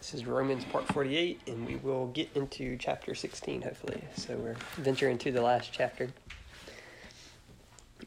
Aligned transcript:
This 0.00 0.14
is 0.14 0.24
Romans 0.24 0.64
part 0.64 0.88
48, 0.88 1.42
and 1.46 1.66
we 1.66 1.76
will 1.76 2.06
get 2.06 2.30
into 2.34 2.78
chapter 2.78 3.14
16, 3.14 3.60
hopefully. 3.60 4.02
So 4.16 4.34
we're 4.34 4.56
venturing 4.76 5.12
into 5.12 5.30
the 5.30 5.42
last 5.42 5.72
chapter. 5.74 6.08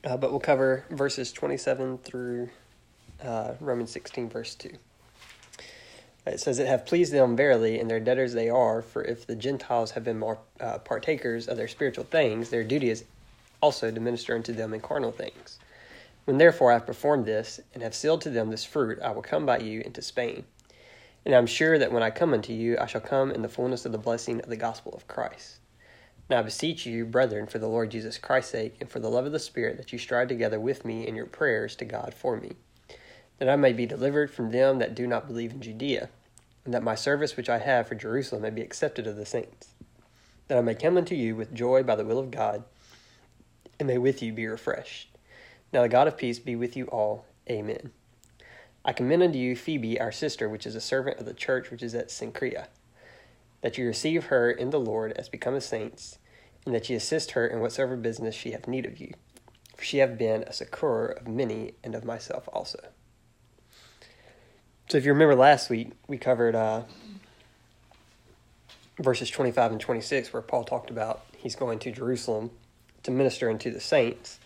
Uh, 0.03 0.17
but 0.17 0.31
we'll 0.31 0.39
cover 0.39 0.85
verses 0.89 1.31
27 1.31 1.99
through 1.99 2.49
uh, 3.23 3.53
Romans 3.59 3.91
16, 3.91 4.27
verse 4.27 4.55
2. 4.55 4.71
It 6.25 6.39
says, 6.39 6.57
It 6.57 6.65
have 6.65 6.87
pleased 6.87 7.13
them 7.13 7.37
verily, 7.37 7.79
and 7.79 7.87
their 7.87 7.99
debtors 7.99 8.33
they 8.33 8.49
are, 8.49 8.81
for 8.81 9.03
if 9.03 9.27
the 9.27 9.35
Gentiles 9.35 9.91
have 9.91 10.03
been 10.03 10.17
more 10.17 10.39
uh, 10.59 10.79
partakers 10.79 11.47
of 11.47 11.57
their 11.57 11.67
spiritual 11.67 12.05
things, 12.05 12.49
their 12.49 12.63
duty 12.63 12.89
is 12.89 13.03
also 13.61 13.91
to 13.91 13.99
minister 13.99 14.33
unto 14.33 14.51
them 14.51 14.73
in 14.73 14.81
carnal 14.81 15.11
things. 15.11 15.59
When 16.25 16.39
therefore 16.39 16.71
I 16.71 16.73
have 16.73 16.87
performed 16.87 17.27
this, 17.27 17.59
and 17.75 17.83
have 17.83 17.93
sealed 17.93 18.21
to 18.21 18.31
them 18.31 18.49
this 18.49 18.65
fruit, 18.65 18.99
I 18.99 19.11
will 19.11 19.21
come 19.21 19.45
by 19.45 19.59
you 19.59 19.81
into 19.81 20.01
Spain. 20.01 20.45
And 21.25 21.33
I 21.33 21.37
am 21.37 21.45
sure 21.45 21.77
that 21.77 21.91
when 21.91 22.03
I 22.03 22.09
come 22.09 22.33
unto 22.33 22.51
you, 22.51 22.77
I 22.79 22.85
shall 22.85 23.01
come 23.01 23.31
in 23.31 23.41
the 23.41 23.49
fullness 23.49 23.85
of 23.85 23.91
the 23.91 23.97
blessing 23.97 24.41
of 24.41 24.49
the 24.49 24.57
gospel 24.57 24.93
of 24.93 25.07
Christ. 25.07 25.59
Now 26.29 26.39
I 26.39 26.41
beseech 26.41 26.85
you, 26.85 27.05
brethren, 27.05 27.47
for 27.47 27.59
the 27.59 27.67
Lord 27.67 27.91
Jesus 27.91 28.17
Christ's 28.17 28.51
sake, 28.51 28.75
and 28.79 28.89
for 28.89 28.99
the 28.99 29.09
love 29.09 29.25
of 29.25 29.31
the 29.31 29.39
Spirit, 29.39 29.77
that 29.77 29.93
you 29.93 29.99
strive 29.99 30.27
together 30.27 30.59
with 30.59 30.85
me 30.85 31.07
in 31.07 31.15
your 31.15 31.25
prayers 31.25 31.75
to 31.77 31.85
God 31.85 32.13
for 32.13 32.37
me, 32.37 32.53
that 33.39 33.49
I 33.49 33.55
may 33.55 33.73
be 33.73 33.85
delivered 33.85 34.31
from 34.31 34.51
them 34.51 34.79
that 34.79 34.95
do 34.95 35.07
not 35.07 35.27
believe 35.27 35.51
in 35.51 35.61
Judea, 35.61 36.09
and 36.65 36.73
that 36.73 36.83
my 36.83 36.95
service 36.95 37.37
which 37.37 37.49
I 37.49 37.59
have 37.59 37.87
for 37.87 37.95
Jerusalem 37.95 38.41
may 38.41 38.49
be 38.49 38.61
accepted 38.61 39.07
of 39.07 39.15
the 39.15 39.25
saints, 39.25 39.69
that 40.47 40.57
I 40.57 40.61
may 40.61 40.75
come 40.75 40.97
unto 40.97 41.15
you 41.15 41.35
with 41.35 41.53
joy 41.53 41.83
by 41.83 41.95
the 41.95 42.05
will 42.05 42.19
of 42.19 42.31
God, 42.31 42.63
and 43.79 43.87
may 43.87 43.97
with 43.97 44.21
you 44.21 44.33
be 44.33 44.47
refreshed. 44.47 45.09
Now 45.71 45.81
the 45.81 45.89
God 45.89 46.07
of 46.07 46.17
peace 46.17 46.39
be 46.39 46.55
with 46.55 46.77
you 46.77 46.85
all. 46.85 47.25
Amen. 47.49 47.91
I 48.85 48.91
commend 48.91 49.23
unto 49.23 49.39
you 49.39 49.55
Phoebe, 49.55 49.99
our 49.99 50.11
sister, 50.11 50.49
which 50.49 50.65
is 50.65 50.75
a 50.75 50.81
servant 50.81 51.19
of 51.19 51.25
the 51.25 51.33
church 51.33 51.71
which 51.71 51.81
is 51.81 51.95
at 51.95 52.09
Cenchrea, 52.09 52.67
that 53.61 53.77
you 53.77 53.85
receive 53.85 54.25
her 54.25 54.51
in 54.51 54.71
the 54.71 54.79
Lord 54.79 55.13
as 55.13 55.29
become 55.29 55.53
becometh 55.53 55.63
saints, 55.63 56.17
and 56.65 56.75
that 56.75 56.89
ye 56.89 56.95
assist 56.95 57.31
her 57.31 57.47
in 57.47 57.61
whatsoever 57.61 57.95
business 57.95 58.35
she 58.35 58.51
hath 58.51 58.67
need 58.67 58.85
of 58.85 58.99
you. 58.99 59.13
For 59.77 59.83
she 59.83 59.99
hath 59.99 60.17
been 60.17 60.43
a 60.43 60.53
succour 60.53 61.05
of 61.05 61.27
many, 61.27 61.75
and 61.83 61.95
of 61.95 62.03
myself 62.03 62.49
also. 62.51 62.89
So 64.89 64.97
if 64.97 65.05
you 65.05 65.13
remember 65.13 65.35
last 65.35 65.69
week, 65.69 65.91
we 66.07 66.17
covered 66.17 66.53
uh, 66.53 66.83
verses 68.99 69.29
25 69.29 69.71
and 69.71 69.81
26, 69.81 70.33
where 70.33 70.41
Paul 70.41 70.65
talked 70.65 70.89
about 70.89 71.23
he's 71.37 71.55
going 71.55 71.79
to 71.79 71.91
Jerusalem 71.91 72.51
to 73.03 73.11
minister 73.11 73.49
unto 73.49 73.71
the 73.71 73.79
saints, 73.79 74.39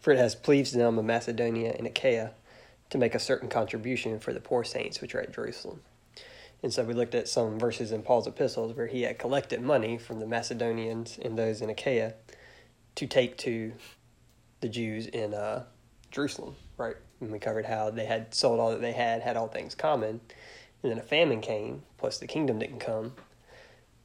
for 0.00 0.12
it 0.12 0.18
has 0.18 0.34
pleased 0.34 0.74
them 0.74 0.98
of 0.98 1.04
Macedonia 1.04 1.74
and 1.78 1.86
Achaia 1.86 2.32
to 2.90 2.98
make 2.98 3.14
a 3.14 3.18
certain 3.18 3.48
contribution 3.48 4.18
for 4.18 4.32
the 4.32 4.40
poor 4.40 4.64
saints 4.64 5.00
which 5.00 5.14
are 5.14 5.20
at 5.20 5.32
Jerusalem. 5.32 5.80
And 6.62 6.72
so 6.72 6.82
we 6.82 6.94
looked 6.94 7.14
at 7.14 7.28
some 7.28 7.58
verses 7.58 7.92
in 7.92 8.02
Paul's 8.02 8.26
epistles 8.26 8.76
where 8.76 8.88
he 8.88 9.02
had 9.02 9.18
collected 9.18 9.62
money 9.62 9.96
from 9.96 10.18
the 10.18 10.26
Macedonians 10.26 11.18
and 11.22 11.38
those 11.38 11.60
in 11.60 11.70
Achaia 11.70 12.14
to 12.96 13.06
take 13.06 13.36
to 13.38 13.72
the 14.60 14.68
Jews 14.68 15.06
in 15.06 15.34
uh, 15.34 15.64
Jerusalem, 16.10 16.56
right? 16.76 16.96
And 17.20 17.30
we 17.30 17.38
covered 17.38 17.66
how 17.66 17.90
they 17.90 18.06
had 18.06 18.34
sold 18.34 18.58
all 18.58 18.70
that 18.70 18.80
they 18.80 18.92
had, 18.92 19.22
had 19.22 19.36
all 19.36 19.46
things 19.46 19.74
common, 19.76 20.20
and 20.82 20.92
then 20.92 20.98
a 20.98 21.02
famine 21.02 21.40
came, 21.40 21.82
plus 21.96 22.18
the 22.18 22.26
kingdom 22.26 22.58
didn't 22.58 22.80
come, 22.80 23.12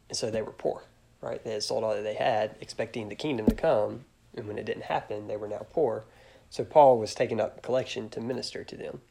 and 0.09 0.17
so 0.17 0.29
they 0.29 0.41
were 0.41 0.51
poor, 0.51 0.83
right? 1.21 1.43
They 1.43 1.53
had 1.53 1.63
sold 1.63 1.83
all 1.83 1.95
that 1.95 2.03
they 2.03 2.15
had, 2.15 2.55
expecting 2.61 3.09
the 3.09 3.15
kingdom 3.15 3.47
to 3.47 3.55
come, 3.55 4.05
and 4.35 4.47
when 4.47 4.57
it 4.57 4.65
didn't 4.65 4.83
happen, 4.83 5.27
they 5.27 5.37
were 5.37 5.47
now 5.47 5.65
poor. 5.71 6.05
So 6.53 6.63
Paul 6.63 6.99
was 6.99 7.15
taking 7.15 7.41
up 7.41 7.63
collection 7.63 8.09
to 8.09 8.21
minister 8.21 8.63
to 8.63 8.77
them. 8.77 9.01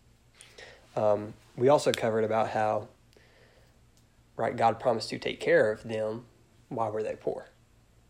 Um, 0.95 1.35
we 1.57 1.69
also 1.69 1.91
covered 1.91 2.23
about 2.23 2.51
how, 2.51 2.87
right, 4.37 4.57
God 4.57 4.79
promised 4.79 5.09
to 5.09 5.19
take 5.19 5.41
care 5.41 5.73
of 5.73 5.83
them. 5.83 6.27
Why 6.69 6.89
were 6.89 7.03
they 7.03 7.17
poor? 7.17 7.49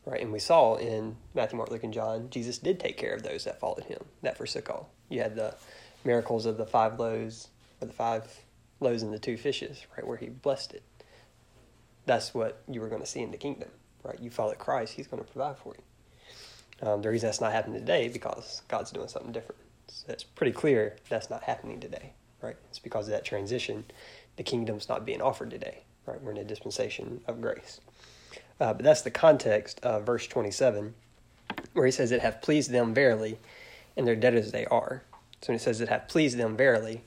Right, 0.05 0.21
and 0.21 0.33
we 0.33 0.39
saw 0.39 0.75
in 0.75 1.17
Matthew, 1.33 1.57
Mark, 1.57 1.71
Luke, 1.71 1.83
and 1.83 1.95
John, 1.95 2.29
Jesus 2.29 2.59
did 2.59 2.79
take 2.79 2.99
care 2.99 3.15
of 3.15 3.23
those 3.23 3.45
that 3.45 3.59
followed 3.59 3.85
him, 3.85 4.05
that 4.21 4.37
forsook 4.37 4.69
all. 4.69 4.91
You 5.09 5.23
had 5.23 5.35
the 5.35 5.55
miracles 6.05 6.45
of 6.45 6.59
the 6.59 6.67
five 6.67 7.01
loaves, 7.01 7.49
or 7.81 7.87
the 7.87 7.95
five 7.95 8.25
loaves 8.81 9.03
and 9.03 9.15
the 9.15 9.19
two 9.19 9.39
fishes, 9.39 9.87
right, 9.97 10.07
where 10.07 10.19
he 10.19 10.27
blessed 10.27 10.75
it. 10.75 10.83
That's 12.05 12.35
what 12.35 12.61
you 12.69 12.83
were 12.83 12.89
going 12.89 13.01
to 13.01 13.09
see 13.09 13.23
in 13.23 13.31
the 13.31 13.39
kingdom, 13.39 13.71
right? 14.03 14.21
You 14.21 14.29
follow 14.29 14.53
Christ, 14.53 14.93
he's 14.93 15.07
going 15.07 15.25
to 15.25 15.31
provide 15.33 15.57
for 15.57 15.75
you. 15.75 15.83
Um, 16.83 17.01
the 17.01 17.11
reason 17.11 17.29
that's 17.29 17.41
not 17.41 17.53
happening 17.53 17.79
today 17.79 18.09
because 18.09 18.63
God's 18.69 18.91
doing 18.91 19.09
something 19.09 19.33
different. 19.33 19.61
So 19.89 20.07
it's 20.09 20.25
pretty 20.25 20.53
clear 20.53 20.97
that's 21.09 21.31
not 21.31 21.45
happening 21.45 21.79
today, 21.81 22.13
right? 22.41 22.57
It's 22.69 22.79
because 22.79 23.07
of 23.07 23.13
that 23.13 23.25
transition. 23.25 23.85
The 24.37 24.43
kingdom's 24.43 24.89
not 24.89 25.07
being 25.07 25.23
offered 25.23 25.51
today, 25.51 25.83
right? 26.07 26.21
We're 26.21 26.33
in 26.33 26.39
a 26.39 26.45
dispensation 26.45 27.21
of 27.27 27.41
grace. 27.41 27.81
Uh, 28.61 28.73
but 28.75 28.83
that's 28.83 29.03
the 29.03 29.11
context 29.11 29.81
of 29.83 30.05
verse 30.05 30.27
27, 30.27 30.95
where 31.73 31.87
he 31.87 31.93
says, 31.93 32.11
It 32.11 32.21
hath 32.21 32.43
pleased 32.43 32.71
them 32.71 32.95
verily, 32.95 33.39
and 33.97 34.07
their 34.07 34.17
debtors 34.17 34.51
they 34.51 34.67
are. 34.67 35.03
So 35.41 35.49
when 35.49 35.59
he 35.59 35.63
says 35.63 35.81
it 35.81 35.89
hath 35.89 36.09
pleased 36.09 36.39
them 36.39 36.57
verily, 36.57 37.03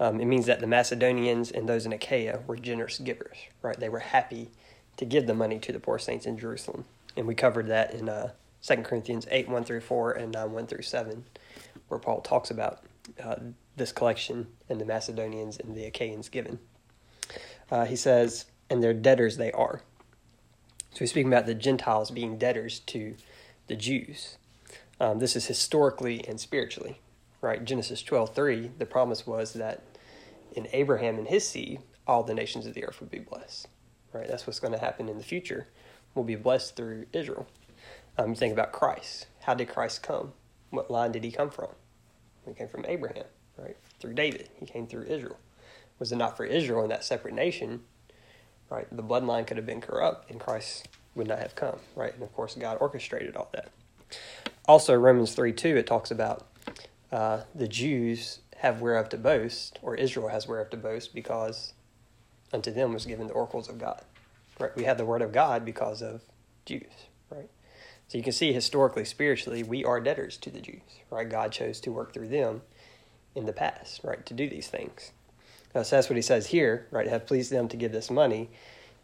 um, 0.00 0.20
it 0.20 0.24
means 0.24 0.46
that 0.46 0.60
the 0.60 0.66
Macedonians 0.66 1.50
and 1.50 1.68
those 1.68 1.86
in 1.86 1.92
Achaia 1.92 2.40
were 2.46 2.56
generous 2.56 2.98
givers, 2.98 3.36
right? 3.62 3.78
They 3.78 3.88
were 3.88 4.00
happy 4.00 4.50
to 4.96 5.04
give 5.04 5.26
the 5.26 5.34
money 5.34 5.58
to 5.60 5.72
the 5.72 5.78
poor 5.78 5.98
saints 5.98 6.26
in 6.26 6.36
Jerusalem. 6.36 6.84
And 7.16 7.26
we 7.26 7.34
covered 7.34 7.68
that 7.68 7.94
in 7.94 8.08
uh, 8.08 8.32
2 8.62 8.76
Corinthians 8.76 9.26
8, 9.30 9.48
1 9.48 9.64
through 9.64 9.80
4, 9.80 10.12
and 10.12 10.32
9, 10.32 10.52
1 10.52 10.66
through 10.66 10.82
7, 10.82 11.24
where 11.88 12.00
Paul 12.00 12.20
talks 12.20 12.50
about 12.50 12.84
uh, 13.22 13.36
this 13.76 13.92
collection 13.92 14.48
and 14.68 14.80
the 14.80 14.84
Macedonians 14.84 15.58
and 15.58 15.74
the 15.74 15.84
Achaeans 15.84 16.28
given. 16.28 16.58
Uh, 17.70 17.84
he 17.84 17.96
says, 17.96 18.46
and 18.68 18.82
their 18.82 18.94
debtors 18.94 19.36
they 19.36 19.52
are. 19.52 19.80
So 20.92 21.00
he's 21.00 21.10
speaking 21.10 21.32
about 21.32 21.46
the 21.46 21.54
Gentiles 21.54 22.10
being 22.10 22.36
debtors 22.38 22.80
to 22.80 23.14
the 23.68 23.76
Jews. 23.76 24.36
Um, 25.00 25.18
this 25.18 25.36
is 25.36 25.46
historically 25.46 26.26
and 26.28 26.38
spiritually, 26.38 27.00
right? 27.40 27.64
Genesis 27.64 28.02
12, 28.02 28.34
3, 28.34 28.70
the 28.78 28.86
promise 28.86 29.26
was 29.26 29.54
that 29.54 29.82
in 30.52 30.68
Abraham 30.72 31.16
and 31.16 31.28
his 31.28 31.48
seed, 31.48 31.80
all 32.06 32.22
the 32.22 32.34
nations 32.34 32.66
of 32.66 32.74
the 32.74 32.84
earth 32.84 33.00
would 33.00 33.10
be 33.10 33.20
blessed, 33.20 33.68
right? 34.12 34.26
That's 34.28 34.46
what's 34.46 34.60
going 34.60 34.72
to 34.72 34.78
happen 34.78 35.08
in 35.08 35.16
the 35.16 35.24
future. 35.24 35.68
We'll 36.14 36.24
be 36.24 36.34
blessed 36.34 36.76
through 36.76 37.06
Israel. 37.12 37.46
Um, 38.20 38.34
think 38.34 38.52
about 38.52 38.72
Christ. 38.72 39.28
How 39.40 39.54
did 39.54 39.68
Christ 39.68 40.02
come? 40.02 40.34
What 40.68 40.90
line 40.90 41.10
did 41.10 41.24
he 41.24 41.30
come 41.30 41.48
from? 41.48 41.68
He 42.46 42.52
came 42.52 42.68
from 42.68 42.84
Abraham, 42.86 43.24
right? 43.56 43.76
Through 43.98 44.12
David. 44.12 44.50
He 44.56 44.66
came 44.66 44.86
through 44.86 45.04
Israel. 45.04 45.38
Was 45.98 46.12
it 46.12 46.16
not 46.16 46.36
for 46.36 46.44
Israel 46.44 46.82
and 46.82 46.90
that 46.90 47.02
separate 47.02 47.34
nation, 47.34 47.80
right? 48.68 48.86
The 48.94 49.02
bloodline 49.02 49.46
could 49.46 49.56
have 49.56 49.64
been 49.64 49.80
corrupt 49.80 50.30
and 50.30 50.38
Christ 50.38 50.88
would 51.14 51.28
not 51.28 51.38
have 51.38 51.54
come, 51.54 51.78
right? 51.96 52.12
And 52.12 52.22
of 52.22 52.32
course, 52.34 52.54
God 52.56 52.76
orchestrated 52.78 53.36
all 53.36 53.48
that. 53.52 53.70
Also, 54.66 54.94
Romans 54.94 55.34
3 55.34 55.52
2, 55.54 55.78
it 55.78 55.86
talks 55.86 56.10
about 56.10 56.46
uh, 57.10 57.42
the 57.54 57.68
Jews 57.68 58.40
have 58.58 58.82
whereof 58.82 59.08
to 59.10 59.16
boast, 59.16 59.78
or 59.80 59.94
Israel 59.94 60.28
has 60.28 60.46
whereof 60.46 60.68
to 60.70 60.76
boast, 60.76 61.14
because 61.14 61.72
unto 62.52 62.70
them 62.70 62.92
was 62.92 63.06
given 63.06 63.28
the 63.28 63.32
oracles 63.32 63.70
of 63.70 63.78
God. 63.78 64.02
Right? 64.58 64.76
We 64.76 64.84
have 64.84 64.98
the 64.98 65.06
word 65.06 65.22
of 65.22 65.32
God 65.32 65.64
because 65.64 66.02
of 66.02 66.20
Jews, 66.66 66.92
right? 67.30 67.48
So 68.10 68.18
you 68.18 68.24
can 68.24 68.32
see 68.32 68.52
historically, 68.52 69.04
spiritually, 69.04 69.62
we 69.62 69.84
are 69.84 70.00
debtors 70.00 70.36
to 70.38 70.50
the 70.50 70.60
Jews, 70.60 70.80
right? 71.10 71.28
God 71.28 71.52
chose 71.52 71.78
to 71.82 71.92
work 71.92 72.12
through 72.12 72.26
them 72.26 72.62
in 73.36 73.46
the 73.46 73.52
past, 73.52 74.00
right, 74.02 74.26
to 74.26 74.34
do 74.34 74.50
these 74.50 74.66
things. 74.66 75.12
So 75.72 75.84
that's 75.84 76.08
what 76.08 76.16
he 76.16 76.22
says 76.22 76.48
here, 76.48 76.88
right? 76.90 77.06
Have 77.06 77.24
pleased 77.24 77.52
them 77.52 77.68
to 77.68 77.76
give 77.76 77.92
this 77.92 78.10
money, 78.10 78.50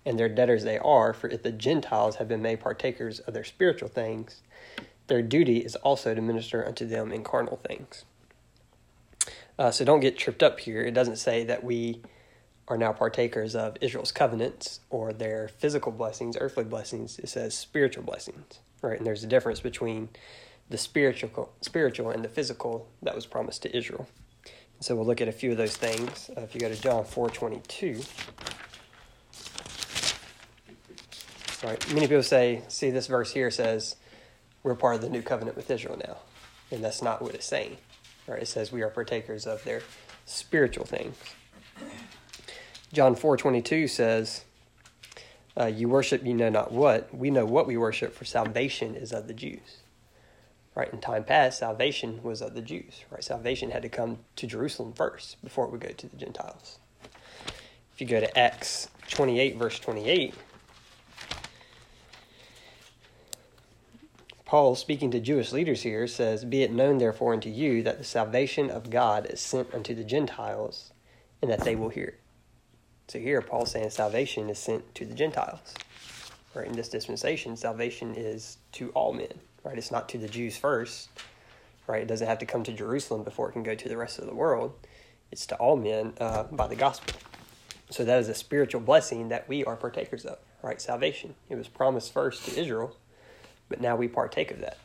and 0.05 0.19
their 0.19 0.29
debtors 0.29 0.65
they 0.65 0.79
are, 0.79 1.13
for 1.13 1.31
if 1.31 1.45
the 1.45 1.53
Gentiles 1.53 2.17
have 2.17 2.27
been 2.27 2.43
made 2.43 2.59
partakers 2.59 3.21
of 3.21 3.33
their 3.33 3.45
spiritual 3.45 3.89
things, 3.89 4.43
their 5.07 5.23
duty 5.23 5.59
is 5.59 5.77
also 5.77 6.13
to 6.13 6.21
minister 6.21 6.67
unto 6.67 6.85
them 6.85 7.13
in 7.13 7.23
carnal 7.23 7.61
things. 7.65 8.05
Uh, 9.57 9.71
so 9.71 9.85
don't 9.85 10.01
get 10.01 10.19
tripped 10.19 10.43
up 10.43 10.59
here. 10.59 10.83
It 10.83 10.95
doesn't 10.95 11.19
say 11.19 11.45
that 11.45 11.63
we 11.63 12.03
are 12.67 12.77
now 12.77 12.93
partakers 12.93 13.55
of 13.55 13.77
Israel's 13.81 14.11
covenants 14.11 14.81
or 14.91 15.13
their 15.13 15.47
physical 15.47 15.93
blessings, 15.93 16.37
earthly 16.41 16.65
blessings. 16.65 17.21
It 17.21 17.29
says 17.29 17.57
spiritual 17.57 18.03
blessings 18.03 18.59
right? 18.83 18.99
And 18.99 19.07
there's 19.07 19.25
a 19.25 19.27
difference 19.27 19.61
between 19.61 20.09
the 20.69 20.79
spiritual, 20.79 21.53
spiritual 21.61 22.11
and 22.11 22.25
the 22.25 22.29
physical 22.29 22.89
that 23.03 23.15
was 23.15 23.27
promised 23.27 23.63
to 23.63 23.77
Israel. 23.77 24.09
And 24.45 24.85
so 24.85 24.95
we'll 24.97 25.07
look 25.07 25.21
at 25.21 25.29
a 25.29 25.33
few 25.33 25.53
of 25.53 25.57
those 25.57 25.77
things. 25.77 26.31
Uh, 26.37 26.43
if 26.43 26.55
you 26.55 26.61
go 26.61 26.69
to 26.69 26.81
John 26.81 27.05
four 27.05 27.31
twenty 27.31 27.63
two, 27.69 28.01
right? 31.65 31.95
Many 31.95 32.07
people 32.07 32.23
say, 32.23 32.63
see, 32.69 32.91
this 32.91 33.07
verse 33.07 33.33
here 33.33 33.51
says 33.51 33.97
we're 34.63 34.75
part 34.75 34.97
of 34.97 35.01
the 35.01 35.09
new 35.09 35.23
covenant 35.23 35.57
with 35.57 35.71
Israel 35.71 35.97
now, 35.97 36.19
and 36.71 36.85
that's 36.85 37.01
not 37.01 37.23
what 37.23 37.35
it's 37.35 37.47
saying. 37.47 37.77
Right? 38.27 38.43
It 38.43 38.49
says 38.49 38.73
we 38.73 38.83
are 38.83 38.91
partakers 38.91 39.47
of 39.47 39.63
their 39.65 39.83
spiritual 40.25 40.85
things. 40.85 41.17
John 42.93 43.15
four 43.15 43.37
twenty 43.37 43.63
two 43.63 43.87
says 43.87 44.45
uh, 45.59 45.67
you 45.67 45.89
worship 45.89 46.25
you 46.25 46.35
know 46.35 46.51
not 46.51 46.73
what. 46.73 47.15
We 47.15 47.31
know 47.31 47.47
what 47.47 47.67
we 47.67 47.77
worship, 47.77 48.15
for 48.15 48.25
salvation 48.25 48.95
is 48.95 49.13
of 49.13 49.27
the 49.27 49.35
Jews. 49.35 49.79
Right? 50.75 50.93
In 50.93 51.01
time 51.01 51.25
past, 51.25 51.59
salvation 51.59 52.23
was 52.23 52.43
of 52.43 52.55
the 52.55 52.61
Jews. 52.61 53.05
Right? 53.11 53.25
Salvation 53.25 53.71
had 53.71 53.83
to 53.83 53.89
come 53.89 54.19
to 54.37 54.47
Jerusalem 54.47 54.93
first 54.93 55.43
before 55.43 55.65
it 55.65 55.73
would 55.73 55.81
go 55.81 55.89
to 55.89 56.07
the 56.07 56.17
Gentiles. 56.17 56.79
If 57.95 58.01
you 58.01 58.07
go 58.07 58.21
to 58.21 58.39
Acts 58.39 58.91
28, 59.09 59.57
verse 59.57 59.79
28, 59.79 60.35
Paul, 64.45 64.77
speaking 64.77 65.11
to 65.11 65.19
Jewish 65.19 65.51
leaders 65.51 65.83
here, 65.83 66.07
says, 66.07 66.45
Be 66.45 66.63
it 66.63 66.71
known 66.71 66.99
therefore 66.99 67.33
unto 67.33 67.49
you 67.49 67.83
that 67.83 67.99
the 67.99 68.05
salvation 68.05 68.71
of 68.71 68.91
God 68.91 69.27
is 69.27 69.41
sent 69.41 69.75
unto 69.75 69.95
the 69.95 70.05
Gentiles, 70.05 70.93
and 71.43 71.51
that 71.51 71.65
they 71.65 71.75
will 71.75 71.89
hear 71.89 72.05
it. 72.05 72.21
So 73.09 73.21
here 73.21 73.41
Paul's 73.41 73.71
saying 73.71 73.91
salvation 73.91 74.51
is 74.51 74.59
sent 74.59 74.95
to 74.97 75.05
the 75.05 75.15
Gentiles. 75.15 75.75
Right? 76.55 76.67
In 76.67 76.73
this 76.73 76.89
dispensation, 76.89 77.57
salvation 77.57 78.15
is 78.17 78.59
to 78.73 78.91
all 78.91 79.13
men. 79.13 79.41
Right? 79.63 79.79
It's 79.79 79.93
not 79.93 80.09
to 80.11 80.19
the 80.19 80.29
Jews 80.29 80.57
first. 80.57 81.09
Right? 81.87 82.03
It 82.03 82.09
doesn't 82.09 82.27
have 82.27 82.41
to 82.41 82.47
come 82.47 82.65
to 82.65 82.73
Jerusalem 82.73 83.23
before 83.23 83.49
it 83.49 83.53
can 83.53 83.63
go 83.63 83.75
to 83.75 83.89
the 83.89 83.97
rest 83.97 84.19
of 84.19 84.27
the 84.27 84.35
world. 84.35 84.75
It's 85.31 85.47
to 85.47 85.57
all 85.57 85.77
men 85.77 86.15
uh, 86.19 86.45
by 86.45 86.67
the 86.67 86.75
gospel. 86.75 87.15
So 87.91 88.05
that 88.05 88.19
is 88.19 88.29
a 88.29 88.35
spiritual 88.35 88.81
blessing 88.81 89.29
that 89.29 89.49
we 89.49 89.65
are 89.65 89.77
partakers 89.77 90.25
of. 90.25 90.39
Right? 90.63 90.81
Salvation. 90.81 91.37
It 91.49 91.55
was 91.55 91.69
promised 91.69 92.13
first 92.13 92.45
to 92.47 92.61
Israel, 92.61 92.97
but 93.69 93.81
now 93.81 93.95
we 93.95 94.09
partake 94.09 94.51
of 94.51 94.61
that. 94.61 94.79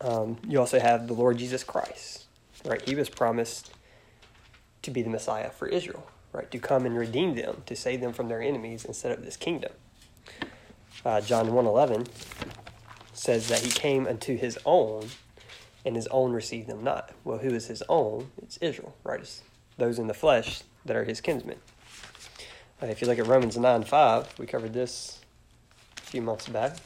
Um, 0.00 0.38
you 0.48 0.58
also 0.58 0.80
have 0.80 1.08
the 1.08 1.12
Lord 1.12 1.36
Jesus 1.36 1.62
Christ. 1.62 2.24
Right? 2.64 2.80
He 2.88 2.94
was 2.94 3.10
promised 3.10 3.70
to 4.80 4.90
be 4.90 5.02
the 5.02 5.10
Messiah 5.10 5.50
for 5.50 5.66
Israel 5.68 6.06
right, 6.32 6.50
to 6.50 6.58
come 6.58 6.86
and 6.86 6.96
redeem 6.96 7.34
them, 7.34 7.62
to 7.66 7.76
save 7.76 8.00
them 8.00 8.12
from 8.12 8.28
their 8.28 8.40
enemies 8.40 8.84
and 8.84 8.94
set 8.94 9.12
up 9.12 9.22
this 9.22 9.36
kingdom. 9.36 9.72
Uh, 11.04 11.20
John 11.20 11.48
1.11 11.48 12.06
says 13.12 13.48
that 13.48 13.60
he 13.60 13.70
came 13.70 14.06
unto 14.06 14.36
his 14.36 14.58
own, 14.64 15.08
and 15.84 15.96
his 15.96 16.06
own 16.08 16.32
received 16.32 16.68
them 16.68 16.82
not. 16.82 17.10
Well, 17.24 17.38
who 17.38 17.50
is 17.50 17.66
his 17.66 17.82
own? 17.88 18.30
It's 18.42 18.56
Israel, 18.58 18.94
right? 19.04 19.20
It's 19.20 19.42
those 19.78 19.98
in 19.98 20.06
the 20.06 20.14
flesh 20.14 20.62
that 20.84 20.96
are 20.96 21.04
his 21.04 21.20
kinsmen. 21.20 21.58
Uh, 22.82 22.86
if 22.86 23.00
you 23.00 23.06
look 23.06 23.18
at 23.18 23.26
Romans 23.26 23.56
9 23.56 23.84
5, 23.84 24.38
we 24.38 24.46
covered 24.46 24.72
this 24.72 25.20
a 25.98 26.00
few 26.02 26.22
months 26.22 26.48
back, 26.48 26.76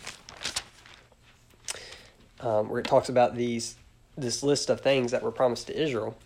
um, 2.41 2.69
where 2.69 2.81
it 2.81 2.87
talks 2.87 3.09
about 3.09 3.35
these 3.35 3.77
this 4.17 4.43
list 4.43 4.71
of 4.71 4.81
things 4.81 5.11
that 5.11 5.23
were 5.23 5.31
promised 5.31 5.67
to 5.67 5.79
Israel. 5.79 6.17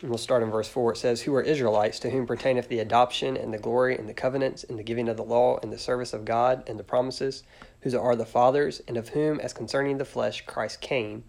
And 0.00 0.10
we'll 0.10 0.18
start 0.18 0.42
in 0.42 0.50
verse 0.50 0.68
4. 0.68 0.92
It 0.92 0.96
says, 0.96 1.22
Who 1.22 1.34
are 1.34 1.42
Israelites, 1.42 1.98
to 2.00 2.10
whom 2.10 2.26
pertaineth 2.26 2.68
the 2.68 2.78
adoption 2.78 3.36
and 3.36 3.52
the 3.52 3.58
glory 3.58 3.96
and 3.96 4.08
the 4.08 4.14
covenants 4.14 4.64
and 4.64 4.78
the 4.78 4.82
giving 4.82 5.08
of 5.08 5.16
the 5.16 5.24
law 5.24 5.58
and 5.62 5.70
the 5.70 5.78
service 5.78 6.12
of 6.12 6.24
God 6.24 6.62
and 6.66 6.78
the 6.78 6.84
promises, 6.84 7.42
whose 7.82 7.94
are 7.94 8.16
the 8.16 8.24
fathers, 8.24 8.80
and 8.88 8.96
of 8.96 9.10
whom, 9.10 9.40
as 9.40 9.52
concerning 9.52 9.98
the 9.98 10.04
flesh, 10.06 10.44
Christ 10.46 10.80
came, 10.80 11.24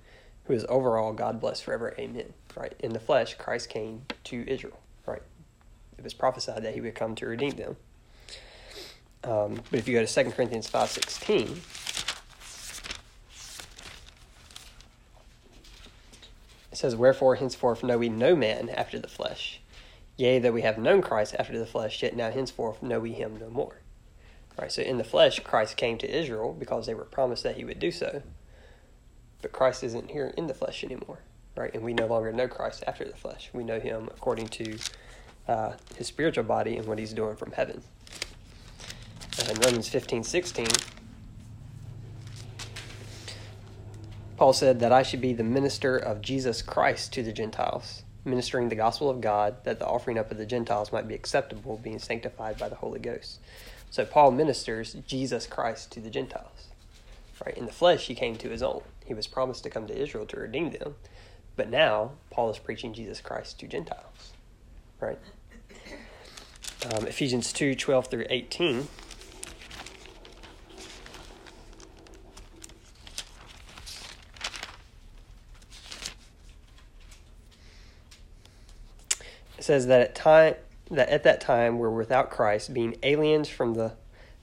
who 0.46 0.54
is 0.54 0.66
over 0.70 0.98
all, 0.98 1.12
God 1.12 1.42
bless 1.42 1.60
forever. 1.60 1.94
Amen. 2.00 2.34
Right? 2.56 2.74
In 2.80 2.94
the 2.94 3.00
flesh, 3.00 3.36
Christ 3.36 3.70
came 3.70 4.04
to 4.26 4.48
Israel. 4.48 4.80
Right? 5.06 5.22
It 5.98 6.04
was 6.04 6.14
prophesied 6.14 6.64
that 6.64 6.74
he 6.74 6.82
would 6.82 6.96
come 6.96 7.16
to 7.16 7.26
redeem 7.26 7.52
them. 7.52 7.76
Um, 9.24 9.62
but 9.70 9.80
if 9.80 9.88
you 9.88 9.94
go 9.94 10.06
to 10.06 10.24
2 10.24 10.32
Corinthians 10.32 10.70
5.16, 10.70 11.91
says, 16.82 16.96
Wherefore 16.96 17.36
henceforth 17.36 17.84
know 17.84 17.98
we 17.98 18.10
no 18.10 18.36
man 18.36 18.70
after 18.70 19.00
the 19.00 19.08
flesh. 19.08 19.62
Yea, 20.18 20.40
though 20.40 20.52
we 20.52 20.64
have 20.64 20.78
known 20.78 21.02
Christ 21.02 21.36
after 21.40 21.58
the 21.58 21.66
flesh, 21.66 22.04
yet 22.04 22.16
now 22.16 22.32
henceforth 22.32 22.84
know 22.84 23.00
we 23.00 23.14
him 23.14 23.38
no 23.40 23.50
more. 23.50 23.78
Right, 24.60 24.72
so 24.72 24.82
in 24.82 24.98
the 24.98 25.04
flesh, 25.04 25.40
Christ 25.40 25.78
came 25.78 25.98
to 26.00 26.20
Israel 26.20 26.54
because 26.54 26.86
they 26.86 26.94
were 26.94 27.06
promised 27.06 27.44
that 27.44 27.56
he 27.56 27.64
would 27.64 27.80
do 27.80 27.92
so. 27.92 28.22
But 29.42 29.54
Christ 29.54 29.84
isn't 29.84 30.12
here 30.12 30.34
in 30.38 30.48
the 30.48 30.54
flesh 30.54 30.84
anymore, 30.84 31.20
right? 31.56 31.74
And 31.74 31.84
we 31.84 31.94
no 31.94 32.08
longer 32.08 32.32
know 32.34 32.48
Christ 32.48 32.84
after 32.86 33.06
the 33.06 33.16
flesh. 33.16 33.50
We 33.54 33.64
know 33.64 33.80
him 33.80 34.10
according 34.12 34.50
to 34.50 34.78
uh, 35.48 35.74
his 35.96 36.08
spiritual 36.08 36.44
body 36.44 36.78
and 36.78 36.86
what 36.86 37.00
he's 37.00 37.14
doing 37.14 37.36
from 37.36 37.54
heaven. 37.54 37.82
And 39.48 39.66
Romans 39.66 39.88
15, 39.88 40.24
16, 40.24 40.68
Paul 44.42 44.54
said 44.54 44.80
that 44.80 44.92
I 44.92 45.04
should 45.04 45.22
be 45.22 45.34
the 45.34 45.44
minister 45.44 45.96
of 45.96 46.20
Jesus 46.20 46.64
Christ 46.64 47.14
to 47.14 47.22
the 47.22 47.32
Gentiles, 47.32 48.02
ministering 48.26 48.70
the 48.70 48.76
gospel 48.76 49.08
of 49.08 49.22
God, 49.22 49.64
that 49.66 49.78
the 49.78 49.86
offering 49.86 50.18
up 50.18 50.32
of 50.32 50.40
the 50.40 50.48
Gentiles 50.48 50.92
might 50.92 51.08
be 51.08 51.14
acceptable, 51.14 51.78
being 51.78 52.00
sanctified 52.00 52.58
by 52.58 52.68
the 52.68 52.78
Holy 52.78 53.00
Ghost. 53.00 53.40
So 53.92 54.04
Paul 54.04 54.32
ministers 54.32 54.96
Jesus 55.06 55.46
Christ 55.46 55.92
to 55.92 56.00
the 56.00 56.10
Gentiles. 56.10 56.70
Right? 57.46 57.56
In 57.56 57.68
the 57.68 57.72
flesh, 57.72 58.08
he 58.08 58.16
came 58.16 58.36
to 58.38 58.50
his 58.50 58.64
own. 58.64 58.82
He 59.06 59.14
was 59.14 59.28
promised 59.28 59.62
to 59.66 59.70
come 59.70 59.86
to 59.86 59.96
Israel 59.96 60.26
to 60.26 60.40
redeem 60.40 60.72
them. 60.72 60.96
But 61.56 61.70
now, 61.70 62.14
Paul 62.32 62.50
is 62.50 62.58
preaching 62.58 62.96
Jesus 62.96 63.22
Christ 63.22 63.60
to 63.60 63.68
Gentiles. 63.68 64.32
Right? 65.00 65.20
Um, 66.92 67.06
Ephesians 67.06 67.54
2 67.54 67.76
12 67.76 68.08
through 68.08 68.26
18 68.28 68.88
says 79.64 79.88
that 79.88 80.02
at 80.02 80.16
time 80.16 80.56
that 80.90 81.10
at 81.10 81.24
that 81.24 81.40
time 81.40 81.80
without 81.80 82.30
Christ, 82.30 82.74
being 82.74 82.98
aliens 83.02 83.48
from 83.48 83.76
the 83.76 83.94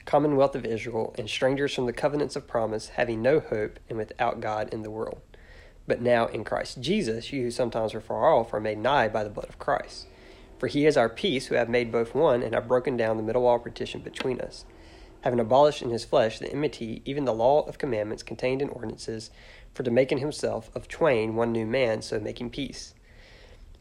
commonwealth 0.07 0.55
of 0.55 0.65
Israel 0.65 1.15
and 1.19 1.29
strangers 1.29 1.75
from 1.75 1.85
the 1.85 1.93
covenants 1.93 2.37
of 2.37 2.49
promise, 2.49 2.89
having 2.89 3.21
no 3.21 3.41
hope 3.41 3.79
and 3.89 3.99
without 3.99 4.41
God 4.41 4.73
in 4.73 4.83
the 4.83 4.91
world. 4.91 5.21
But 5.87 6.01
now 6.01 6.27
in 6.27 6.45
Christ 6.45 6.81
Jesus, 6.81 7.33
you 7.33 7.43
who 7.43 7.51
sometimes 7.51 7.93
were 7.93 8.01
far 8.01 8.33
off 8.33 8.55
are 8.55 8.61
made 8.61 8.79
nigh 8.79 9.09
by 9.09 9.25
the 9.25 9.31
blood 9.31 9.51
of 9.51 9.59
Christ. 9.59 10.07
For 10.59 10.67
he 10.67 10.87
is 10.87 10.97
our 10.97 11.11
peace, 11.11 11.47
who 11.47 11.55
have 11.55 11.69
made 11.69 11.93
both 11.93 12.15
one, 12.15 12.43
and 12.43 12.55
have 12.55 12.67
broken 12.67 12.97
down 12.97 13.19
the 13.19 13.23
middle 13.23 13.43
wall 13.43 13.59
partition 13.59 14.01
between 14.01 14.41
us, 14.41 14.65
having 15.21 15.39
abolished 15.39 15.83
in 15.83 15.91
his 15.91 16.05
flesh 16.05 16.39
the 16.39 16.51
enmity, 16.51 17.03
even 17.05 17.27
the 17.27 17.35
law 17.35 17.63
of 17.69 17.79
commandments 17.79 18.23
contained 18.23 18.63
in 18.63 18.71
ordinances, 18.71 19.31
for 19.75 19.83
to 19.83 19.91
make 19.91 20.11
in 20.11 20.19
himself 20.19 20.75
of 20.75 20.89
twain 20.89 21.37
one 21.37 21.53
new 21.53 21.67
man, 21.67 22.01
so 22.01 22.19
making 22.19 22.51
peace 22.51 22.95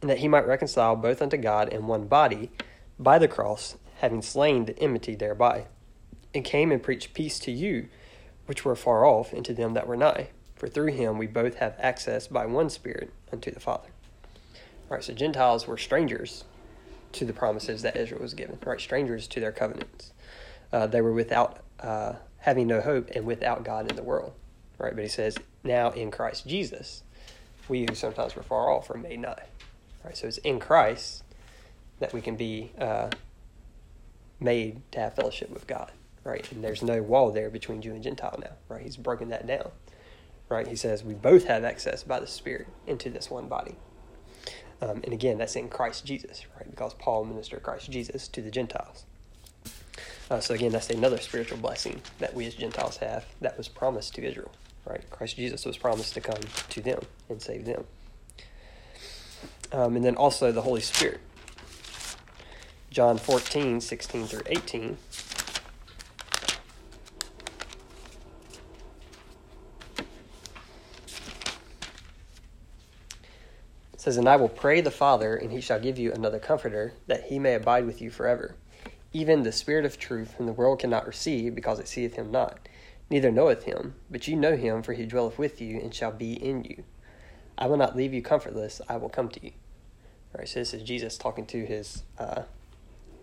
and 0.02 0.10
that 0.10 0.20
he 0.20 0.28
might 0.28 0.48
reconcile 0.48 0.96
both 0.96 1.22
unto 1.22 1.38
God 1.38 1.70
in 1.70 1.88
one 1.88 2.08
body 2.08 2.52
by 3.00 3.18
the 3.20 3.28
cross, 3.28 3.78
having 3.98 4.22
slain 4.22 4.66
the 4.66 4.78
enmity 4.80 5.16
thereby, 5.16 5.66
and 6.34 6.44
came 6.44 6.72
and 6.72 6.84
preached 6.84 7.14
peace 7.14 7.40
to 7.40 7.52
you 7.52 7.90
which 8.48 8.66
were 8.66 8.76
far 8.76 9.06
off, 9.06 9.34
and 9.34 9.46
to 9.46 9.54
them 9.54 9.74
that 9.74 9.88
were 9.88 9.98
nigh. 9.98 10.30
For 10.56 10.68
through 10.68 10.94
him 10.94 11.18
we 11.18 11.28
both 11.28 11.56
have 11.56 11.76
access 11.78 12.28
by 12.28 12.46
one 12.46 12.70
Spirit 12.70 13.12
unto 13.32 13.52
the 13.52 13.60
Father. 13.60 13.90
All 14.90 14.96
right, 14.96 15.04
so 15.04 15.14
Gentiles 15.14 15.68
were 15.68 15.78
strangers 15.78 16.46
to 17.12 17.26
the 17.26 17.34
promises 17.34 17.82
that 17.82 17.98
Israel 17.98 18.22
was 18.22 18.34
given, 18.34 18.58
right? 18.66 18.80
Strangers 18.80 19.28
to 19.28 19.40
their 19.40 19.52
covenants. 19.52 20.14
Uh, 20.72 20.88
they 20.88 21.02
were 21.02 21.14
without, 21.14 21.60
uh, 21.82 22.14
having 22.40 22.68
no 22.68 22.82
hope 22.82 23.10
and 23.14 23.26
without 23.26 23.64
God 23.64 23.90
in 23.90 23.96
the 23.96 24.04
world, 24.04 24.34
right? 24.78 24.96
But 24.96 25.04
he 25.04 25.10
says, 25.10 25.38
now 25.64 25.92
in 25.92 26.10
Christ 26.10 26.48
Jesus, 26.48 27.04
we 27.68 27.86
who 27.88 27.96
sometimes 27.96 28.36
were 28.36 28.44
far 28.44 28.72
off 28.72 28.90
are 28.90 28.98
made 28.98 29.20
nigh. 29.20 29.44
So 30.16 30.28
it's 30.28 30.38
in 30.40 30.60
Christ 30.60 31.24
that 32.00 32.14
we 32.14 32.22
can 32.22 32.36
be 32.36 32.72
uh, 32.78 33.10
made 34.40 34.82
to 34.92 35.00
have 35.00 35.16
fellowship 35.16 35.50
with 35.50 35.68
God. 35.68 35.92
Right? 36.24 36.50
And 36.52 36.64
there's 36.64 36.84
no 36.84 37.02
wall 37.02 37.32
there 37.32 37.50
between 37.50 37.82
Jew 37.82 37.94
and 37.94 38.04
Gentile 38.04 38.38
now. 38.42 38.52
Right? 38.70 38.84
He's 38.84 38.98
broken 38.98 39.30
that 39.30 39.48
down. 39.48 39.72
Right? 40.50 40.68
He 40.68 40.76
says 40.76 41.04
we 41.04 41.14
both 41.14 41.46
have 41.46 41.64
access 41.64 42.04
by 42.04 42.20
the 42.20 42.28
Spirit 42.28 42.68
into 42.86 43.10
this 43.10 43.30
one 43.30 43.48
body. 43.48 43.76
Um, 44.82 45.02
and 45.04 45.14
again, 45.14 45.38
that's 45.38 45.56
in 45.56 45.70
Christ 45.70 46.06
Jesus, 46.06 46.46
right? 46.56 46.70
Because 46.70 46.94
Paul 46.94 47.26
ministered 47.26 47.64
Christ 47.64 47.90
Jesus 47.90 48.28
to 48.28 48.42
the 48.42 48.52
Gentiles. 48.52 49.06
Uh, 50.30 50.40
so 50.40 50.54
again, 50.54 50.72
that's 50.72 50.90
another 50.90 51.18
spiritual 51.18 51.58
blessing 51.58 52.02
that 52.20 52.34
we 52.36 52.46
as 52.46 52.54
Gentiles 52.54 52.98
have 52.98 53.26
that 53.42 53.58
was 53.58 53.68
promised 53.68 54.14
to 54.16 54.24
Israel, 54.24 54.52
right? 54.86 55.10
Christ 55.10 55.36
Jesus 55.36 55.66
was 55.66 55.78
promised 55.78 56.14
to 56.14 56.22
come 56.22 56.42
to 56.70 56.82
them 56.82 57.00
and 57.30 57.42
save 57.42 57.66
them 57.66 57.86
um, 59.72 59.96
and 59.96 60.06
then 60.06 60.16
also 60.16 60.52
the 60.52 60.62
Holy 60.62 60.82
Spirit. 60.82 61.20
John 62.90 63.18
14, 63.18 63.82
16 63.82 64.28
through 64.28 64.42
18. 64.48 64.98
It 73.94 74.02
says, 74.02 74.18
And 74.18 74.28
I 74.28 74.36
will 74.36 74.50
pray 74.50 74.82
the 74.82 74.90
Father, 74.90 75.36
and 75.36 75.52
he 75.52 75.62
shall 75.62 75.80
give 75.80 76.00
you 76.00 76.12
another 76.12 76.40
comforter, 76.40 76.94
that 77.08 77.26
he 77.26 77.40
may 77.40 77.56
abide 77.56 77.86
with 77.86 78.02
you 78.02 78.10
forever. 78.10 78.56
Even 79.14 79.44
the 79.44 79.52
Spirit 79.52 79.86
of 79.86 80.00
truth, 80.00 80.34
whom 80.34 80.48
the 80.48 80.54
world 80.54 80.80
cannot 80.80 81.08
receive, 81.08 81.54
because 81.54 81.80
it 81.80 81.88
seeth 81.88 82.16
him 82.16 82.32
not, 82.32 82.68
neither 83.10 83.32
knoweth 83.32 83.64
him, 83.64 83.96
but 84.10 84.28
you 84.28 84.36
know 84.36 84.56
him, 84.56 84.82
for 84.82 84.94
he 84.94 85.06
dwelleth 85.06 85.38
with 85.38 85.62
you, 85.62 85.80
and 85.80 85.94
shall 85.94 86.12
be 86.12 86.34
in 86.34 86.64
you. 86.64 86.84
I 87.58 87.68
will 87.68 87.78
not 87.78 87.96
leave 87.96 88.14
you 88.14 88.22
comfortless, 88.22 88.82
I 88.88 88.98
will 88.98 89.10
come 89.10 89.30
to 89.30 89.44
you. 89.44 89.52
All 90.34 90.40
right, 90.40 90.48
so 90.48 90.60
this 90.60 90.74
is 90.74 90.84
Jesus 90.84 91.18
talking 91.18 91.46
to 91.48 91.66
his 91.66 92.04
uh, 92.20 92.44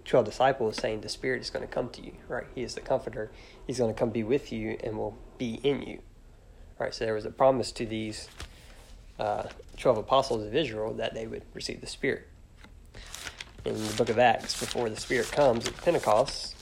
12 0.05 0.27
disciples 0.27 0.77
saying 0.77 1.01
the 1.01 1.09
Spirit 1.09 1.41
is 1.41 1.51
going 1.51 1.67
to 1.67 1.73
come 1.73 1.89
to 1.91 2.05
you, 2.05 2.13
right? 2.29 2.47
He 2.55 2.63
is 2.63 2.75
the 2.75 2.81
comforter. 2.81 3.31
He's 3.67 3.79
going 3.79 3.95
to 3.95 3.99
come 3.99 4.11
be 4.11 4.23
with 4.23 4.53
you 4.53 4.79
and 4.83 4.99
will 4.99 5.17
be 5.39 5.61
in 5.63 5.83
you. 5.83 5.99
All 6.79 6.87
right, 6.87 6.95
so 6.95 7.05
there 7.05 7.15
was 7.15 7.25
a 7.25 7.31
promise 7.31 7.73
to 7.73 7.87
these 7.87 8.29
uh, 9.19 9.45
12 9.79 9.99
apostles 9.99 10.45
of 10.45 10.55
Israel 10.55 10.93
that 10.95 11.15
they 11.15 11.27
would 11.27 11.43
receive 11.55 11.81
the 11.81 11.87
Spirit. 11.87 12.29
In 13.65 13.75
the 13.75 13.95
book 13.95 14.09
of 14.09 14.19
Acts, 14.19 14.59
before 14.59 14.91
the 14.91 15.01
Spirit 15.01 15.31
comes 15.31 15.67
at 15.67 15.77
Pentecost, 15.79 16.57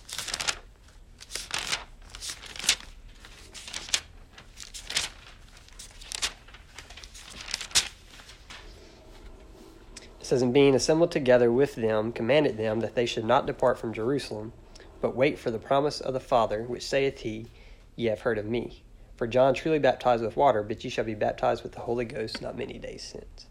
says, 10.33 10.41
And 10.41 10.55
being 10.55 10.75
assembled 10.75 11.11
together 11.11 11.53
with 11.53 11.75
them, 11.75 12.11
commanded 12.11 12.57
them 12.57 12.81
that 12.81 12.95
they 12.95 13.05
should 13.05 13.27
not 13.27 13.45
depart 13.45 13.79
from 13.79 13.93
Jerusalem, 13.93 14.55
but 15.03 15.15
wait 15.15 15.39
for 15.39 15.51
the 15.51 15.59
promise 15.59 16.01
of 16.01 16.15
the 16.15 16.21
Father, 16.21 16.63
which 16.63 16.87
saith 16.87 17.19
he, 17.19 17.49
Ye 17.97 18.07
have 18.07 18.23
heard 18.23 18.39
of 18.39 18.47
me. 18.47 18.83
For 19.15 19.27
John 19.27 19.53
truly 19.53 19.79
baptized 19.79 20.25
with 20.25 20.35
water, 20.35 20.63
but 20.63 20.83
ye 20.83 20.89
shall 20.89 21.05
be 21.05 21.15
baptized 21.15 21.63
with 21.63 21.73
the 21.73 21.81
Holy 21.81 22.07
Ghost 22.07 22.41
not 22.41 22.57
many 22.57 22.79
days 22.79 23.03
since. 23.03 23.45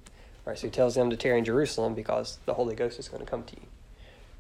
Right, 0.43 0.57
so 0.57 0.65
he 0.65 0.71
tells 0.71 0.95
them 0.95 1.11
to 1.11 1.15
tarry 1.15 1.37
in 1.37 1.45
Jerusalem 1.45 1.93
because 1.93 2.39
the 2.47 2.55
Holy 2.55 2.73
Ghost 2.73 2.97
is 2.97 3.07
going 3.07 3.23
to 3.23 3.29
come 3.29 3.43
to 3.43 3.55
you. 3.55 3.67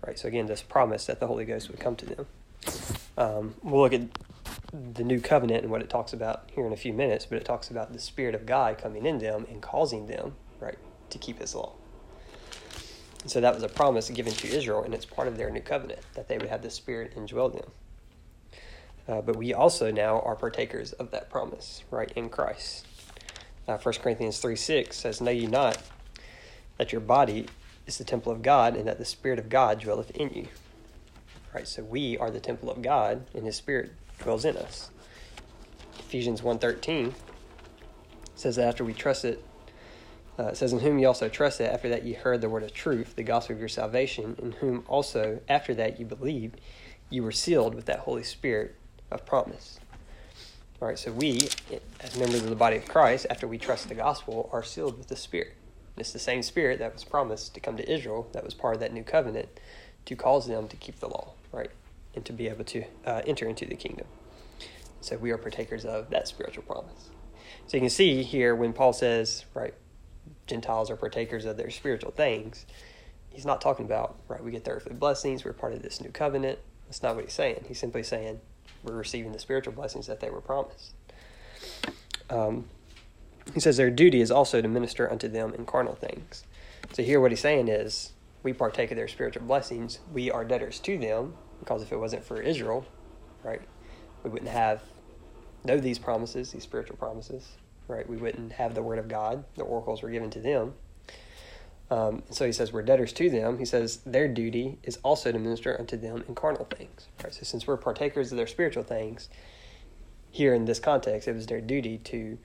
Right, 0.03 0.17
so 0.17 0.27
again, 0.27 0.47
this 0.47 0.63
promise 0.63 1.05
that 1.05 1.19
the 1.19 1.27
Holy 1.27 1.45
Ghost 1.45 1.69
would 1.69 1.79
come 1.79 1.95
to 1.97 2.05
them. 2.07 2.25
Um, 3.19 3.53
we'll 3.61 3.81
look 3.81 3.93
at 3.93 4.07
the 4.95 5.03
new 5.03 5.21
covenant 5.21 5.61
and 5.61 5.71
what 5.71 5.83
it 5.83 5.91
talks 5.91 6.11
about 6.11 6.49
here 6.55 6.65
in 6.65 6.73
a 6.73 6.77
few 6.77 6.91
minutes, 6.91 7.27
but 7.27 7.37
it 7.37 7.45
talks 7.45 7.69
about 7.69 7.93
the 7.93 7.99
Spirit 7.99 8.33
of 8.33 8.47
God 8.47 8.79
coming 8.79 9.05
in 9.05 9.19
them 9.19 9.45
and 9.47 9.61
causing 9.61 10.07
them, 10.07 10.33
right, 10.59 10.79
to 11.11 11.19
keep 11.19 11.37
His 11.37 11.53
law. 11.53 11.73
So 13.25 13.39
that 13.39 13.53
was 13.53 13.63
a 13.63 13.69
promise 13.69 14.09
given 14.09 14.33
to 14.33 14.47
Israel, 14.47 14.83
and 14.83 14.93
it's 14.93 15.05
part 15.05 15.27
of 15.27 15.37
their 15.37 15.49
new 15.51 15.61
covenant 15.61 15.99
that 16.15 16.27
they 16.27 16.37
would 16.37 16.49
have 16.49 16.63
the 16.63 16.71
Spirit 16.71 17.15
indwell 17.15 17.53
them. 17.53 17.71
Uh, 19.07 19.21
but 19.21 19.35
we 19.35 19.53
also 19.53 19.91
now 19.91 20.19
are 20.21 20.35
partakers 20.35 20.93
of 20.93 21.11
that 21.11 21.29
promise, 21.29 21.83
right, 21.91 22.11
in 22.15 22.29
Christ. 22.29 22.85
Uh, 23.67 23.77
1 23.77 23.95
Corinthians 23.95 24.39
3 24.39 24.55
6 24.55 24.95
says, 24.95 25.21
Know 25.21 25.31
ye 25.31 25.45
not 25.45 25.77
that 26.77 26.91
your 26.91 27.01
body 27.01 27.45
is 27.85 27.97
the 27.97 28.03
temple 28.03 28.31
of 28.31 28.41
God, 28.41 28.75
and 28.75 28.87
that 28.87 28.97
the 28.97 29.05
Spirit 29.05 29.37
of 29.37 29.49
God 29.49 29.79
dwelleth 29.79 30.11
in 30.11 30.29
you. 30.33 30.47
Right, 31.53 31.67
so 31.67 31.83
we 31.83 32.17
are 32.17 32.31
the 32.31 32.39
temple 32.39 32.71
of 32.71 32.81
God, 32.81 33.25
and 33.35 33.45
His 33.45 33.55
Spirit 33.55 33.91
dwells 34.19 34.45
in 34.45 34.57
us. 34.57 34.89
Ephesians 35.99 36.41
1.13 36.41 37.13
says 38.35 38.55
that 38.55 38.67
after 38.67 38.83
we 38.83 38.93
trust 38.93 39.25
it, 39.25 39.43
uh, 40.41 40.47
it 40.47 40.57
says, 40.57 40.73
In 40.73 40.79
whom 40.79 40.97
ye 40.97 41.05
also 41.05 41.29
trusted, 41.29 41.67
after 41.67 41.87
that 41.89 42.03
ye 42.03 42.13
heard 42.13 42.41
the 42.41 42.49
word 42.49 42.63
of 42.63 42.73
truth, 42.73 43.15
the 43.15 43.23
gospel 43.23 43.53
of 43.53 43.59
your 43.59 43.69
salvation, 43.69 44.35
in 44.41 44.53
whom 44.53 44.83
also, 44.87 45.39
after 45.47 45.75
that 45.75 45.99
ye 45.99 46.05
believed, 46.05 46.59
you 47.11 47.21
were 47.21 47.31
sealed 47.31 47.75
with 47.75 47.85
that 47.85 47.99
Holy 47.99 48.23
Spirit 48.23 48.75
of 49.11 49.23
promise. 49.25 49.79
All 50.81 50.87
right, 50.87 50.97
so 50.97 51.11
we, 51.11 51.49
as 51.99 52.17
members 52.17 52.41
of 52.41 52.49
the 52.49 52.55
body 52.55 52.77
of 52.77 52.87
Christ, 52.87 53.27
after 53.29 53.47
we 53.47 53.59
trust 53.59 53.87
the 53.87 53.93
gospel, 53.93 54.49
are 54.51 54.63
sealed 54.63 54.97
with 54.97 55.09
the 55.09 55.15
Spirit. 55.15 55.53
It's 55.95 56.11
the 56.11 56.17
same 56.17 56.41
Spirit 56.41 56.79
that 56.79 56.93
was 56.93 57.03
promised 57.03 57.53
to 57.53 57.59
come 57.59 57.77
to 57.77 57.91
Israel, 57.91 58.27
that 58.33 58.43
was 58.43 58.55
part 58.55 58.73
of 58.73 58.79
that 58.79 58.93
new 58.93 59.03
covenant, 59.03 59.47
to 60.05 60.15
cause 60.15 60.47
them 60.47 60.67
to 60.69 60.75
keep 60.75 60.99
the 60.99 61.07
law, 61.07 61.33
right, 61.51 61.69
and 62.15 62.25
to 62.25 62.33
be 62.33 62.47
able 62.47 62.63
to 62.63 62.83
uh, 63.05 63.21
enter 63.27 63.47
into 63.47 63.65
the 63.65 63.75
kingdom. 63.75 64.07
So 65.01 65.17
we 65.17 65.29
are 65.29 65.37
partakers 65.37 65.85
of 65.85 66.09
that 66.09 66.27
spiritual 66.27 66.63
promise. 66.63 67.09
So 67.67 67.77
you 67.77 67.81
can 67.81 67.89
see 67.91 68.23
here 68.23 68.55
when 68.55 68.73
Paul 68.73 68.93
says, 68.93 69.45
right, 69.53 69.75
Gentiles 70.47 70.89
are 70.89 70.95
partakers 70.95 71.45
of 71.45 71.57
their 71.57 71.69
spiritual 71.69 72.11
things, 72.11 72.65
he's 73.31 73.45
not 73.45 73.61
talking 73.61 73.85
about, 73.85 74.17
right, 74.27 74.43
we 74.43 74.51
get 74.51 74.65
the 74.65 74.71
earthly 74.71 74.93
blessings, 74.93 75.43
we're 75.43 75.53
part 75.53 75.73
of 75.73 75.81
this 75.81 76.01
new 76.01 76.11
covenant. 76.11 76.59
That's 76.85 77.01
not 77.01 77.15
what 77.15 77.23
he's 77.23 77.33
saying. 77.33 77.65
He's 77.67 77.79
simply 77.79 78.03
saying 78.03 78.41
we're 78.83 78.95
receiving 78.95 79.31
the 79.31 79.39
spiritual 79.39 79.73
blessings 79.73 80.07
that 80.07 80.19
they 80.19 80.29
were 80.29 80.41
promised. 80.41 80.93
Um, 82.29 82.65
he 83.53 83.59
says 83.59 83.77
their 83.77 83.89
duty 83.89 84.21
is 84.21 84.31
also 84.31 84.61
to 84.61 84.67
minister 84.67 85.09
unto 85.09 85.27
them 85.27 85.53
in 85.53 85.65
carnal 85.65 85.95
things. 85.95 86.43
So 86.93 87.03
here 87.03 87.19
what 87.19 87.31
he's 87.31 87.39
saying 87.39 87.69
is 87.69 88.11
we 88.43 88.53
partake 88.53 88.91
of 88.91 88.97
their 88.97 89.07
spiritual 89.07 89.45
blessings. 89.45 89.99
We 90.11 90.29
are 90.29 90.43
debtors 90.43 90.79
to 90.81 90.97
them 90.97 91.35
because 91.59 91.81
if 91.81 91.91
it 91.91 91.97
wasn't 91.97 92.23
for 92.23 92.41
Israel, 92.41 92.85
right, 93.43 93.61
we 94.23 94.29
wouldn't 94.29 94.51
have 94.51 94.81
know 95.63 95.77
these 95.77 95.99
promises, 95.99 96.51
these 96.51 96.63
spiritual 96.63 96.97
promises, 96.97 97.47
right? 97.91 98.09
We 98.09 98.17
wouldn't 98.17 98.53
have 98.53 98.73
the 98.73 98.81
word 98.81 98.97
of 98.97 99.07
God. 99.07 99.43
The 99.55 99.63
oracles 99.63 100.01
were 100.01 100.09
given 100.09 100.29
to 100.31 100.39
them. 100.39 100.73
Um, 101.91 102.23
so 102.29 102.45
he 102.45 102.53
says 102.53 102.71
we're 102.71 102.83
debtors 102.83 103.11
to 103.13 103.29
them. 103.29 103.59
He 103.59 103.65
says 103.65 103.97
their 104.05 104.29
duty 104.29 104.79
is 104.81 104.97
also 105.03 105.31
to 105.31 105.37
minister 105.37 105.77
unto 105.77 105.97
them 105.97 106.23
in 106.27 106.35
carnal 106.35 106.65
things. 106.65 107.07
Right. 107.21 107.33
So 107.33 107.43
since 107.43 107.67
we're 107.67 107.77
partakers 107.77 108.31
of 108.31 108.37
their 108.37 108.47
spiritual 108.47 108.83
things, 108.83 109.29
here 110.31 110.53
in 110.53 110.63
this 110.63 110.79
context, 110.79 111.27
it 111.27 111.33
was 111.33 111.47
their 111.47 111.59
duty 111.59 111.97
to 111.97 112.39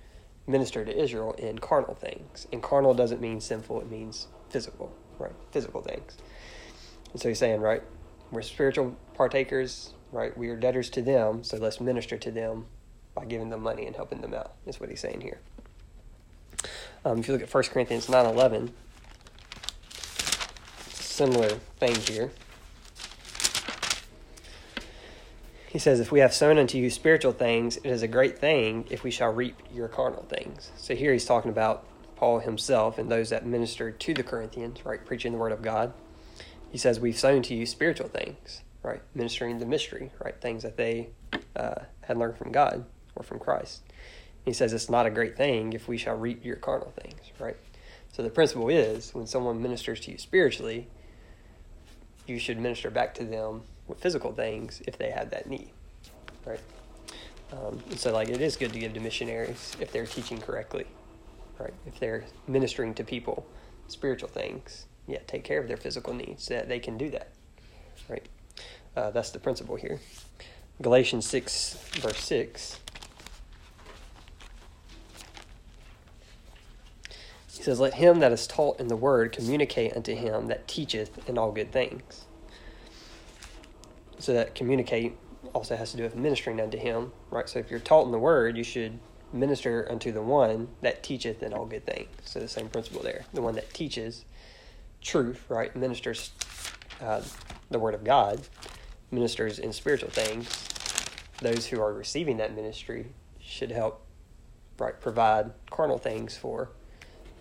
minister 0.49 0.85
to 0.85 1.01
Israel 1.01 1.33
in 1.35 1.61
carnal 1.61 1.95
things. 1.95 2.49
And 2.53 2.61
carnal 2.61 2.93
doesn't 2.93 3.21
mean 3.21 3.41
sinful; 3.41 3.81
it 3.81 3.89
means 3.89 4.27
physical, 4.51 4.93
right? 5.19 5.33
Physical 5.53 5.81
things. 5.81 6.19
And 7.13 7.23
so 7.23 7.29
he's 7.29 7.39
saying, 7.39 7.61
right, 7.61 7.85
we're 8.33 8.43
spiritual 8.43 8.97
partakers, 9.15 9.95
right? 10.11 10.37
We 10.37 10.49
are 10.49 10.57
debtors 10.57 10.91
to 10.91 11.03
them, 11.03 11.45
so 11.45 11.57
let's 11.57 11.81
minister 11.81 12.19
to 12.19 12.31
them 12.33 12.67
by 13.17 13.25
giving 13.25 13.51
them 13.51 13.63
money 13.63 13.87
and 13.87 13.97
helping 13.97 14.21
them 14.21 14.35
out. 14.35 14.53
Is 14.67 14.79
what 14.79 14.91
he's 14.91 15.01
saying 15.01 15.23
here. 15.23 15.41
Um, 17.05 17.19
if 17.19 17.27
you 17.27 17.35
look 17.35 17.43
at 17.43 17.53
1 17.53 17.65
Corinthians 17.65 18.09
nine 18.09 18.27
eleven 18.27 18.73
similar 21.17 21.49
thing 21.49 21.95
here. 21.95 22.31
He 25.67 25.79
says, 25.79 25.99
If 25.99 26.13
we 26.13 26.21
have 26.21 26.35
sown 26.35 26.59
unto 26.59 26.77
you 26.77 26.91
spiritual 26.91 27.33
things, 27.33 27.79
it 27.79 27.87
is 27.87 28.03
a 28.03 28.09
great 28.09 28.39
thing 28.39 28.85
if 28.91 29.03
we 29.03 29.11
shall 29.11 29.33
reap 29.33 29.63
your 29.73 29.89
carnal 29.89 30.25
things. 30.25 30.71
So 30.77 30.95
here 30.95 31.13
he's 31.13 31.25
talking 31.25 31.51
about 31.51 31.87
Paul 32.17 32.41
himself 32.41 32.99
and 32.99 33.11
those 33.11 33.31
that 33.31 33.47
ministered 33.47 33.99
to 34.01 34.13
the 34.13 34.23
Corinthians, 34.23 34.85
right, 34.85 35.05
preaching 35.05 35.33
the 35.33 35.39
word 35.39 35.53
of 35.53 35.63
God. 35.63 35.95
He 36.71 36.77
says, 36.77 37.01
We've 37.01 37.19
sown 37.19 37.41
to 37.43 37.55
you 37.55 37.65
spiritual 37.65 38.09
things, 38.09 38.63
right, 38.83 39.01
ministering 39.15 39.59
the 39.59 39.67
mystery, 39.67 40.13
right, 40.23 40.39
things 40.39 40.63
that 40.65 40.77
they 40.77 41.09
uh, 41.55 41.85
had 42.03 42.19
learned 42.19 42.37
from 42.37 42.53
God 42.53 42.85
or 43.17 43.23
from 43.23 43.39
Christ. 43.39 43.83
He 44.45 44.53
says, 44.53 44.73
It's 44.73 44.89
not 44.89 45.07
a 45.07 45.11
great 45.11 45.37
thing 45.37 45.73
if 45.73 45.89
we 45.89 45.99
shall 45.99 46.17
reap 46.17 46.45
your 46.45 46.57
carnal 46.57 46.93
things, 47.03 47.21
right? 47.39 47.57
So 48.13 48.23
the 48.23 48.31
principle 48.31 48.69
is 48.69 49.13
when 49.15 49.27
someone 49.27 49.61
ministers 49.61 50.01
to 50.01 50.13
you 50.13 50.19
spiritually, 50.19 50.89
you 52.27 52.39
should 52.39 52.59
minister 52.59 52.91
back 52.91 53.15
to 53.17 53.25
them 53.25 53.63
with 53.87 53.99
physical 53.99 54.33
things 54.33 54.83
if 54.87 54.97
they 54.97 55.11
have 55.11 55.31
that 55.31 55.49
need, 55.49 55.71
right? 56.45 56.61
Um, 57.53 57.81
so, 57.97 58.13
like, 58.13 58.29
it 58.29 58.41
is 58.41 58.57
good 58.57 58.73
to 58.73 58.79
give 58.79 58.95
to 58.95 59.01
missionaries 59.01 59.77
if 59.81 59.93
they're 59.93 60.07
teaching 60.07 60.39
correctly, 60.39 60.87
right? 61.59 61.75
If 61.87 62.01
they're 62.01 62.25
ministering 62.49 62.95
to 62.95 63.05
people 63.05 63.47
spiritual 63.89 64.29
things, 64.29 64.87
yeah, 65.07 65.19
take 65.27 65.45
care 65.45 65.61
of 65.61 65.69
their 65.69 65.77
physical 65.77 66.15
needs 66.15 66.45
so 66.45 66.55
that 66.55 66.69
they 66.69 66.81
can 66.81 66.97
do 66.97 67.11
that, 67.11 67.29
right? 68.09 68.27
Uh, 68.97 69.11
that's 69.11 69.31
the 69.31 69.39
principle 69.39 69.77
here. 69.77 70.01
Galatians 70.83 71.27
6, 71.27 71.75
verse 72.01 72.19
6 72.19 72.81
says, 77.63 77.81
Let 77.81 77.95
him 77.95 78.21
that 78.21 78.33
is 78.33 78.47
taught 78.47 78.81
in 78.81 78.89
the 78.89 78.97
word 78.97 79.33
communicate 79.33 79.97
unto 79.97 80.15
him 80.15 80.47
that 80.47 80.67
teacheth 80.69 81.29
in 81.29 81.39
all 81.39 81.53
good 81.53 81.73
things. 81.73 82.27
So 84.19 84.33
that 84.33 84.55
communicate 84.55 85.17
also 85.53 85.77
has 85.77 85.91
to 85.93 85.97
do 85.97 86.03
with 86.03 86.17
ministering 86.17 86.61
unto 86.61 86.79
him, 86.79 87.13
right? 87.31 87.49
So 87.49 87.59
if 87.59 87.71
you're 87.71 87.81
taught 87.81 88.07
in 88.07 88.13
the 88.13 88.19
word, 88.19 88.57
you 88.57 88.65
should 88.65 88.99
minister 89.33 89.87
unto 89.91 90.13
the 90.13 90.23
one 90.23 90.69
that 90.83 91.03
teacheth 91.03 91.43
in 91.43 91.53
all 91.53 91.67
good 91.67 91.85
things. 91.85 92.09
So 92.25 92.41
the 92.41 92.49
same 92.49 92.69
principle 92.69 93.03
there. 93.03 93.25
The 93.33 93.43
one 93.43 93.55
that 93.55 93.73
teaches 93.73 94.25
truth, 95.01 95.45
right? 95.49 95.75
Ministers 95.77 96.33
uh, 97.01 97.23
the 97.71 97.79
word 97.79 97.95
of 97.95 98.05
God, 98.05 98.41
ministers 99.11 99.59
in 99.59 99.73
spiritual 99.73 100.11
things. 100.11 100.69
Those 101.41 101.67
who 101.67 101.81
are 101.81 101.93
receiving 101.93 102.39
that 102.39 102.55
ministry 102.55 103.13
should 103.39 103.71
help, 103.71 104.03
right, 104.79 104.99
provide 104.99 105.53
carnal 105.71 105.99
things 105.99 106.37
for 106.37 106.71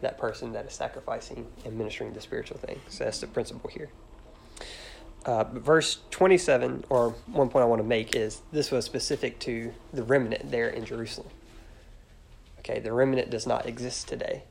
that 0.05 0.17
person 0.19 0.53
that 0.53 0.65
is 0.65 0.73
sacrificing 0.73 1.47
and 1.65 1.75
ministering 1.77 2.13
the 2.13 2.21
spiritual 2.21 2.57
things. 2.57 2.79
So 2.89 3.03
that's 3.03 3.19
the 3.19 3.27
principle 3.27 3.69
here. 3.71 3.89
Uh, 5.25 5.43
verse 5.45 6.01
27, 6.11 6.85
or 6.89 7.09
one 7.31 7.49
point 7.49 7.63
I 7.63 7.65
want 7.65 7.81
to 7.81 7.87
make 7.87 8.15
is 8.15 8.41
this 8.51 8.69
was 8.69 8.85
specific 8.85 9.39
to 9.39 9.73
the 9.91 10.03
remnant 10.03 10.51
there 10.51 10.69
in 10.69 10.85
Jerusalem. 10.85 11.29
Okay, 12.59 12.79
the 12.79 12.93
remnant 12.93 13.31
does 13.31 13.47
not 13.47 13.65
exist 13.65 14.07
today. 14.07 14.43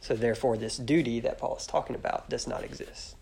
So 0.00 0.14
therefore, 0.14 0.56
this 0.56 0.76
duty 0.76 1.20
that 1.20 1.38
Paul 1.38 1.56
is 1.56 1.66
talking 1.66 1.94
about 1.94 2.28
does 2.28 2.48
not 2.48 2.64
exist. 2.64 3.14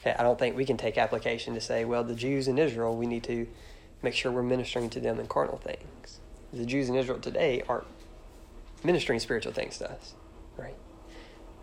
Okay, 0.00 0.16
I 0.18 0.22
don't 0.22 0.38
think 0.38 0.56
we 0.56 0.64
can 0.64 0.78
take 0.78 0.96
application 0.96 1.52
to 1.52 1.60
say, 1.60 1.84
well, 1.84 2.02
the 2.02 2.14
Jews 2.14 2.48
in 2.48 2.58
Israel, 2.58 2.96
we 2.96 3.06
need 3.06 3.24
to 3.24 3.46
make 4.00 4.14
sure 4.14 4.32
we're 4.32 4.42
ministering 4.42 4.88
to 4.90 5.00
them 5.00 5.20
in 5.20 5.26
carnal 5.26 5.58
things. 5.58 6.20
The 6.50 6.64
Jews 6.64 6.88
in 6.88 6.94
Israel 6.94 7.18
today 7.18 7.62
aren't 7.68 7.86
ministering 8.82 9.20
spiritual 9.20 9.52
things 9.52 9.76
to 9.78 9.90
us 9.90 10.14
right? 10.58 10.76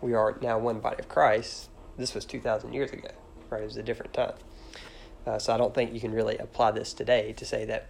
We 0.00 0.14
are 0.14 0.38
now 0.42 0.58
one 0.58 0.80
body 0.80 0.98
of 1.00 1.08
Christ. 1.08 1.68
This 1.96 2.14
was 2.14 2.24
2,000 2.24 2.72
years 2.72 2.92
ago, 2.92 3.08
right? 3.50 3.62
It 3.62 3.66
was 3.66 3.76
a 3.76 3.82
different 3.82 4.12
time. 4.12 4.34
Uh, 5.26 5.38
so 5.38 5.54
I 5.54 5.56
don't 5.56 5.74
think 5.74 5.92
you 5.92 6.00
can 6.00 6.12
really 6.12 6.38
apply 6.38 6.72
this 6.72 6.92
today 6.92 7.32
to 7.34 7.44
say 7.44 7.64
that 7.66 7.88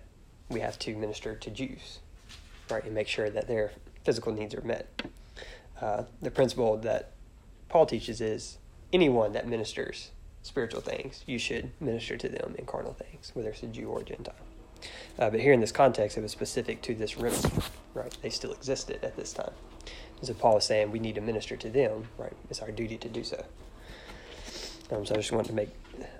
we 0.48 0.60
have 0.60 0.78
to 0.80 0.96
minister 0.96 1.34
to 1.34 1.50
Jews, 1.50 1.98
right, 2.70 2.84
and 2.84 2.94
make 2.94 3.08
sure 3.08 3.30
that 3.30 3.48
their 3.48 3.72
physical 4.04 4.32
needs 4.32 4.54
are 4.54 4.62
met. 4.62 5.02
uh, 5.80 6.04
the 6.22 6.30
principle 6.30 6.76
that 6.78 7.10
Paul 7.68 7.86
teaches 7.86 8.20
is 8.20 8.58
anyone 8.92 9.32
that 9.32 9.46
ministers 9.48 10.10
spiritual 10.42 10.80
things, 10.80 11.24
you 11.26 11.38
should 11.38 11.72
minister 11.80 12.16
to 12.16 12.28
them 12.28 12.54
in 12.58 12.64
carnal 12.66 12.94
things, 12.94 13.32
whether 13.34 13.50
it's 13.50 13.62
a 13.62 13.66
Jew 13.66 13.88
or 13.88 14.00
a 14.00 14.04
Gentile. 14.04 14.34
Uh, 15.18 15.30
but 15.30 15.40
here 15.40 15.52
in 15.52 15.60
this 15.60 15.72
context, 15.72 16.16
it 16.16 16.20
was 16.20 16.30
specific 16.32 16.82
to 16.82 16.94
this 16.94 17.16
remnant, 17.16 17.52
right? 17.94 18.16
They 18.22 18.30
still 18.30 18.52
existed 18.52 19.02
at 19.02 19.16
this 19.16 19.32
time. 19.32 19.52
And 20.18 20.26
so 20.26 20.34
Paul 20.34 20.58
is 20.58 20.64
saying 20.64 20.90
we 20.90 20.98
need 20.98 21.14
to 21.16 21.20
minister 21.20 21.56
to 21.56 21.68
them, 21.68 22.08
right? 22.18 22.32
It's 22.50 22.60
our 22.60 22.70
duty 22.70 22.96
to 22.98 23.08
do 23.08 23.24
so. 23.24 23.44
Um, 24.90 25.04
so 25.04 25.14
I 25.14 25.18
just 25.18 25.32
wanted 25.32 25.48
to 25.48 25.54
make 25.54 25.70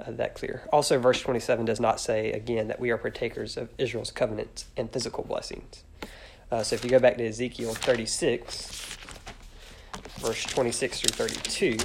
uh, 0.01 0.11
that 0.13 0.35
clear. 0.35 0.63
Also, 0.73 0.99
verse 0.99 1.21
27 1.21 1.65
does 1.65 1.81
not 1.81 2.01
say, 2.01 2.33
again, 2.33 2.69
that 2.69 2.81
we 2.81 2.91
are 2.91 2.99
partakers 2.99 3.57
of 3.57 3.69
Israel's 3.79 4.11
covenants 4.11 4.67
and 4.77 4.91
physical 4.91 5.25
blessings. 5.25 5.85
Uh, 6.51 6.63
so 6.63 6.75
if 6.75 6.85
you 6.85 6.91
go 6.91 6.99
back 6.99 7.17
to 7.19 7.27
Ezekiel 7.27 7.75
36, 7.75 8.97
verse 10.19 10.45
26 10.45 11.01
through 11.01 11.27
32, 11.27 11.77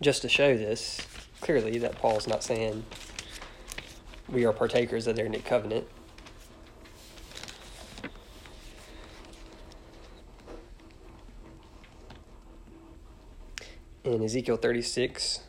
just 0.00 0.22
to 0.22 0.28
show 0.28 0.56
this 0.56 1.00
clearly 1.40 1.78
that 1.78 1.96
Paul's 1.96 2.26
not 2.26 2.42
saying 2.42 2.84
we 4.28 4.44
are 4.44 4.52
partakers 4.52 5.06
of 5.06 5.16
their 5.16 5.28
new 5.28 5.40
covenant. 5.40 5.86
In 14.14 14.22
Ezekiel 14.22 14.58
36, 14.58 15.40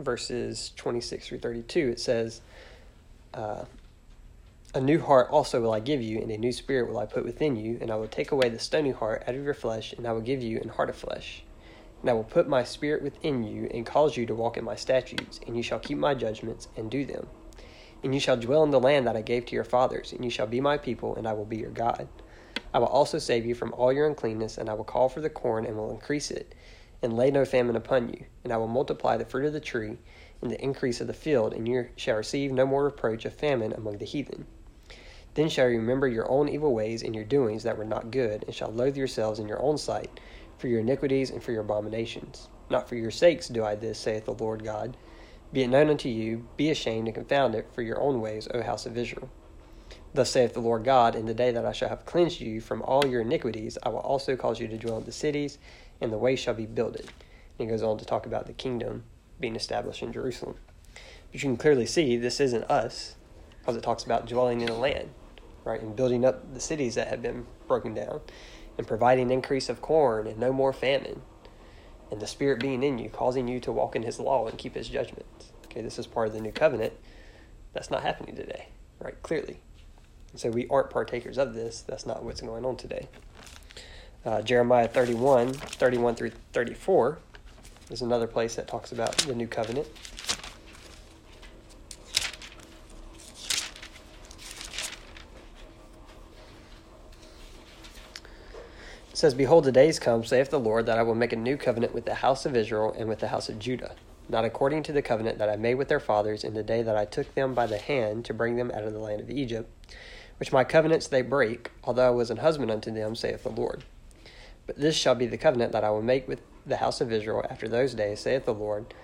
verses 0.00 0.72
26 0.74 1.28
through 1.28 1.38
32, 1.38 1.90
it 1.90 2.00
says, 2.00 2.40
uh, 3.32 3.66
A 4.74 4.80
new 4.80 4.98
heart 4.98 5.28
also 5.30 5.60
will 5.60 5.72
I 5.72 5.78
give 5.78 6.02
you, 6.02 6.18
and 6.20 6.32
a 6.32 6.36
new 6.36 6.50
spirit 6.50 6.88
will 6.88 6.98
I 6.98 7.06
put 7.06 7.24
within 7.24 7.54
you, 7.54 7.78
and 7.80 7.92
I 7.92 7.94
will 7.94 8.08
take 8.08 8.32
away 8.32 8.48
the 8.48 8.58
stony 8.58 8.90
heart 8.90 9.22
out 9.28 9.36
of 9.36 9.44
your 9.44 9.54
flesh, 9.54 9.92
and 9.92 10.08
I 10.08 10.12
will 10.12 10.22
give 10.22 10.42
you 10.42 10.58
an 10.58 10.70
heart 10.70 10.90
of 10.90 10.96
flesh. 10.96 11.44
And 12.00 12.10
I 12.10 12.14
will 12.14 12.24
put 12.24 12.48
my 12.48 12.64
spirit 12.64 13.00
within 13.00 13.44
you, 13.44 13.70
and 13.72 13.86
cause 13.86 14.16
you 14.16 14.26
to 14.26 14.34
walk 14.34 14.56
in 14.56 14.64
my 14.64 14.74
statutes, 14.74 15.38
and 15.46 15.56
you 15.56 15.62
shall 15.62 15.78
keep 15.78 15.98
my 15.98 16.14
judgments, 16.14 16.66
and 16.76 16.90
do 16.90 17.04
them. 17.04 17.28
And 18.02 18.12
you 18.12 18.18
shall 18.18 18.36
dwell 18.36 18.64
in 18.64 18.72
the 18.72 18.80
land 18.80 19.06
that 19.06 19.16
I 19.16 19.22
gave 19.22 19.46
to 19.46 19.54
your 19.54 19.62
fathers, 19.62 20.12
and 20.12 20.24
you 20.24 20.32
shall 20.32 20.48
be 20.48 20.60
my 20.60 20.78
people, 20.78 21.14
and 21.14 21.28
I 21.28 21.32
will 21.34 21.44
be 21.44 21.58
your 21.58 21.70
God. 21.70 22.08
I 22.74 22.80
will 22.80 22.88
also 22.88 23.20
save 23.20 23.46
you 23.46 23.54
from 23.54 23.72
all 23.74 23.92
your 23.92 24.08
uncleanness, 24.08 24.58
and 24.58 24.68
I 24.68 24.74
will 24.74 24.82
call 24.82 25.08
for 25.08 25.20
the 25.20 25.30
corn, 25.30 25.64
and 25.64 25.76
will 25.76 25.92
increase 25.92 26.32
it 26.32 26.56
and 27.04 27.16
lay 27.16 27.30
no 27.30 27.44
famine 27.44 27.76
upon 27.76 28.08
you. 28.08 28.24
And 28.42 28.52
I 28.52 28.56
will 28.56 28.66
multiply 28.66 29.16
the 29.16 29.24
fruit 29.24 29.44
of 29.44 29.52
the 29.52 29.60
tree 29.60 29.98
and 30.40 30.50
the 30.50 30.60
increase 30.60 31.00
of 31.00 31.06
the 31.06 31.12
field, 31.12 31.52
and 31.52 31.68
you 31.68 31.88
shall 31.96 32.16
receive 32.16 32.50
no 32.50 32.66
more 32.66 32.84
reproach 32.84 33.24
of 33.24 33.34
famine 33.34 33.72
among 33.72 33.98
the 33.98 34.04
heathen. 34.04 34.46
Then 35.34 35.48
shall 35.48 35.68
you 35.68 35.78
remember 35.78 36.08
your 36.08 36.30
own 36.30 36.48
evil 36.48 36.72
ways 36.72 37.02
and 37.02 37.14
your 37.14 37.24
doings 37.24 37.62
that 37.62 37.76
were 37.76 37.84
not 37.84 38.10
good, 38.10 38.44
and 38.46 38.54
shall 38.54 38.70
loathe 38.70 38.96
yourselves 38.96 39.38
in 39.38 39.48
your 39.48 39.62
own 39.62 39.78
sight 39.78 40.18
for 40.56 40.68
your 40.68 40.80
iniquities 40.80 41.30
and 41.30 41.42
for 41.42 41.52
your 41.52 41.62
abominations. 41.62 42.48
Not 42.70 42.88
for 42.88 42.94
your 42.94 43.10
sakes 43.10 43.48
do 43.48 43.64
I 43.64 43.74
this, 43.74 43.98
saith 43.98 44.24
the 44.24 44.32
Lord 44.32 44.64
God. 44.64 44.96
Be 45.52 45.62
it 45.62 45.68
known 45.68 45.90
unto 45.90 46.08
you, 46.08 46.48
be 46.56 46.70
ashamed 46.70 47.06
and 47.06 47.14
confound 47.14 47.54
it 47.54 47.68
for 47.72 47.82
your 47.82 48.00
own 48.00 48.20
ways, 48.20 48.48
O 48.54 48.62
house 48.62 48.86
of 48.86 48.96
Israel. 48.96 49.28
Thus 50.14 50.30
saith 50.30 50.54
the 50.54 50.60
Lord 50.60 50.84
God, 50.84 51.16
In 51.16 51.26
the 51.26 51.34
day 51.34 51.50
that 51.50 51.66
I 51.66 51.72
shall 51.72 51.88
have 51.88 52.06
cleansed 52.06 52.40
you 52.40 52.60
from 52.60 52.82
all 52.82 53.04
your 53.04 53.20
iniquities, 53.20 53.76
I 53.82 53.88
will 53.88 53.98
also 53.98 54.36
cause 54.36 54.60
you 54.60 54.68
to 54.68 54.78
dwell 54.78 54.98
in 54.98 55.04
the 55.04 55.12
cities, 55.12 55.58
and 56.00 56.12
the 56.12 56.18
way 56.18 56.36
shall 56.36 56.54
be 56.54 56.66
builded. 56.66 57.06
And 57.06 57.10
he 57.58 57.66
goes 57.66 57.82
on 57.82 57.98
to 57.98 58.04
talk 58.04 58.26
about 58.26 58.46
the 58.46 58.52
kingdom 58.52 59.04
being 59.40 59.56
established 59.56 60.02
in 60.02 60.12
Jerusalem. 60.12 60.56
But 60.92 61.34
you 61.34 61.40
can 61.40 61.56
clearly 61.56 61.86
see 61.86 62.16
this 62.16 62.40
isn't 62.40 62.70
us, 62.70 63.16
because 63.60 63.76
it 63.76 63.82
talks 63.82 64.04
about 64.04 64.26
dwelling 64.26 64.60
in 64.60 64.66
the 64.66 64.74
land, 64.74 65.10
right, 65.64 65.80
and 65.80 65.96
building 65.96 66.24
up 66.24 66.52
the 66.52 66.60
cities 66.60 66.94
that 66.94 67.08
have 67.08 67.22
been 67.22 67.46
broken 67.66 67.94
down, 67.94 68.20
and 68.76 68.86
providing 68.86 69.30
increase 69.30 69.68
of 69.68 69.80
corn 69.80 70.26
and 70.26 70.38
no 70.38 70.52
more 70.52 70.72
famine, 70.72 71.22
and 72.10 72.20
the 72.20 72.26
Spirit 72.26 72.60
being 72.60 72.82
in 72.82 72.98
you, 72.98 73.08
causing 73.08 73.48
you 73.48 73.58
to 73.60 73.72
walk 73.72 73.96
in 73.96 74.02
His 74.02 74.20
law 74.20 74.46
and 74.46 74.58
keep 74.58 74.74
His 74.74 74.88
judgments. 74.88 75.52
Okay, 75.66 75.80
this 75.80 75.98
is 75.98 76.06
part 76.06 76.28
of 76.28 76.34
the 76.34 76.40
new 76.40 76.52
covenant. 76.52 76.92
That's 77.72 77.90
not 77.90 78.02
happening 78.02 78.36
today, 78.36 78.68
right? 79.00 79.20
Clearly. 79.22 79.60
So 80.36 80.50
we 80.50 80.66
aren't 80.68 80.90
partakers 80.90 81.38
of 81.38 81.54
this. 81.54 81.80
That's 81.82 82.06
not 82.06 82.24
what's 82.24 82.40
going 82.40 82.64
on 82.64 82.76
today. 82.76 83.08
Uh, 84.24 84.40
Jeremiah 84.40 84.88
31, 84.88 85.52
31 85.52 86.14
through 86.14 86.30
34 86.54 87.18
is 87.90 88.00
another 88.00 88.26
place 88.26 88.54
that 88.54 88.66
talks 88.66 88.90
about 88.90 89.14
the 89.18 89.34
new 89.34 89.46
covenant. 89.46 89.86
It 99.10 99.18
says, 99.18 99.34
Behold, 99.34 99.64
the 99.64 99.72
days 99.72 99.98
come, 99.98 100.24
saith 100.24 100.48
the 100.48 100.58
Lord, 100.58 100.86
that 100.86 100.98
I 100.98 101.02
will 101.02 101.14
make 101.14 101.34
a 101.34 101.36
new 101.36 101.58
covenant 101.58 101.92
with 101.92 102.06
the 102.06 102.14
house 102.14 102.46
of 102.46 102.56
Israel 102.56 102.94
and 102.98 103.10
with 103.10 103.18
the 103.18 103.28
house 103.28 103.50
of 103.50 103.58
Judah, 103.58 103.94
not 104.30 104.46
according 104.46 104.84
to 104.84 104.92
the 104.92 105.02
covenant 105.02 105.36
that 105.36 105.50
I 105.50 105.56
made 105.56 105.74
with 105.74 105.88
their 105.88 106.00
fathers 106.00 106.44
in 106.44 106.54
the 106.54 106.62
day 106.62 106.82
that 106.82 106.96
I 106.96 107.04
took 107.04 107.34
them 107.34 107.52
by 107.52 107.66
the 107.66 107.78
hand 107.78 108.24
to 108.24 108.34
bring 108.34 108.56
them 108.56 108.70
out 108.70 108.84
of 108.84 108.94
the 108.94 108.98
land 108.98 109.20
of 109.20 109.30
Egypt, 109.30 109.70
which 110.38 110.50
my 110.50 110.64
covenants 110.64 111.08
they 111.08 111.20
break, 111.20 111.72
although 111.84 112.06
I 112.06 112.10
was 112.10 112.30
an 112.30 112.38
husband 112.38 112.70
unto 112.70 112.90
them, 112.90 113.14
saith 113.14 113.42
the 113.42 113.50
Lord. 113.50 113.84
But 114.66 114.78
this 114.78 114.96
shall 114.96 115.14
be 115.14 115.26
the 115.26 115.38
covenant 115.38 115.72
that 115.72 115.84
I 115.84 115.90
will 115.90 116.02
make 116.02 116.26
with 116.26 116.40
the 116.66 116.78
house 116.78 117.00
of 117.00 117.12
Israel 117.12 117.44
after 117.50 117.68
those 117.68 117.94
days, 117.94 118.20
saith 118.20 118.44
the 118.44 118.54
Lord. 118.54 118.94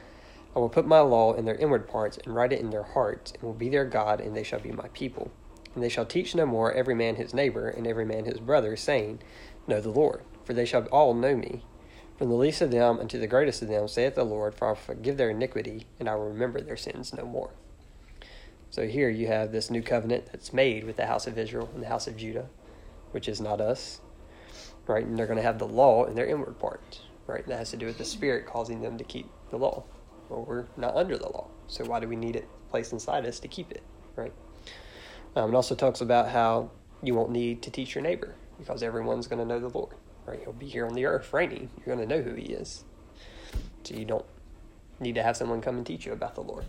I 0.54 0.58
will 0.58 0.68
put 0.68 0.86
my 0.86 1.00
law 1.00 1.34
in 1.34 1.44
their 1.44 1.54
inward 1.54 1.88
parts, 1.88 2.18
and 2.18 2.34
write 2.34 2.52
it 2.52 2.60
in 2.60 2.70
their 2.70 2.82
hearts, 2.82 3.32
and 3.32 3.42
will 3.42 3.52
be 3.52 3.68
their 3.68 3.84
God, 3.84 4.20
and 4.20 4.36
they 4.36 4.42
shall 4.42 4.60
be 4.60 4.72
my 4.72 4.88
people. 4.88 5.30
And 5.74 5.84
they 5.84 5.88
shall 5.88 6.06
teach 6.06 6.34
no 6.34 6.46
more 6.46 6.72
every 6.72 6.94
man 6.94 7.16
his 7.16 7.34
neighbor, 7.34 7.68
and 7.68 7.86
every 7.86 8.04
man 8.04 8.24
his 8.24 8.40
brother, 8.40 8.74
saying, 8.76 9.20
Know 9.68 9.80
the 9.80 9.90
Lord, 9.90 10.22
for 10.44 10.54
they 10.54 10.64
shall 10.64 10.86
all 10.86 11.14
know 11.14 11.36
me. 11.36 11.62
From 12.16 12.28
the 12.28 12.34
least 12.34 12.60
of 12.60 12.70
them 12.70 12.98
unto 12.98 13.18
the 13.18 13.26
greatest 13.26 13.62
of 13.62 13.68
them, 13.68 13.86
saith 13.86 14.14
the 14.14 14.24
Lord, 14.24 14.54
for 14.54 14.66
I 14.66 14.70
will 14.70 14.76
forgive 14.76 15.16
their 15.16 15.30
iniquity, 15.30 15.86
and 15.98 16.08
I 16.08 16.16
will 16.16 16.28
remember 16.28 16.60
their 16.60 16.76
sins 16.76 17.14
no 17.14 17.24
more. 17.24 17.50
So 18.70 18.86
here 18.86 19.08
you 19.08 19.26
have 19.28 19.52
this 19.52 19.70
new 19.70 19.82
covenant 19.82 20.26
that's 20.26 20.52
made 20.52 20.84
with 20.84 20.96
the 20.96 21.06
house 21.06 21.26
of 21.26 21.38
Israel 21.38 21.70
and 21.74 21.82
the 21.82 21.88
house 21.88 22.06
of 22.06 22.16
Judah, 22.16 22.48
which 23.12 23.28
is 23.28 23.40
not 23.40 23.60
us, 23.60 24.00
right? 24.90 25.06
And 25.06 25.16
they're 25.16 25.26
going 25.26 25.36
to 25.36 25.42
have 25.42 25.58
the 25.58 25.68
law 25.68 26.04
in 26.04 26.14
their 26.14 26.26
inward 26.26 26.58
parts, 26.58 27.00
right? 27.26 27.46
That 27.46 27.58
has 27.58 27.70
to 27.70 27.76
do 27.76 27.86
with 27.86 27.98
the 27.98 28.04
Spirit 28.04 28.46
causing 28.46 28.82
them 28.82 28.98
to 28.98 29.04
keep 29.04 29.30
the 29.50 29.56
law. 29.56 29.84
Well, 30.28 30.44
we're 30.44 30.66
not 30.76 30.96
under 30.96 31.16
the 31.16 31.28
law, 31.28 31.46
so 31.68 31.84
why 31.84 32.00
do 32.00 32.08
we 32.08 32.16
need 32.16 32.36
it 32.36 32.48
placed 32.70 32.92
inside 32.92 33.26
us 33.26 33.40
to 33.40 33.48
keep 33.48 33.70
it, 33.70 33.82
right? 34.16 34.32
Um, 35.36 35.52
it 35.52 35.56
also 35.56 35.74
talks 35.74 36.00
about 36.00 36.28
how 36.28 36.70
you 37.02 37.14
won't 37.14 37.30
need 37.30 37.62
to 37.62 37.70
teach 37.70 37.94
your 37.94 38.02
neighbor 38.02 38.34
because 38.58 38.82
everyone's 38.82 39.26
going 39.26 39.38
to 39.38 39.44
know 39.44 39.60
the 39.60 39.76
Lord, 39.76 39.94
right? 40.26 40.40
He'll 40.40 40.52
be 40.52 40.68
here 40.68 40.86
on 40.86 40.94
the 40.94 41.06
earth 41.06 41.32
reigning. 41.32 41.70
You're 41.78 41.96
going 41.96 42.08
to 42.08 42.16
know 42.16 42.22
who 42.22 42.34
He 42.34 42.46
is, 42.52 42.84
so 43.84 43.94
you 43.94 44.04
don't 44.04 44.26
need 44.98 45.14
to 45.14 45.22
have 45.22 45.36
someone 45.36 45.60
come 45.60 45.76
and 45.76 45.86
teach 45.86 46.04
you 46.04 46.12
about 46.12 46.34
the 46.34 46.42
Lord. 46.42 46.64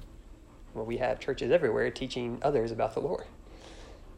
Well, 0.73 0.85
we 0.85 0.97
have 0.97 1.19
churches 1.19 1.51
everywhere 1.51 1.89
teaching 1.91 2.39
others 2.41 2.71
about 2.71 2.93
the 2.93 3.01
Lord, 3.01 3.25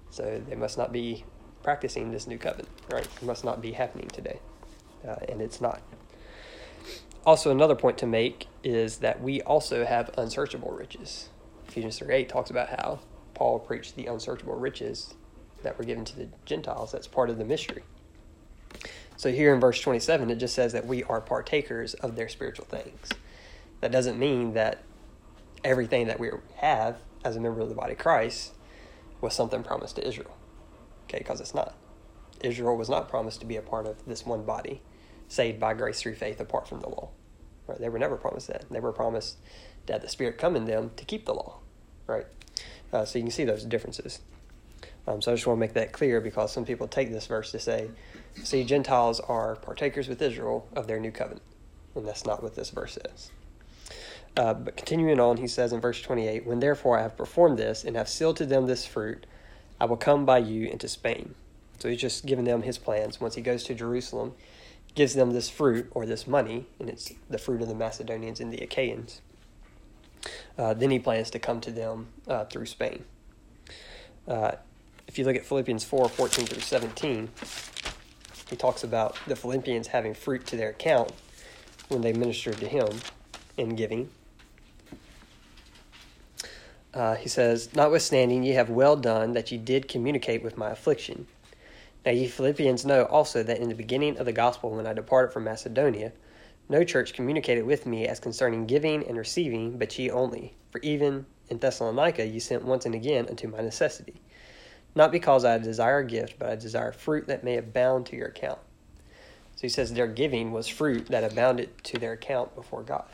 so 0.10 0.42
they 0.48 0.56
must 0.56 0.78
not 0.78 0.92
be 0.92 1.26
practicing 1.64 2.12
this 2.12 2.28
new 2.28 2.38
covenant, 2.38 2.70
right? 2.92 3.06
It 3.06 3.24
must 3.24 3.44
not 3.44 3.62
be 3.62 3.72
happening 3.72 4.10
today. 4.10 4.40
Uh, 5.08 5.16
and 5.30 5.42
it's 5.42 5.62
not. 5.62 5.82
Also, 7.26 7.52
another 7.52 7.76
point 7.76 7.98
to 8.00 8.06
make 8.06 8.48
is 8.64 8.98
that 8.98 9.22
we 9.22 9.42
also 9.42 9.86
have 9.86 10.12
unsearchable 10.18 10.72
riches. 10.72 11.30
Ephesians 11.68 11.98
3 11.98 12.14
8 12.14 12.30
talks 12.30 12.50
about 12.50 12.70
how 12.70 13.00
Paul 13.34 13.60
preached 13.60 13.96
the 13.96 14.06
unsearchable 14.08 14.56
riches 14.56 15.14
that 15.64 15.78
were 15.78 15.86
given 15.86 16.04
to 16.06 16.16
the 16.16 16.28
Gentiles. 16.46 16.92
That's 16.92 17.08
part 17.08 17.30
of 17.30 17.38
the 17.38 17.46
mystery. 17.46 17.84
So, 19.16 19.32
here 19.32 19.54
in 19.54 19.62
verse 19.62 19.80
27, 19.80 20.30
it 20.30 20.36
just 20.36 20.54
says 20.54 20.74
that 20.74 20.86
we 20.86 21.04
are 21.04 21.22
partakers 21.22 21.94
of 21.96 22.16
their 22.18 22.28
spiritual 22.28 22.66
things. 22.66 23.10
That 23.80 23.92
doesn't 23.92 24.20
mean 24.20 24.54
that 24.54 24.84
everything 25.64 26.08
that 26.08 26.20
we 26.20 26.30
have 26.58 26.98
as 27.24 27.38
a 27.38 27.40
member 27.40 27.62
of 27.62 27.70
the 27.70 27.76
body 27.76 27.94
of 27.94 28.00
Christ 28.00 28.52
was 29.22 29.34
something 29.34 29.64
promised 29.64 29.96
to 29.96 30.06
Israel 30.06 30.36
okay, 31.14 31.20
because 31.24 31.40
it's 31.40 31.54
not. 31.54 31.76
Israel 32.42 32.76
was 32.76 32.90
not 32.90 33.10
promised 33.10 33.40
to 33.40 33.46
be 33.46 33.56
a 33.56 33.62
part 33.62 33.86
of 33.86 34.06
this 34.06 34.26
one 34.26 34.44
body, 34.44 34.82
saved 35.28 35.60
by 35.60 35.74
grace 35.74 36.02
through 36.02 36.16
faith 36.16 36.40
apart 36.40 36.68
from 36.68 36.82
the 36.82 36.90
law. 36.90 37.10
Right? 37.68 37.80
They 37.80 37.90
were 37.90 38.00
never 38.00 38.18
promised 38.18 38.48
that. 38.48 38.66
They 38.70 38.80
were 38.80 38.92
promised 38.92 39.38
that 39.86 40.02
the 40.02 40.10
Spirit 40.10 40.38
come 40.38 40.56
in 40.56 40.66
them 40.66 40.92
to 40.98 41.06
keep 41.06 41.26
the 41.26 41.34
law. 41.34 41.60
Right? 42.08 42.26
Uh, 42.92 43.06
so 43.06 43.18
you 43.18 43.24
can 43.24 43.32
see 43.32 43.46
those 43.46 43.64
differences. 43.64 44.20
Um, 45.08 45.22
so 45.22 45.32
I 45.32 45.36
just 45.36 45.48
want 45.48 45.58
to 45.58 45.60
make 45.60 45.74
that 45.74 45.92
clear 45.92 46.22
because 46.22 46.52
some 46.52 46.66
people 46.66 46.88
take 46.88 47.12
this 47.12 47.28
verse 47.28 47.52
to 47.52 47.60
say, 47.60 47.90
see, 48.44 48.64
Gentiles 48.64 49.20
are 49.20 49.56
partakers 49.56 50.08
with 50.08 50.22
Israel 50.22 50.68
of 50.76 50.88
their 50.88 51.00
new 51.00 51.12
covenant. 51.12 51.42
And 51.96 52.08
that's 52.08 52.26
not 52.26 52.42
what 52.42 52.56
this 52.56 52.70
verse 52.70 52.98
says. 53.02 53.32
Uh, 54.36 54.54
but 54.54 54.76
continuing 54.76 55.20
on, 55.20 55.38
he 55.38 55.48
says 55.48 55.74
in 55.74 55.80
verse 55.80 56.02
28 56.02 56.46
When 56.46 56.60
therefore 56.60 56.98
I 56.98 57.04
have 57.04 57.18
performed 57.18 57.60
this 57.60 57.84
and 57.84 57.96
have 57.96 58.10
sealed 58.10 58.38
to 58.38 58.46
them 58.46 58.66
this 58.66 58.86
fruit, 58.86 59.26
I 59.80 59.86
will 59.86 59.98
come 59.98 60.26
by 60.26 60.40
you 60.40 60.68
into 60.68 60.88
Spain. 60.88 61.36
So 61.80 61.90
he's 61.90 62.00
just 62.00 62.26
giving 62.26 62.46
them 62.46 62.62
his 62.62 62.78
plans. 62.78 63.20
Once 63.20 63.36
he 63.36 63.42
goes 63.42 63.64
to 63.66 63.74
Jerusalem, 63.74 64.34
gives 64.96 65.16
them 65.16 65.32
this 65.32 65.50
fruit 65.50 65.90
or 65.92 66.06
this 66.06 66.28
money, 66.28 66.66
and 66.80 66.90
it's 66.90 67.12
the 67.30 67.38
fruit 67.38 67.62
of 67.62 67.68
the 67.68 67.76
Macedonians 67.76 68.40
and 68.40 68.54
the 68.54 68.60
Achaeans. 68.60 69.22
Uh, 70.58 70.74
then 70.74 70.92
he 70.92 71.00
plans 71.00 71.30
to 71.32 71.40
come 71.40 71.60
to 71.62 71.72
them 71.72 72.08
uh, 72.28 72.46
through 72.46 72.68
Spain. 72.68 73.04
Uh, 74.28 74.54
if 75.08 75.18
you 75.18 75.26
look 75.26 75.36
at 75.36 75.46
Philippians 75.46 75.84
4 75.84 76.08
14 76.08 76.46
through 76.46 76.62
17, 76.62 77.30
he 78.50 78.56
talks 78.56 78.84
about 78.84 79.18
the 79.28 79.36
Philippians 79.36 79.88
having 79.88 80.14
fruit 80.14 80.46
to 80.48 80.56
their 80.56 80.70
account 80.70 81.12
when 81.90 82.02
they 82.02 82.14
ministered 82.14 82.58
to 82.58 82.68
him 82.68 82.88
in 83.58 83.76
giving. 83.76 84.10
Uh, 86.94 87.16
he 87.16 87.28
says, 87.28 87.74
Notwithstanding, 87.74 88.44
ye 88.44 88.52
have 88.52 88.70
well 88.70 88.96
done 88.96 89.34
that 89.34 89.52
ye 89.52 89.58
did 89.58 89.88
communicate 89.88 90.44
with 90.44 90.58
my 90.58 90.70
affliction. 90.70 91.26
Now 92.06 92.12
ye 92.12 92.28
Philippians 92.28 92.86
know 92.86 93.06
also 93.06 93.42
that 93.42 93.60
in 93.60 93.70
the 93.70 93.76
beginning 93.76 94.18
of 94.18 94.26
the 94.26 94.32
gospel, 94.32 94.72
when 94.72 94.86
I 94.86 94.94
departed 94.94 95.34
from 95.34 95.46
Macedonia, 95.46 96.12
no 96.70 96.84
church 96.84 97.14
communicated 97.14 97.66
with 97.66 97.86
me 97.88 98.08
as 98.08 98.20
concerning 98.20 98.68
giving 98.68 99.08
and 99.08 99.18
receiving, 99.18 99.78
but 99.78 99.98
ye 99.98 100.12
only. 100.12 100.54
For 100.70 100.80
even 100.82 101.26
in 101.50 101.58
Thessalonica 101.58 102.26
ye 102.26 102.40
sent 102.40 102.64
once 102.64 102.86
and 102.86 102.94
again 102.94 103.28
unto 103.28 103.48
my 103.48 103.62
necessity. 103.62 104.22
Not 104.96 105.12
because 105.12 105.44
I 105.46 105.58
desire 105.58 106.00
a 106.00 106.06
gift, 106.06 106.38
but 106.38 106.50
I 106.50 106.56
desire 106.56 106.92
fruit 106.92 107.26
that 107.28 107.44
may 107.44 107.58
abound 107.58 108.06
to 108.08 108.16
your 108.16 108.28
account. 108.28 108.60
So 109.56 109.62
he 109.62 109.70
says 109.70 109.94
their 109.94 110.08
giving 110.08 110.52
was 110.52 110.68
fruit 110.68 111.08
that 111.08 111.24
abounded 111.24 111.84
to 111.86 111.98
their 111.98 112.14
account 112.14 112.54
before 112.54 112.84
God 112.84 113.06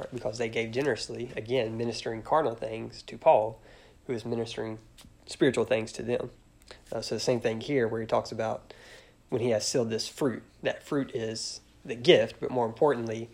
right? 0.00 0.14
because 0.14 0.38
they 0.38 0.48
gave 0.48 0.70
generously, 0.72 1.30
again, 1.36 1.76
ministering 1.76 2.22
carnal 2.22 2.54
things 2.54 3.02
to 3.02 3.16
Paul, 3.18 3.60
who 4.06 4.12
is 4.12 4.24
ministering 4.24 4.78
spiritual 5.26 5.64
things 5.64 5.92
to 5.92 6.02
them. 6.02 6.30
Uh, 6.92 7.00
so 7.00 7.14
the 7.14 7.20
same 7.20 7.40
thing 7.40 7.60
here, 7.60 7.88
where 7.88 8.00
he 8.00 8.06
talks 8.06 8.32
about 8.32 8.72
when 9.28 9.42
he 9.42 9.50
has 9.50 9.66
sealed 9.66 9.90
this 9.90 10.08
fruit. 10.08 10.42
That 10.62 10.82
fruit 10.82 11.14
is 11.14 11.60
the 11.84 11.94
gift, 11.94 12.36
but 12.40 12.50
more 12.50 12.66
importantly, 12.66 13.30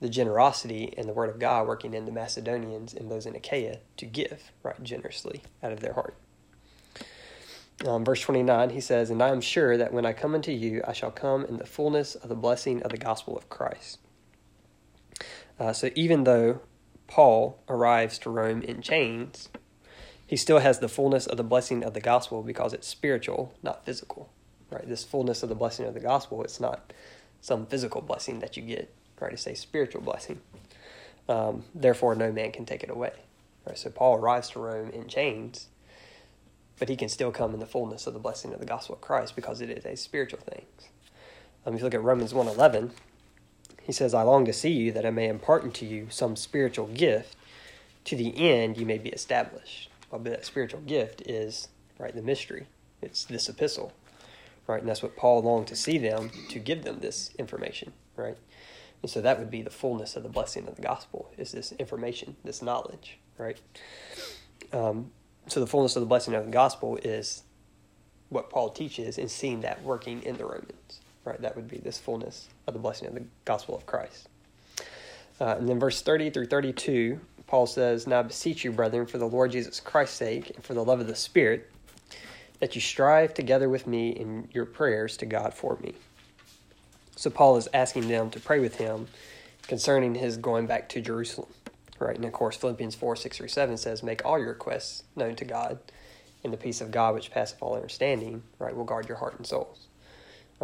the 0.00 0.08
generosity 0.08 0.92
and 0.96 1.08
the 1.08 1.12
word 1.12 1.30
of 1.30 1.38
God 1.38 1.66
working 1.66 1.94
in 1.94 2.04
the 2.04 2.12
Macedonians 2.12 2.92
and 2.94 3.10
those 3.10 3.26
in 3.26 3.34
Achaia 3.34 3.78
to 3.96 4.06
give, 4.06 4.52
right, 4.62 4.82
generously 4.82 5.42
out 5.62 5.72
of 5.72 5.80
their 5.80 5.94
heart. 5.94 6.16
Um, 7.84 8.04
verse 8.04 8.20
29, 8.20 8.70
he 8.70 8.80
says, 8.80 9.10
And 9.10 9.22
I 9.22 9.30
am 9.30 9.40
sure 9.40 9.76
that 9.76 9.92
when 9.92 10.06
I 10.06 10.12
come 10.12 10.34
unto 10.34 10.52
you, 10.52 10.82
I 10.86 10.92
shall 10.92 11.10
come 11.10 11.44
in 11.44 11.56
the 11.56 11.66
fullness 11.66 12.14
of 12.14 12.28
the 12.28 12.34
blessing 12.34 12.82
of 12.82 12.90
the 12.90 12.98
gospel 12.98 13.36
of 13.36 13.48
Christ. 13.48 13.98
Uh, 15.58 15.72
so 15.72 15.90
even 15.94 16.24
though 16.24 16.60
Paul 17.06 17.62
arrives 17.68 18.18
to 18.20 18.30
Rome 18.30 18.62
in 18.62 18.82
chains, 18.82 19.48
he 20.26 20.36
still 20.36 20.58
has 20.58 20.78
the 20.78 20.88
fullness 20.88 21.26
of 21.26 21.36
the 21.36 21.44
blessing 21.44 21.84
of 21.84 21.94
the 21.94 22.00
gospel 22.00 22.42
because 22.42 22.72
it's 22.72 22.88
spiritual, 22.88 23.54
not 23.62 23.84
physical. 23.84 24.30
Right? 24.70 24.88
This 24.88 25.04
fullness 25.04 25.42
of 25.42 25.48
the 25.48 25.54
blessing 25.54 25.86
of 25.86 25.94
the 25.94 26.00
gospel, 26.00 26.42
it's 26.42 26.60
not 26.60 26.92
some 27.40 27.66
physical 27.66 28.00
blessing 28.00 28.40
that 28.40 28.56
you 28.56 28.62
get. 28.62 28.92
Right? 29.20 29.32
It's 29.32 29.46
a 29.46 29.54
spiritual 29.54 30.00
blessing. 30.00 30.40
Um, 31.28 31.64
therefore, 31.74 32.14
no 32.14 32.32
man 32.32 32.52
can 32.52 32.66
take 32.66 32.82
it 32.82 32.90
away. 32.90 33.12
Right? 33.66 33.78
So 33.78 33.90
Paul 33.90 34.16
arrives 34.16 34.50
to 34.50 34.60
Rome 34.60 34.90
in 34.90 35.06
chains, 35.08 35.68
but 36.78 36.88
he 36.88 36.96
can 36.96 37.08
still 37.08 37.30
come 37.30 37.54
in 37.54 37.60
the 37.60 37.66
fullness 37.66 38.06
of 38.06 38.14
the 38.14 38.18
blessing 38.18 38.52
of 38.52 38.60
the 38.60 38.66
gospel 38.66 38.94
of 38.94 39.00
Christ 39.00 39.36
because 39.36 39.60
it 39.60 39.70
is 39.70 39.84
a 39.84 39.96
spiritual 39.96 40.40
thing. 40.40 40.64
Um, 41.64 41.74
if 41.74 41.80
you 41.80 41.84
look 41.84 41.94
at 41.94 42.02
Romans 42.02 42.32
1.11, 42.32 42.90
he 43.84 43.92
says, 43.92 44.14
I 44.14 44.22
long 44.22 44.46
to 44.46 44.52
see 44.52 44.72
you 44.72 44.92
that 44.92 45.04
I 45.04 45.10
may 45.10 45.28
impart 45.28 45.62
unto 45.62 45.84
you 45.84 46.06
some 46.10 46.36
spiritual 46.36 46.86
gift 46.86 47.36
to 48.04 48.16
the 48.16 48.36
end 48.36 48.78
you 48.78 48.86
may 48.86 48.98
be 48.98 49.10
established. 49.10 49.90
Well, 50.10 50.22
that 50.22 50.46
spiritual 50.46 50.80
gift 50.80 51.22
is, 51.26 51.68
right, 51.98 52.14
the 52.14 52.22
mystery. 52.22 52.66
It's 53.02 53.24
this 53.24 53.48
epistle, 53.48 53.92
right? 54.66 54.80
And 54.80 54.88
that's 54.88 55.02
what 55.02 55.16
Paul 55.16 55.42
longed 55.42 55.66
to 55.68 55.76
see 55.76 55.98
them 55.98 56.30
to 56.48 56.58
give 56.58 56.84
them 56.84 57.00
this 57.00 57.30
information, 57.38 57.92
right? 58.16 58.38
And 59.02 59.10
so 59.10 59.20
that 59.20 59.38
would 59.38 59.50
be 59.50 59.60
the 59.60 59.70
fullness 59.70 60.16
of 60.16 60.22
the 60.22 60.30
blessing 60.30 60.66
of 60.66 60.76
the 60.76 60.82
gospel 60.82 61.30
is 61.36 61.52
this 61.52 61.72
information, 61.72 62.36
this 62.42 62.62
knowledge, 62.62 63.18
right? 63.36 63.60
Um, 64.72 65.10
so 65.46 65.60
the 65.60 65.66
fullness 65.66 65.94
of 65.94 66.00
the 66.00 66.06
blessing 66.06 66.32
of 66.34 66.46
the 66.46 66.50
gospel 66.50 66.98
is 67.04 67.42
what 68.30 68.48
Paul 68.48 68.70
teaches 68.70 69.18
and 69.18 69.30
seeing 69.30 69.60
that 69.60 69.82
working 69.82 70.22
in 70.22 70.38
the 70.38 70.44
Romans 70.44 71.00
right? 71.24 71.40
That 71.40 71.56
would 71.56 71.68
be 71.68 71.78
this 71.78 71.98
fullness 71.98 72.48
of 72.66 72.74
the 72.74 72.80
blessing 72.80 73.08
of 73.08 73.14
the 73.14 73.24
gospel 73.44 73.74
of 73.74 73.86
Christ. 73.86 74.28
Uh, 75.40 75.56
and 75.58 75.68
then 75.68 75.80
verse 75.80 76.00
30 76.02 76.30
through 76.30 76.46
32, 76.46 77.20
Paul 77.46 77.66
says, 77.66 78.06
Now 78.06 78.20
I 78.20 78.22
beseech 78.22 78.64
you, 78.64 78.72
brethren, 78.72 79.06
for 79.06 79.18
the 79.18 79.26
Lord 79.26 79.52
Jesus 79.52 79.80
Christ's 79.80 80.16
sake 80.16 80.52
and 80.54 80.64
for 80.64 80.74
the 80.74 80.84
love 80.84 81.00
of 81.00 81.06
the 81.06 81.16
Spirit, 81.16 81.70
that 82.60 82.74
you 82.74 82.80
strive 82.80 83.34
together 83.34 83.68
with 83.68 83.86
me 83.86 84.10
in 84.10 84.48
your 84.52 84.64
prayers 84.64 85.16
to 85.18 85.26
God 85.26 85.54
for 85.54 85.76
me. 85.82 85.94
So 87.16 87.30
Paul 87.30 87.56
is 87.56 87.68
asking 87.74 88.08
them 88.08 88.30
to 88.30 88.40
pray 88.40 88.60
with 88.60 88.76
him 88.76 89.06
concerning 89.66 90.14
his 90.14 90.36
going 90.36 90.66
back 90.66 90.88
to 90.90 91.00
Jerusalem. 91.00 91.48
Right, 92.00 92.16
and 92.16 92.24
of 92.24 92.32
course 92.32 92.56
Philippians 92.56 92.96
4, 92.96 93.14
6 93.14 93.36
through 93.36 93.48
7 93.48 93.76
says, 93.76 94.02
Make 94.02 94.24
all 94.24 94.38
your 94.38 94.48
requests 94.48 95.04
known 95.14 95.36
to 95.36 95.44
God, 95.44 95.78
and 96.42 96.52
the 96.52 96.56
peace 96.56 96.80
of 96.80 96.90
God 96.90 97.14
which 97.14 97.30
passeth 97.30 97.62
all 97.62 97.76
understanding, 97.76 98.42
right, 98.58 98.74
will 98.74 98.84
guard 98.84 99.08
your 99.08 99.18
heart 99.18 99.36
and 99.36 99.46
souls. 99.46 99.86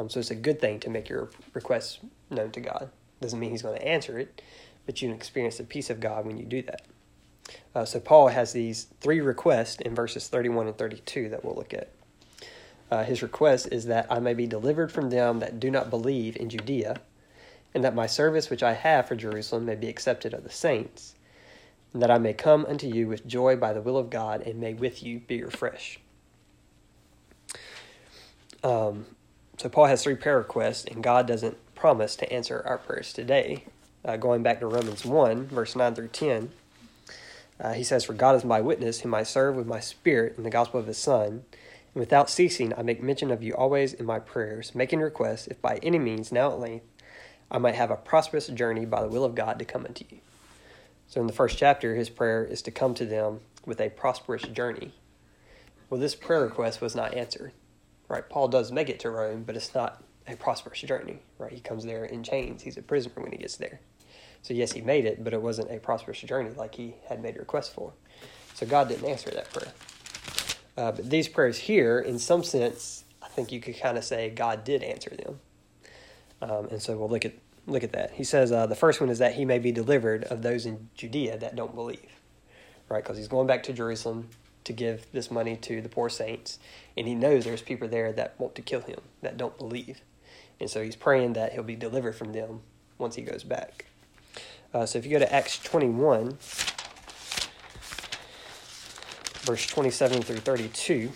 Um, 0.01 0.09
so 0.09 0.19
it's 0.19 0.31
a 0.31 0.35
good 0.35 0.61
thing 0.61 0.81
to 0.81 0.89
make 0.89 1.11
your 1.11 1.29
requests 1.53 1.99
known 2.31 2.53
to 2.53 2.61
God. 2.61 2.89
Doesn't 3.21 3.39
mean 3.39 3.51
He's 3.51 3.61
going 3.61 3.79
to 3.79 3.87
answer 3.87 4.19
it, 4.19 4.41
but 4.87 5.03
you 5.03 5.13
experience 5.13 5.59
the 5.59 5.65
peace 5.65 5.91
of 5.91 6.01
God 6.01 6.25
when 6.25 6.39
you 6.39 6.47
do 6.47 6.63
that. 6.63 6.83
Uh, 7.75 7.85
so 7.85 8.01
Paul 8.01 8.29
has 8.29 8.53
these 8.53 8.87
three 9.01 9.21
requests 9.21 9.81
in 9.83 9.95
verses 9.95 10.29
31 10.29 10.69
and 10.69 10.79
32 10.79 11.29
that 11.29 11.45
we'll 11.45 11.55
look 11.55 11.75
at. 11.75 11.91
Uh, 12.91 13.05
his 13.05 13.23
request 13.23 13.69
is 13.71 13.85
that 13.87 14.07
I 14.11 14.21
may 14.21 14.33
be 14.33 14.47
delivered 14.47 14.91
from 14.91 15.11
them 15.11 15.39
that 15.41 15.61
do 15.61 15.71
not 15.71 15.91
believe 15.91 16.35
in 16.37 16.49
Judea, 16.49 16.97
and 17.75 17.85
that 17.85 17.95
my 17.95 18.07
service 18.07 18.49
which 18.49 18.63
I 18.63 18.73
have 18.73 19.07
for 19.07 19.17
Jerusalem 19.17 19.67
may 19.67 19.75
be 19.75 19.89
accepted 19.89 20.33
of 20.33 20.45
the 20.45 20.51
saints, 20.51 21.15
and 21.93 22.01
that 22.01 22.11
I 22.11 22.17
may 22.17 22.33
come 22.33 22.65
unto 22.65 22.87
you 22.87 23.07
with 23.07 23.27
joy 23.27 23.55
by 23.55 23.75
the 23.75 23.83
will 23.83 23.99
of 23.99 24.09
God, 24.09 24.41
and 24.47 24.61
may 24.61 24.73
with 24.73 25.03
you 25.03 25.21
be 25.21 25.43
refreshed. 25.43 26.01
Um, 28.65 29.05
so 29.61 29.69
Paul 29.69 29.85
has 29.85 30.03
three 30.03 30.15
prayer 30.15 30.39
requests, 30.39 30.87
and 30.87 31.03
God 31.03 31.27
doesn't 31.27 31.59
promise 31.75 32.17
to 32.17 32.33
answer 32.33 32.63
our 32.65 32.79
prayers 32.79 33.13
today. 33.13 33.67
Uh, 34.03 34.17
going 34.17 34.43
back 34.43 34.59
to 34.61 34.67
Romans 34.67 35.05
1, 35.05 35.49
verse 35.49 35.77
9 35.77 35.95
through 35.95 36.09
10, 36.09 36.51
uh, 37.61 37.75
he 37.75 37.85
says, 37.85 38.03
For 38.03 38.15
God 38.15 38.37
is 38.37 38.43
my 38.43 38.63
witness, 38.63 39.01
whom 39.01 39.15
I 39.15 39.23
serve 39.23 39.57
with 39.57 39.67
my 39.67 39.79
spirit 39.79 40.39
in 40.39 40.45
the 40.45 40.51
gospel 40.51 40.81
of 40.81 40.87
his 40.87 40.97
Son. 40.97 41.45
And 41.95 42.01
without 42.01 42.31
ceasing, 42.31 42.73
I 42.73 42.81
make 42.81 43.03
mention 43.03 43.31
of 43.31 43.43
you 43.43 43.53
always 43.53 43.93
in 43.93 44.07
my 44.07 44.19
prayers, 44.19 44.75
making 44.75 45.01
requests, 45.01 45.47
if 45.47 45.61
by 45.61 45.79
any 45.83 45.99
means, 45.99 46.33
now 46.33 46.53
at 46.53 46.59
length, 46.59 46.87
I 47.51 47.59
might 47.59 47.75
have 47.75 47.91
a 47.91 47.97
prosperous 47.97 48.47
journey 48.47 48.87
by 48.87 49.03
the 49.03 49.11
will 49.11 49.25
of 49.25 49.35
God 49.35 49.59
to 49.59 49.67
come 49.67 49.85
unto 49.85 50.07
you. 50.09 50.21
So 51.07 51.21
in 51.21 51.27
the 51.27 51.35
first 51.35 51.59
chapter, 51.59 51.97
his 51.97 52.09
prayer 52.09 52.43
is 52.47 52.63
to 52.63 52.71
come 52.71 52.95
to 52.95 53.05
them 53.05 53.41
with 53.67 53.79
a 53.79 53.91
prosperous 53.91 54.45
journey. 54.45 54.93
Well, 55.91 56.01
this 56.01 56.15
prayer 56.15 56.45
request 56.45 56.81
was 56.81 56.95
not 56.95 57.13
answered 57.13 57.53
right? 58.11 58.29
Paul 58.29 58.49
does 58.49 58.73
make 58.73 58.89
it 58.89 59.01
to 59.01 59.11
Rome, 59.11 59.45
but 59.45 59.57
it's 59.57 59.75
not 59.75 60.03
a 60.27 60.37
prosperous 60.37 60.81
journey, 60.81 61.21
right? 61.39 61.53
He 61.53 61.61
comes 61.61 61.85
there 61.85 62.05
in 62.05 62.23
chains. 62.23 62.63
He's 62.63 62.77
a 62.77 62.83
prisoner 62.83 63.15
when 63.23 63.33
he 63.33 63.39
gets 63.39 63.57
there. 63.57 63.81
So 64.43 64.53
yes, 64.53 64.73
he 64.73 64.81
made 64.81 65.05
it, 65.07 65.23
but 65.23 65.33
it 65.33 65.41
wasn't 65.41 65.71
a 65.71 65.79
prosperous 65.79 66.21
journey 66.21 66.51
like 66.51 66.75
he 66.75 66.97
had 67.09 67.23
made 67.23 67.37
a 67.37 67.39
request 67.39 67.73
for. 67.73 67.93
So 68.55 68.67
God 68.67 68.89
didn't 68.89 69.09
answer 69.09 69.31
that 69.31 69.53
prayer. 69.53 69.73
Uh, 70.77 70.93
but 70.93 71.09
these 71.09 71.29
prayers 71.29 71.59
here, 71.59 72.01
in 72.01 72.19
some 72.19 72.43
sense, 72.43 73.05
I 73.23 73.29
think 73.29 73.53
you 73.53 73.61
could 73.61 73.79
kind 73.79 73.97
of 73.97 74.05
say 74.05 74.31
God 74.31 74.65
did 74.65 74.83
answer 74.83 75.11
them. 75.11 75.41
Um, 76.43 76.69
and 76.71 76.83
so 76.83 76.97
we'll 76.97 77.09
look 77.09 77.25
at 77.25 77.35
look 77.67 77.85
at 77.85 77.93
that. 77.93 78.13
He 78.13 78.25
says 78.25 78.51
uh, 78.51 78.67
the 78.67 78.75
first 78.75 79.01
one 79.01 79.11
is 79.11 79.19
that 79.19 79.35
he 79.35 79.45
may 79.45 79.59
be 79.59 79.71
delivered 79.71 80.25
of 80.25 80.43
those 80.43 80.67
in 80.67 80.89
Judea 80.95 81.39
that 81.39 81.55
don't 81.55 81.75
believe, 81.75 82.11
right? 82.89 83.03
Because 83.05 83.19
he's 83.19 83.29
going 83.29 83.47
back 83.47 83.63
to 83.65 83.73
Jerusalem 83.73 84.31
to 84.65 84.73
give 84.73 85.07
this 85.13 85.31
money 85.31 85.57
to 85.57 85.81
the 85.81 85.89
poor 85.89 86.09
saints, 86.09 86.59
and 86.97 87.07
he 87.07 87.15
knows 87.15 87.45
there's 87.45 87.63
people 87.63 87.89
there 87.89 88.13
that 88.13 88.39
want 88.39 88.55
to 88.55 88.63
kill 88.63 88.81
him, 88.81 89.01
that 89.23 89.37
don't 89.37 89.57
believe. 89.57 90.01
And 90.61 90.69
so 90.69 90.83
he's 90.83 90.97
praying 90.97 91.33
that 91.33 91.53
he'll 91.53 91.63
be 91.63 91.77
delivered 91.77 92.15
from 92.15 92.33
them 92.33 92.61
once 92.99 93.17
he 93.17 93.23
goes 93.23 93.43
back. 93.45 93.87
Uh, 94.73 94.87
so 94.87 94.99
if 94.99 95.05
you 95.05 95.11
go 95.11 95.19
to 95.19 95.33
Acts 95.33 95.59
21, 95.59 96.39
verse 99.41 99.67
27 99.67 100.23
through 100.23 100.37
32, 100.37 101.11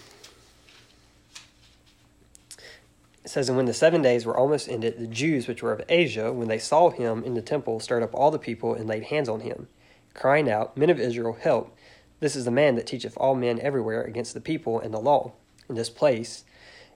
it 3.23 3.31
says, 3.31 3.49
And 3.49 3.57
when 3.57 3.67
the 3.67 3.75
seven 3.75 4.03
days 4.03 4.27
were 4.27 4.37
almost 4.37 4.69
ended, 4.69 4.99
the 4.99 5.07
Jews 5.07 5.47
which 5.47 5.63
were 5.63 5.73
of 5.73 5.83
Asia, 5.89 6.33
when 6.33 6.49
they 6.49 6.59
saw 6.59 6.91
him 6.91 7.23
in 7.23 7.35
the 7.35 7.43
temple, 7.43 7.79
stirred 7.81 8.03
up 8.03 8.15
all 8.15 8.31
the 8.31 8.39
people 8.39 8.75
and 8.75 8.89
laid 8.89 9.05
hands 9.05 9.29
on 9.29 9.41
him, 9.41 9.69
crying 10.15 10.51
out, 10.51 10.77
Men 10.77 10.91
of 10.91 10.99
Israel, 10.99 11.37
help! 11.41 11.77
This 12.25 12.37
is 12.37 12.47
the 12.47 12.51
man 12.51 12.77
that 12.77 12.87
teacheth 12.87 13.19
all 13.19 13.35
men 13.35 13.61
everywhere 13.61 14.01
against 14.03 14.33
the 14.33 14.41
people 14.41 14.81
and 14.81 14.95
the 14.95 14.99
law 14.99 15.33
in 15.69 15.75
this 15.75 15.91
place, 15.91 16.47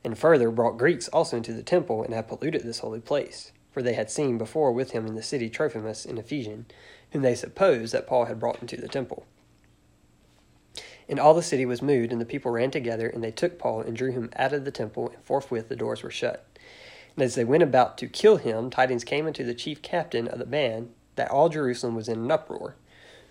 and 0.02 0.16
further 0.16 0.50
brought 0.50 0.78
Greeks 0.78 1.06
also 1.08 1.36
into 1.36 1.52
the 1.52 1.62
temple, 1.62 2.02
and 2.02 2.14
have 2.14 2.28
polluted 2.28 2.62
this 2.62 2.78
holy 2.78 3.00
place. 3.00 3.52
For 3.70 3.82
they 3.82 3.92
had 3.92 4.10
seen 4.10 4.38
before 4.38 4.72
with 4.72 4.92
him 4.92 5.06
in 5.06 5.16
the 5.16 5.22
city 5.22 5.50
Trophimus 5.50 6.06
an 6.06 6.16
Ephesian, 6.16 6.64
whom 7.10 7.20
they 7.20 7.34
supposed 7.34 7.92
that 7.92 8.06
Paul 8.06 8.24
had 8.24 8.40
brought 8.40 8.62
into 8.62 8.78
the 8.78 8.88
temple. 8.88 9.26
And 11.10 11.20
all 11.20 11.34
the 11.34 11.42
city 11.42 11.66
was 11.66 11.82
moved, 11.82 12.10
and 12.10 12.22
the 12.22 12.24
people 12.24 12.50
ran 12.50 12.70
together, 12.70 13.06
and 13.06 13.22
they 13.22 13.30
took 13.30 13.58
Paul 13.58 13.82
and 13.82 13.94
drew 13.94 14.12
him 14.12 14.30
out 14.34 14.54
of 14.54 14.64
the 14.64 14.70
temple, 14.70 15.10
and 15.10 15.22
forthwith 15.22 15.68
the 15.68 15.76
doors 15.76 16.02
were 16.02 16.10
shut. 16.10 16.46
And 17.16 17.22
as 17.22 17.34
they 17.34 17.44
went 17.44 17.62
about 17.62 17.98
to 17.98 18.06
kill 18.06 18.38
him, 18.38 18.70
tidings 18.70 19.04
came 19.04 19.26
unto 19.26 19.44
the 19.44 19.52
chief 19.52 19.82
captain 19.82 20.26
of 20.26 20.38
the 20.38 20.46
band 20.46 20.94
that 21.16 21.30
all 21.30 21.50
Jerusalem 21.50 21.94
was 21.94 22.08
in 22.08 22.18
an 22.18 22.30
uproar 22.30 22.76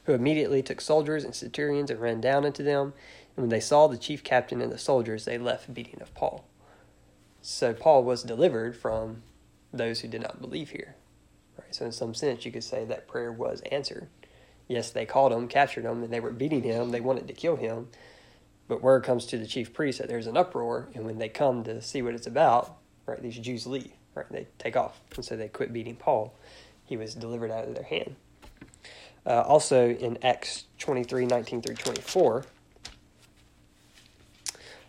who 0.07 0.13
immediately 0.13 0.63
took 0.63 0.79
soldiers 0.79 1.25
and 1.25 1.35
centurions 1.35 1.91
and 1.91 1.99
ran 1.99 2.21
down 2.21 2.45
into 2.45 2.63
them. 2.63 2.93
And 3.35 3.43
when 3.43 3.49
they 3.49 3.59
saw 3.59 3.87
the 3.87 3.97
chief 3.97 4.23
captain 4.23 4.61
and 4.61 4.71
the 4.71 4.77
soldiers, 4.77 5.25
they 5.25 5.37
left 5.37 5.73
beating 5.73 6.01
of 6.01 6.13
Paul. 6.15 6.45
So 7.41 7.73
Paul 7.73 8.05
was 8.05 8.23
delivered 8.23 8.75
from 8.75 9.21
those 9.73 9.99
who 9.99 10.07
did 10.07 10.21
not 10.21 10.39
believe 10.41 10.69
here. 10.69 10.95
Right? 11.59 11.75
So 11.75 11.85
in 11.85 11.91
some 11.91 12.13
sense, 12.13 12.45
you 12.45 12.53
could 12.53 12.63
say 12.63 12.85
that 12.85 13.09
prayer 13.09 13.33
was 13.33 13.61
answered. 13.69 14.07
Yes, 14.69 14.91
they 14.91 15.05
called 15.05 15.33
him, 15.33 15.49
captured 15.49 15.83
him, 15.83 16.01
and 16.01 16.11
they 16.11 16.21
were 16.21 16.31
beating 16.31 16.63
him. 16.63 16.91
They 16.91 17.01
wanted 17.01 17.27
to 17.27 17.33
kill 17.33 17.57
him. 17.57 17.89
But 18.69 18.81
word 18.81 19.03
comes 19.03 19.25
to 19.27 19.37
the 19.37 19.45
chief 19.45 19.73
priest 19.73 19.99
that 19.99 20.07
there's 20.07 20.27
an 20.27 20.37
uproar, 20.37 20.87
and 20.93 21.05
when 21.05 21.19
they 21.19 21.29
come 21.29 21.65
to 21.65 21.81
see 21.81 22.01
what 22.01 22.13
it's 22.13 22.27
about, 22.27 22.77
right, 23.05 23.21
these 23.21 23.37
Jews 23.37 23.67
leave, 23.67 23.91
right, 24.15 24.29
they 24.29 24.47
take 24.57 24.75
off, 24.75 25.01
and 25.15 25.23
so 25.23 25.35
they 25.35 25.47
quit 25.47 25.71
beating 25.71 25.95
Paul. 25.95 26.33
He 26.85 26.97
was 26.97 27.13
delivered 27.13 27.51
out 27.51 27.67
of 27.67 27.75
their 27.75 27.83
hand. 27.83 28.15
Uh, 29.27 29.41
also 29.41 29.89
in 29.89 30.17
Acts 30.23 30.63
23, 30.79 31.25
19 31.25 31.61
through 31.61 31.75
24, 31.75 32.45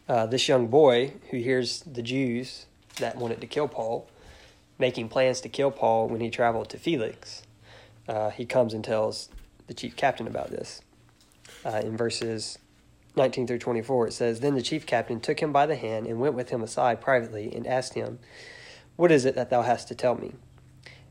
uh, 0.09 0.27
this 0.27 0.49
young 0.49 0.69
boy 0.69 1.13
who 1.31 1.39
hears 1.39 1.81
the 1.81 2.03
Jews 2.03 2.67
that 2.99 3.17
wanted 3.17 3.41
to 3.41 3.47
kill 3.49 3.67
Paul 3.67 4.09
making 4.79 5.09
plans 5.09 5.41
to 5.41 5.49
kill 5.49 5.71
Paul 5.71 6.09
when 6.09 6.21
he 6.21 6.31
traveled 6.31 6.69
to 6.71 6.79
Felix, 6.79 7.43
uh, 8.09 8.31
he 8.31 8.47
comes 8.47 8.73
and 8.73 8.85
tells 8.85 9.29
the 9.67 9.75
chief 9.75 9.97
captain 9.97 10.27
about 10.27 10.51
this. 10.51 10.81
Uh, 11.65 11.81
in 11.83 11.97
verses 11.97 12.59
19 13.17 13.47
through 13.47 13.59
24, 13.59 14.09
it 14.09 14.13
says, 14.13 14.41
Then 14.41 14.55
the 14.55 14.63
chief 14.63 14.87
captain 14.87 15.21
took 15.21 15.41
him 15.41 15.53
by 15.53 15.67
the 15.67 15.77
hand 15.77 16.07
and 16.07 16.21
went 16.21 16.35
with 16.35 16.51
him 16.51 16.63
aside 16.63 17.01
privately 17.01 17.53
and 17.55 17.67
asked 17.67 17.95
him, 17.95 18.21
What 18.97 19.11
is 19.11 19.25
it 19.25 19.35
that 19.35 19.51
thou 19.51 19.63
hast 19.63 19.89
to 19.89 19.95
tell 19.95 20.15
me? 20.15 20.33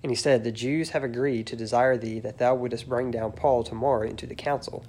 And 0.04 0.12
he 0.12 0.16
said, 0.16 0.44
The 0.44 0.52
Jews 0.52 0.92
have 0.92 1.04
agreed 1.04 1.48
to 1.48 1.56
desire 1.56 1.98
thee 1.98 2.20
that 2.20 2.38
thou 2.38 2.56
wouldest 2.56 2.88
bring 2.88 3.12
down 3.12 3.32
Paul 3.32 3.64
tomorrow 3.64 4.08
into 4.08 4.28
the 4.28 4.36
council, 4.36 4.86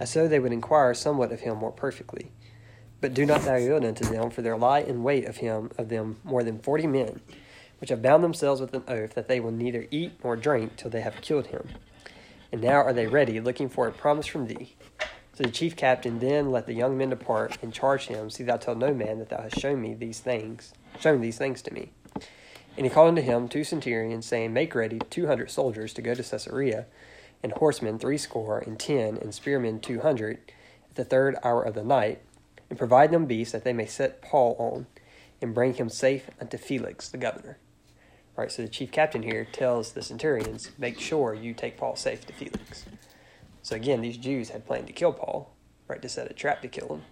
as 0.00 0.10
so 0.10 0.26
they 0.26 0.38
would 0.38 0.52
inquire 0.52 0.94
somewhat 0.94 1.32
of 1.32 1.40
him 1.40 1.58
more 1.58 1.72
perfectly. 1.72 2.32
But 3.00 3.14
do 3.14 3.24
not 3.24 3.42
thou 3.42 3.56
yield 3.56 3.84
unto 3.84 4.04
them, 4.04 4.30
for 4.30 4.42
there 4.42 4.56
lie 4.56 4.80
in 4.80 5.04
wait 5.04 5.26
of 5.26 5.36
him 5.36 5.70
of 5.78 5.88
them 5.88 6.16
more 6.24 6.42
than 6.42 6.58
forty 6.58 6.86
men, 6.86 7.20
which 7.78 7.90
have 7.90 8.02
bound 8.02 8.24
themselves 8.24 8.60
with 8.60 8.74
an 8.74 8.82
oath 8.88 9.14
that 9.14 9.28
they 9.28 9.38
will 9.38 9.52
neither 9.52 9.86
eat 9.90 10.12
nor 10.24 10.34
drink 10.34 10.76
till 10.76 10.90
they 10.90 11.02
have 11.02 11.20
killed 11.20 11.48
him. 11.48 11.68
And 12.50 12.60
now 12.60 12.82
are 12.82 12.92
they 12.92 13.06
ready, 13.06 13.40
looking 13.40 13.68
for 13.68 13.86
a 13.86 13.92
promise 13.92 14.26
from 14.26 14.46
thee. 14.46 14.74
So 15.34 15.44
the 15.44 15.50
chief 15.50 15.76
captain 15.76 16.18
then 16.18 16.50
let 16.50 16.66
the 16.66 16.74
young 16.74 16.98
men 16.98 17.10
depart 17.10 17.58
and 17.62 17.72
charged 17.72 18.08
him, 18.08 18.28
See 18.28 18.42
thou 18.42 18.56
tell 18.56 18.74
no 18.74 18.92
man 18.92 19.20
that 19.20 19.28
thou 19.28 19.42
hast 19.42 19.60
shown 19.60 19.80
me 19.80 19.94
these 19.94 20.18
things, 20.18 20.72
shown 20.98 21.20
these 21.20 21.38
things 21.38 21.62
to 21.62 21.72
me. 21.72 21.92
And 22.78 22.86
he 22.86 22.90
called 22.90 23.08
unto 23.08 23.22
him 23.22 23.48
two 23.48 23.64
centurions, 23.64 24.24
saying, 24.24 24.52
Make 24.52 24.72
ready 24.72 25.00
two 25.10 25.26
hundred 25.26 25.50
soldiers 25.50 25.92
to 25.94 26.00
go 26.00 26.14
to 26.14 26.22
Caesarea, 26.22 26.86
and 27.42 27.50
horsemen 27.50 27.98
threescore 27.98 28.60
and 28.60 28.78
ten, 28.78 29.16
and 29.16 29.34
spearmen 29.34 29.80
two 29.80 29.98
hundred, 29.98 30.38
at 30.88 30.94
the 30.94 31.04
third 31.04 31.34
hour 31.42 31.60
of 31.60 31.74
the 31.74 31.82
night, 31.82 32.20
and 32.70 32.78
provide 32.78 33.10
them 33.10 33.26
beasts 33.26 33.50
that 33.50 33.64
they 33.64 33.72
may 33.72 33.86
set 33.86 34.22
Paul 34.22 34.54
on, 34.60 34.86
and 35.42 35.56
bring 35.56 35.74
him 35.74 35.88
safe 35.88 36.30
unto 36.40 36.56
Felix 36.56 37.08
the 37.08 37.18
governor. 37.18 37.58
Right, 38.36 38.52
so 38.52 38.62
the 38.62 38.68
chief 38.68 38.92
captain 38.92 39.24
here 39.24 39.44
tells 39.44 39.90
the 39.90 40.02
centurions, 40.02 40.70
make 40.78 41.00
sure 41.00 41.34
you 41.34 41.54
take 41.54 41.76
Paul 41.76 41.96
safe 41.96 42.24
to 42.28 42.32
Felix. 42.32 42.84
So 43.60 43.74
again, 43.74 44.02
these 44.02 44.16
Jews 44.16 44.50
had 44.50 44.68
planned 44.68 44.86
to 44.86 44.92
kill 44.92 45.12
Paul, 45.12 45.52
right, 45.88 46.00
to 46.00 46.08
set 46.08 46.30
a 46.30 46.34
trap 46.34 46.62
to 46.62 46.68
kill 46.68 46.86
him. 46.86 47.02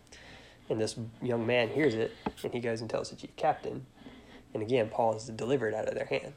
And 0.71 0.81
this 0.81 0.95
young 1.21 1.45
man 1.45 1.71
hears 1.71 1.95
it, 1.95 2.13
and 2.45 2.55
he 2.55 2.61
goes 2.61 2.81
and 2.81 2.89
tells 2.89 3.11
the 3.11 3.17
chief 3.17 3.35
captain. 3.35 3.87
And 4.57 4.65
again, 4.65 4.89
Paul 4.89 5.17
is 5.17 5.25
delivered 5.25 5.75
out 5.75 5.89
of 5.89 5.95
their 5.95 6.07
hand. 6.07 6.33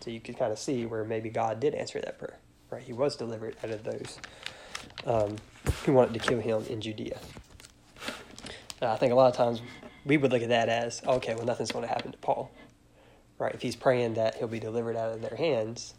So 0.00 0.10
you 0.10 0.20
could 0.20 0.38
kind 0.38 0.52
of 0.52 0.58
see 0.58 0.86
where 0.86 1.04
maybe 1.04 1.28
God 1.28 1.60
did 1.60 1.74
answer 1.74 2.00
that 2.00 2.18
prayer, 2.18 2.38
right? 2.70 2.82
He 2.82 2.92
was 2.92 3.16
delivered 3.16 3.56
out 3.62 3.70
of 3.70 3.84
those 3.84 4.18
um, 5.06 5.36
who 5.84 5.92
wanted 5.92 6.14
to 6.14 6.20
kill 6.20 6.40
him 6.40 6.64
in 6.68 6.80
Judea. 6.80 7.18
Uh, 8.80 8.92
I 8.92 8.96
think 8.96 9.12
a 9.12 9.16
lot 9.16 9.28
of 9.28 9.36
times 9.36 9.60
we 10.04 10.16
would 10.16 10.30
look 10.30 10.42
at 10.42 10.48
that 10.50 10.68
as, 10.68 11.02
okay, 11.04 11.34
well, 11.34 11.44
nothing's 11.44 11.72
going 11.72 11.86
to 11.86 11.92
happen 11.92 12.12
to 12.12 12.18
Paul 12.18 12.50
right? 13.38 13.54
If 13.54 13.62
he's 13.62 13.76
praying 13.76 14.14
that 14.14 14.36
he'll 14.36 14.48
be 14.48 14.60
delivered 14.60 14.96
out 14.96 15.12
of 15.12 15.22
their 15.22 15.36
hands, 15.36 15.94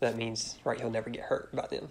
that 0.00 0.16
means, 0.16 0.58
right, 0.64 0.78
he'll 0.78 0.90
never 0.90 1.10
get 1.10 1.22
hurt 1.22 1.54
by 1.54 1.66
them. 1.68 1.88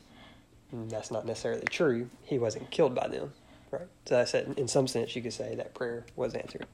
And 0.71 0.89
that's 0.89 1.11
not 1.11 1.25
necessarily 1.25 1.65
true. 1.69 2.09
He 2.23 2.37
wasn't 2.37 2.69
killed 2.71 2.93
by 2.93 3.07
them, 3.07 3.33
right? 3.71 3.87
So 4.05 4.19
I 4.19 4.25
said, 4.25 4.53
in 4.57 4.67
some 4.67 4.87
sense, 4.87 5.15
you 5.15 5.21
could 5.21 5.33
say 5.33 5.55
that 5.55 5.73
prayer 5.73 6.05
was 6.15 6.33
answered. 6.33 6.65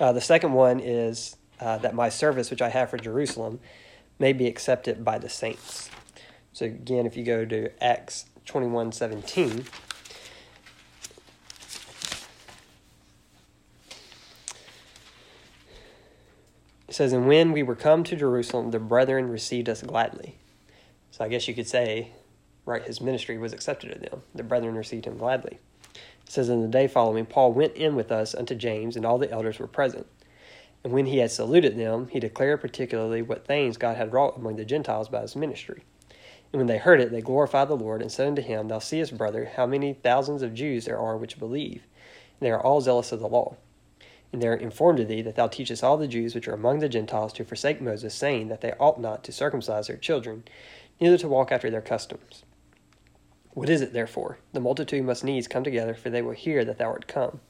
Uh, 0.00 0.12
the 0.12 0.20
second 0.20 0.54
one 0.54 0.80
is 0.80 1.36
uh, 1.60 1.76
that 1.78 1.94
my 1.94 2.08
service, 2.08 2.50
which 2.50 2.62
I 2.62 2.70
have 2.70 2.88
for 2.88 2.96
Jerusalem, 2.96 3.60
may 4.18 4.32
be 4.32 4.46
accepted 4.46 5.04
by 5.04 5.18
the 5.18 5.28
saints. 5.28 5.90
So 6.54 6.64
again, 6.64 7.04
if 7.04 7.18
you 7.18 7.24
go 7.24 7.44
to 7.44 7.84
Acts 7.84 8.24
twenty 8.46 8.66
one 8.66 8.92
seventeen. 8.92 9.66
It 16.88 16.94
says, 16.94 17.12
And 17.12 17.28
when 17.28 17.52
we 17.52 17.62
were 17.62 17.76
come 17.76 18.02
to 18.04 18.16
Jerusalem, 18.16 18.72
the 18.72 18.80
brethren 18.80 19.28
received 19.28 19.68
us 19.68 19.80
gladly. 19.80 20.34
So 21.12 21.24
I 21.24 21.28
guess 21.28 21.46
you 21.46 21.54
could 21.54 21.68
say, 21.68 22.10
right, 22.66 22.82
his 22.82 23.00
ministry 23.00 23.38
was 23.38 23.52
accepted 23.52 23.92
of 23.92 24.00
them. 24.00 24.22
The 24.34 24.42
brethren 24.42 24.74
received 24.74 25.04
him 25.04 25.16
gladly. 25.16 25.60
Says, 26.30 26.48
In 26.48 26.62
the 26.62 26.68
day 26.68 26.86
following, 26.86 27.26
Paul 27.26 27.52
went 27.52 27.74
in 27.74 27.96
with 27.96 28.12
us 28.12 28.36
unto 28.36 28.54
James, 28.54 28.94
and 28.94 29.04
all 29.04 29.18
the 29.18 29.32
elders 29.32 29.58
were 29.58 29.66
present. 29.66 30.06
And 30.84 30.92
when 30.92 31.06
he 31.06 31.18
had 31.18 31.32
saluted 31.32 31.76
them, 31.76 32.06
he 32.06 32.20
declared 32.20 32.60
particularly 32.60 33.20
what 33.20 33.44
things 33.44 33.76
God 33.76 33.96
had 33.96 34.12
wrought 34.12 34.36
among 34.36 34.54
the 34.54 34.64
Gentiles 34.64 35.08
by 35.08 35.22
his 35.22 35.34
ministry. 35.34 35.82
And 36.52 36.60
when 36.60 36.68
they 36.68 36.78
heard 36.78 37.00
it, 37.00 37.10
they 37.10 37.20
glorified 37.20 37.66
the 37.66 37.76
Lord, 37.76 38.00
and 38.00 38.12
said 38.12 38.28
unto 38.28 38.42
him, 38.42 38.68
Thou 38.68 38.78
seest, 38.78 39.18
brother, 39.18 39.50
how 39.56 39.66
many 39.66 39.92
thousands 39.92 40.42
of 40.42 40.54
Jews 40.54 40.84
there 40.84 41.00
are 41.00 41.16
which 41.16 41.40
believe, 41.40 41.82
and 42.38 42.46
they 42.46 42.52
are 42.52 42.62
all 42.62 42.80
zealous 42.80 43.10
of 43.10 43.18
the 43.18 43.26
law. 43.26 43.56
And 44.32 44.40
they 44.40 44.46
are 44.46 44.54
informed 44.54 45.00
of 45.00 45.08
thee 45.08 45.22
that 45.22 45.34
thou 45.34 45.48
teachest 45.48 45.82
all 45.82 45.96
the 45.96 46.06
Jews 46.06 46.36
which 46.36 46.46
are 46.46 46.54
among 46.54 46.78
the 46.78 46.88
Gentiles 46.88 47.32
to 47.32 47.44
forsake 47.44 47.80
Moses, 47.80 48.14
saying 48.14 48.46
that 48.50 48.60
they 48.60 48.74
ought 48.74 49.00
not 49.00 49.24
to 49.24 49.32
circumcise 49.32 49.88
their 49.88 49.96
children, 49.96 50.44
neither 51.00 51.18
to 51.18 51.26
walk 51.26 51.50
after 51.50 51.70
their 51.70 51.82
customs. 51.82 52.44
What 53.52 53.68
is 53.68 53.80
it, 53.80 53.92
therefore? 53.92 54.38
The 54.52 54.60
multitude 54.60 55.04
must 55.04 55.24
needs 55.24 55.48
come 55.48 55.64
together, 55.64 55.94
for 55.94 56.08
they 56.08 56.22
will 56.22 56.32
hear 56.32 56.64
that 56.64 56.78
thou 56.78 56.86
art 56.86 57.08
come. 57.08 57.40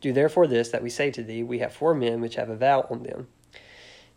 Do 0.00 0.12
therefore 0.12 0.46
this 0.46 0.70
that 0.70 0.82
we 0.82 0.90
say 0.90 1.10
to 1.10 1.22
thee 1.22 1.42
We 1.42 1.58
have 1.58 1.72
four 1.72 1.94
men 1.94 2.20
which 2.20 2.36
have 2.36 2.48
a 2.48 2.56
vow 2.56 2.86
on 2.90 3.02
them. 3.02 3.28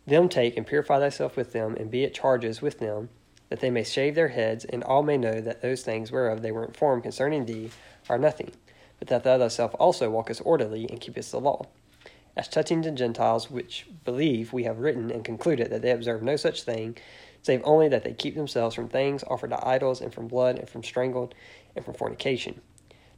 Them 0.06 0.28
take 0.30 0.56
and 0.56 0.66
purify 0.66 0.98
thyself 0.98 1.36
with 1.36 1.52
them, 1.52 1.76
and 1.76 1.90
be 1.90 2.04
at 2.04 2.14
charges 2.14 2.62
with 2.62 2.78
them, 2.78 3.10
that 3.50 3.60
they 3.60 3.70
may 3.70 3.84
shave 3.84 4.14
their 4.14 4.28
heads, 4.28 4.64
and 4.64 4.82
all 4.84 5.02
may 5.02 5.18
know 5.18 5.40
that 5.40 5.60
those 5.60 5.82
things 5.82 6.10
whereof 6.10 6.40
they 6.40 6.52
were 6.52 6.64
informed 6.64 7.02
concerning 7.02 7.44
thee 7.44 7.70
are 8.08 8.18
nothing, 8.18 8.52
but 8.98 9.08
that 9.08 9.22
thou 9.24 9.36
thyself 9.36 9.74
also 9.78 10.10
walkest 10.10 10.40
orderly 10.44 10.88
and 10.88 11.00
keepest 11.00 11.30
the 11.30 11.40
law. 11.40 11.66
As 12.38 12.48
touching 12.48 12.82
the 12.82 12.90
Gentiles 12.90 13.50
which 13.50 13.86
believe, 14.04 14.52
we 14.52 14.64
have 14.64 14.78
written 14.78 15.10
and 15.10 15.24
concluded 15.24 15.70
that 15.70 15.82
they 15.82 15.90
observe 15.90 16.22
no 16.22 16.36
such 16.36 16.62
thing, 16.62 16.96
save 17.42 17.62
only 17.64 17.88
that 17.88 18.04
they 18.04 18.12
keep 18.12 18.34
themselves 18.34 18.74
from 18.74 18.88
things 18.88 19.24
offered 19.24 19.50
to 19.50 19.66
idols, 19.66 20.00
and 20.00 20.12
from 20.12 20.28
blood, 20.28 20.58
and 20.58 20.68
from 20.68 20.84
strangled, 20.84 21.34
and 21.74 21.84
from 21.84 21.94
fornication. 21.94 22.60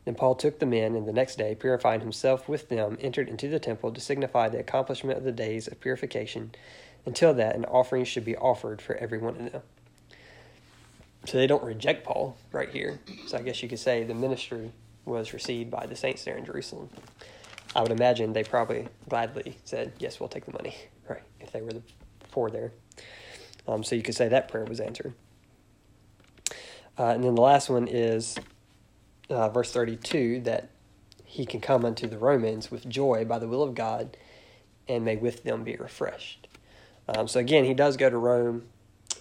Then 0.05 0.15
Paul 0.15 0.35
took 0.35 0.59
the 0.59 0.67
men, 0.67 0.95
and 0.95 1.07
the 1.07 1.13
next 1.13 1.37
day, 1.37 1.55
purifying 1.55 2.01
himself 2.01 2.49
with 2.49 2.69
them, 2.69 2.97
entered 3.01 3.29
into 3.29 3.49
the 3.49 3.59
temple 3.59 3.93
to 3.93 4.01
signify 4.01 4.49
the 4.49 4.59
accomplishment 4.59 5.19
of 5.19 5.25
the 5.25 5.33
days 5.33 5.67
of 5.67 5.81
purification, 5.81 6.53
until 7.05 7.35
that 7.35 7.55
an 7.55 7.65
offering 7.67 8.05
should 8.05 8.25
be 8.25 8.37
offered 8.37 8.81
for 8.81 8.95
every 8.97 9.19
one 9.19 9.37
of 9.37 9.53
them. 9.53 9.63
So 11.27 11.37
they 11.37 11.47
don't 11.47 11.63
reject 11.63 12.05
Paul 12.05 12.37
right 12.51 12.71
here. 12.71 13.01
So 13.27 13.37
I 13.37 13.43
guess 13.43 13.63
you 13.63 13.69
could 13.69 13.79
say 13.79 14.05
the 14.05 14.15
ministry 14.15 14.73
was 15.05 15.33
received 15.33 15.71
by 15.71 15.87
the 15.87 15.97
saints 15.97 16.25
there 16.25 16.37
in 16.37 16.45
Jerusalem. 16.45 16.89
I 17.75 17.83
would 17.83 17.93
imagine 17.93 18.33
they 18.33 18.43
probably 18.43 18.89
gladly 19.09 19.59
said, 19.65 19.93
Yes, 19.99 20.19
we'll 20.19 20.29
take 20.29 20.47
the 20.47 20.53
money, 20.53 20.77
right, 21.09 21.23
if 21.41 21.53
they 21.53 21.61
were 21.61 21.73
the 21.73 21.83
poor 22.31 22.51
there. 22.51 22.73
Um, 23.67 23.85
so 23.85 23.95
you 23.95 24.03
could 24.03 24.15
say 24.15 24.29
that 24.29 24.49
prayer 24.49 24.65
was 24.65 24.81
answered. 24.81 25.15
Uh, 26.99 27.07
and 27.07 27.25
then 27.25 27.35
the 27.35 27.43
last 27.43 27.71
one 27.71 27.89
is 27.89 28.37
uh, 29.29 29.49
verse 29.49 29.73
32 29.73 30.41
that 30.43 30.71
he 31.25 31.47
can 31.47 31.61
come 31.61 31.85
unto 31.85 32.07
the 32.07 32.19
Romans 32.19 32.71
with 32.71 32.89
joy 32.89 33.25
by 33.25 33.39
the 33.39 33.49
will 33.49 33.63
of 33.63 33.75
God 33.75 34.17
and 34.89 35.05
may 35.05 35.17
with 35.17 35.45
them 35.45 35.63
be 35.63 35.77
refreshed. 35.77 36.49
Um, 37.09 37.29
so 37.29 37.41
again, 37.41 37.65
he 37.65 37.75
does 37.75 37.97
go 37.97 38.11
to 38.11 38.19
Rome 38.19 38.65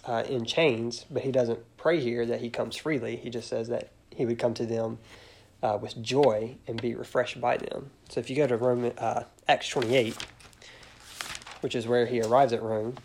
uh, 0.06 0.24
in 0.28 0.46
chains, 0.46 1.06
but 1.10 1.24
he 1.24 1.32
doesn't 1.32 1.60
pray 1.78 2.00
here 2.00 2.26
that 2.26 2.42
he 2.42 2.50
comes 2.50 2.76
freely. 2.76 3.16
He 3.16 3.30
just 3.30 3.48
says 3.48 3.68
that 3.70 3.92
he 4.10 4.26
would 4.26 4.40
come 4.40 4.54
to 4.56 4.66
them 4.66 4.98
uh, 5.62 5.78
with 5.80 6.02
joy 6.02 6.56
and 6.68 6.82
be 6.82 6.96
refreshed 6.96 7.40
by 7.40 7.58
them. 7.58 7.92
So 8.10 8.20
if 8.20 8.30
you 8.30 8.36
go 8.36 8.48
to 8.48 8.58
Roman 8.58 8.98
uh, 8.98 9.24
Acts 9.48 9.70
28, 9.70 10.18
which 11.62 11.76
is 11.76 11.88
where 11.88 12.06
he 12.06 12.22
arrives 12.22 12.54
at 12.54 12.64
Rome, 12.64 12.96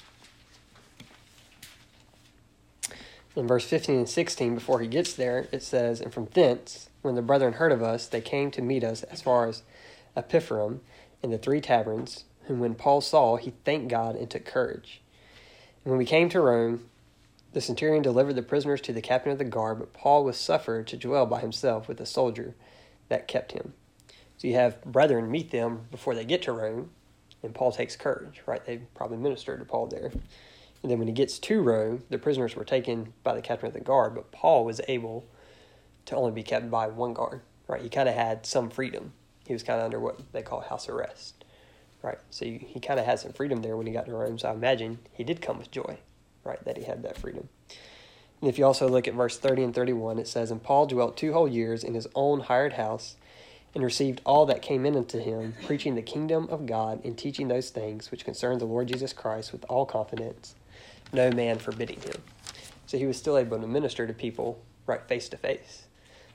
in 3.37 3.47
verse 3.47 3.65
15 3.65 3.97
and 3.97 4.09
16, 4.09 4.55
before 4.55 4.81
he 4.81 4.87
gets 4.87 5.13
there, 5.13 5.49
it 5.51 5.63
says, 5.63 6.01
And 6.01 6.13
from 6.13 6.27
thence, 6.27 6.89
when 7.03 7.15
the 7.15 7.23
brethren 7.23 7.55
heard 7.55 7.73
of 7.73 7.83
us, 7.83 8.07
they 8.07 8.21
came 8.21 8.51
to 8.53 8.63
meet 8.63 8.85
us 8.85 9.03
as 9.05 9.23
far 9.23 9.49
as 9.49 9.63
Appii 10.17 10.43
forum 10.43 10.81
in 11.23 11.31
the 11.31 11.39
three 11.39 11.61
taverns, 11.61 12.25
whom 12.45 12.61
when 12.61 12.75
Paul 12.75 13.01
saw, 13.01 13.37
he 13.37 13.55
thanked 13.65 13.89
God 13.89 14.15
and 14.15 14.31
took 14.31 14.45
courage. 14.45 15.03
And 15.85 15.91
when 15.91 15.99
we 15.99 16.05
came 16.05 16.29
to 16.31 16.41
Rome, 16.41 16.89
the 17.53 17.61
centurion 17.61 18.03
delivered 18.03 18.35
the 18.35 18.43
prisoners 18.43 18.81
to 18.83 18.93
the 18.93 19.01
captain 19.01 19.33
of 19.33 19.39
the 19.39 19.45
guard, 19.45 19.79
but 19.79 19.93
Paul 19.93 20.25
was 20.25 20.37
suffered 20.37 20.87
to 20.89 20.97
dwell 20.97 21.27
by 21.27 21.41
himself 21.41 21.89
with 21.89 21.99
the 21.99 22.07
soldier 22.07 22.55
that 23.09 23.29
kept 23.29 23.53
him. 23.53 23.75
So 24.37 24.49
you 24.49 24.55
have 24.55 24.85
brethren 24.85 25.31
meet 25.31 25.51
them 25.51 25.87
before 25.91 26.15
they 26.15 26.25
get 26.25 26.43
to 26.43 26.53
Rome, 26.53 26.91
and 27.43 27.55
Paul 27.55 27.73
takes 27.73 27.97
courage, 27.97 28.43
right? 28.47 28.65
They 28.65 28.79
probably 28.95 29.19
ministered 29.19 29.61
to 29.61 29.65
Paul 29.65 29.87
there. 29.87 30.11
And 30.85 30.91
then 30.91 30.99
when 30.99 31.09
he 31.09 31.15
gets 31.15 31.39
to 31.39 31.63
Rome, 31.63 32.03
the 32.11 32.19
prisoners 32.19 32.55
were 32.55 32.63
taken 32.63 33.15
by 33.23 33.35
the 33.35 33.41
captain 33.41 33.69
of 33.69 33.73
the 33.73 33.81
guard, 33.81 34.15
but 34.15 34.31
Paul 34.31 34.67
was 34.67 34.83
able 34.87 35.25
to 36.05 36.15
only 36.15 36.31
be 36.31 36.43
kept 36.43 36.71
by 36.71 36.89
one 36.89 37.15
guard, 37.15 37.41
right? 37.67 37.81
He 37.81 37.89
kind 37.89 38.07
of 38.07 38.15
had 38.15 38.45
some 38.45 38.69
freedom. 38.69 39.15
He 39.47 39.55
was 39.55 39.63
kind 39.63 39.79
of 39.81 39.87
under 39.87 39.99
what 39.99 40.21
they 40.35 40.43
call 40.43 40.61
house 40.61 40.87
arrest, 40.87 41.43
right? 42.03 42.19
So 42.29 42.45
he, 42.45 42.59
he 42.59 42.81
kind 42.81 43.01
of 43.01 43.07
had 43.07 43.19
some 43.19 43.33
freedom 43.33 43.63
there 43.63 43.79
when 43.79 43.87
he 43.87 43.95
got 43.95 44.05
to 44.05 44.13
Rome. 44.13 44.39
So 44.39 44.51
I 44.51 44.53
imagine 44.53 44.99
he 45.15 45.25
did 45.25 45.41
come 45.41 45.57
with 45.57 45.71
joy, 45.71 45.97
right? 46.45 46.63
That 46.67 46.77
he 46.77 46.85
had 46.85 47.03
that 47.03 47.17
freedom. 47.17 47.49
And 48.43 48.51
if 48.51 48.59
you 48.59 48.67
also 48.67 48.87
look 48.87 49.09
at 49.09 49.15
verse 49.15 49.39
30 49.39 49.63
and 49.63 49.75
31, 49.75 50.19
it 50.19 50.29
says, 50.29 50.51
And 50.51 50.63
Paul 50.63 50.85
dwelt 50.85 51.17
two 51.17 51.33
whole 51.33 51.49
years 51.49 51.83
in 51.83 51.95
his 51.95 52.07
own 52.15 52.41
hired 52.41 52.75
house 52.75 53.17
and 53.75 53.83
received 53.83 54.21
all 54.27 54.45
that 54.45 54.61
came 54.61 54.85
in 54.85 54.97
unto 54.97 55.19
him, 55.19 55.55
preaching 55.65 55.95
the 55.95 56.03
kingdom 56.03 56.47
of 56.51 56.67
God 56.67 57.03
and 57.07 57.17
teaching 57.17 57.49
those 57.49 57.71
things 57.71 58.11
which 58.11 58.27
concern 58.27 58.59
the 58.59 58.67
Lord 58.67 58.89
Jesus 58.89 59.15
Christ 59.15 59.51
with 59.51 59.65
all 59.71 59.87
confidence, 59.87 60.55
no 61.13 61.31
man 61.31 61.59
forbidding 61.59 62.01
him. 62.01 62.23
So 62.87 62.99
he 62.99 63.07
was 63.07 63.17
still 63.17 63.39
able 63.39 63.59
to 63.61 63.67
minister 63.67 64.07
to 64.07 64.13
people 64.13 64.63
right 64.87 65.03
face 65.09 65.29
to 65.31 65.37
face. 65.37 65.85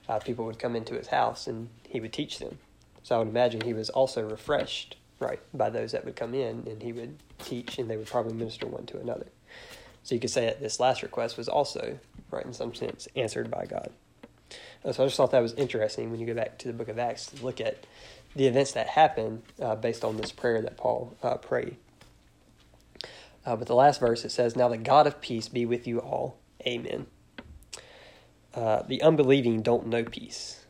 Uh, 0.08 0.18
people 0.18 0.44
would 0.44 0.58
come 0.58 0.74
into 0.74 0.94
his 0.94 1.08
house 1.08 1.46
and 1.46 1.68
he 1.88 2.00
would 2.00 2.12
teach 2.12 2.38
them. 2.38 2.58
So 3.02 3.16
I 3.16 3.18
would 3.18 3.28
imagine 3.28 3.60
he 3.60 3.74
was 3.74 3.90
also 3.90 4.22
refreshed 4.22 4.96
right 5.18 5.40
by 5.54 5.70
those 5.70 5.92
that 5.92 6.04
would 6.04 6.16
come 6.16 6.34
in 6.34 6.66
and 6.66 6.82
he 6.82 6.92
would 6.92 7.16
teach 7.38 7.78
and 7.78 7.88
they 7.88 7.96
would 7.96 8.06
probably 8.06 8.32
minister 8.32 8.66
one 8.66 8.86
to 8.86 8.98
another. 8.98 9.26
So 10.02 10.14
you 10.14 10.20
could 10.20 10.30
say 10.30 10.46
that 10.46 10.60
this 10.60 10.80
last 10.80 11.02
request 11.02 11.36
was 11.36 11.48
also, 11.48 11.98
right, 12.30 12.44
in 12.44 12.52
some 12.52 12.74
sense, 12.74 13.06
answered 13.14 13.50
by 13.50 13.66
God. 13.66 13.90
Uh, 14.84 14.92
so 14.92 15.04
I 15.04 15.06
just 15.06 15.16
thought 15.16 15.30
that 15.30 15.42
was 15.42 15.52
interesting 15.54 16.10
when 16.10 16.20
you 16.20 16.26
go 16.26 16.34
back 16.34 16.58
to 16.58 16.68
the 16.68 16.74
book 16.74 16.88
of 16.88 16.98
Acts 16.98 17.26
to 17.26 17.44
look 17.44 17.60
at 17.60 17.86
the 18.34 18.46
events 18.46 18.72
that 18.72 18.88
happened 18.88 19.42
uh, 19.60 19.76
based 19.76 20.04
on 20.04 20.16
this 20.16 20.32
prayer 20.32 20.62
that 20.62 20.76
Paul 20.76 21.16
uh, 21.22 21.36
prayed. 21.36 21.76
Uh, 23.50 23.56
but 23.56 23.66
the 23.66 23.74
last 23.74 23.98
verse 23.98 24.24
it 24.24 24.30
says, 24.30 24.54
Now 24.54 24.68
the 24.68 24.78
God 24.78 25.08
of 25.08 25.20
peace 25.20 25.48
be 25.48 25.66
with 25.66 25.84
you 25.84 25.98
all. 25.98 26.38
Amen. 26.64 27.08
Uh, 28.54 28.82
the 28.82 29.02
unbelieving 29.02 29.60
don't 29.60 29.88
know 29.88 30.04
peace. 30.04 30.64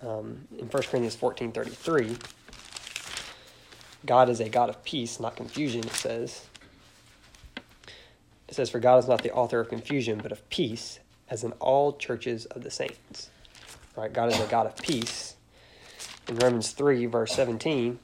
Um, 0.00 0.48
in 0.58 0.68
1 0.68 0.70
Corinthians 0.70 1.16
14 1.16 1.52
33, 1.52 2.16
God 4.06 4.30
is 4.30 4.40
a 4.40 4.48
God 4.48 4.70
of 4.70 4.82
peace, 4.84 5.20
not 5.20 5.36
confusion, 5.36 5.80
it 5.80 5.92
says. 5.92 6.46
It 8.48 8.54
says, 8.54 8.70
For 8.70 8.80
God 8.80 8.96
is 9.00 9.08
not 9.08 9.22
the 9.22 9.32
author 9.34 9.60
of 9.60 9.68
confusion, 9.68 10.18
but 10.22 10.32
of 10.32 10.48
peace, 10.48 11.00
as 11.28 11.44
in 11.44 11.52
all 11.60 11.92
churches 11.92 12.46
of 12.46 12.62
the 12.62 12.70
saints. 12.70 13.28
Right? 13.98 14.10
God 14.10 14.32
is 14.32 14.40
a 14.40 14.46
God 14.46 14.64
of 14.64 14.76
peace. 14.78 15.36
In 16.26 16.36
Romans 16.36 16.70
3, 16.70 17.04
verse 17.04 17.34
17, 17.34 17.98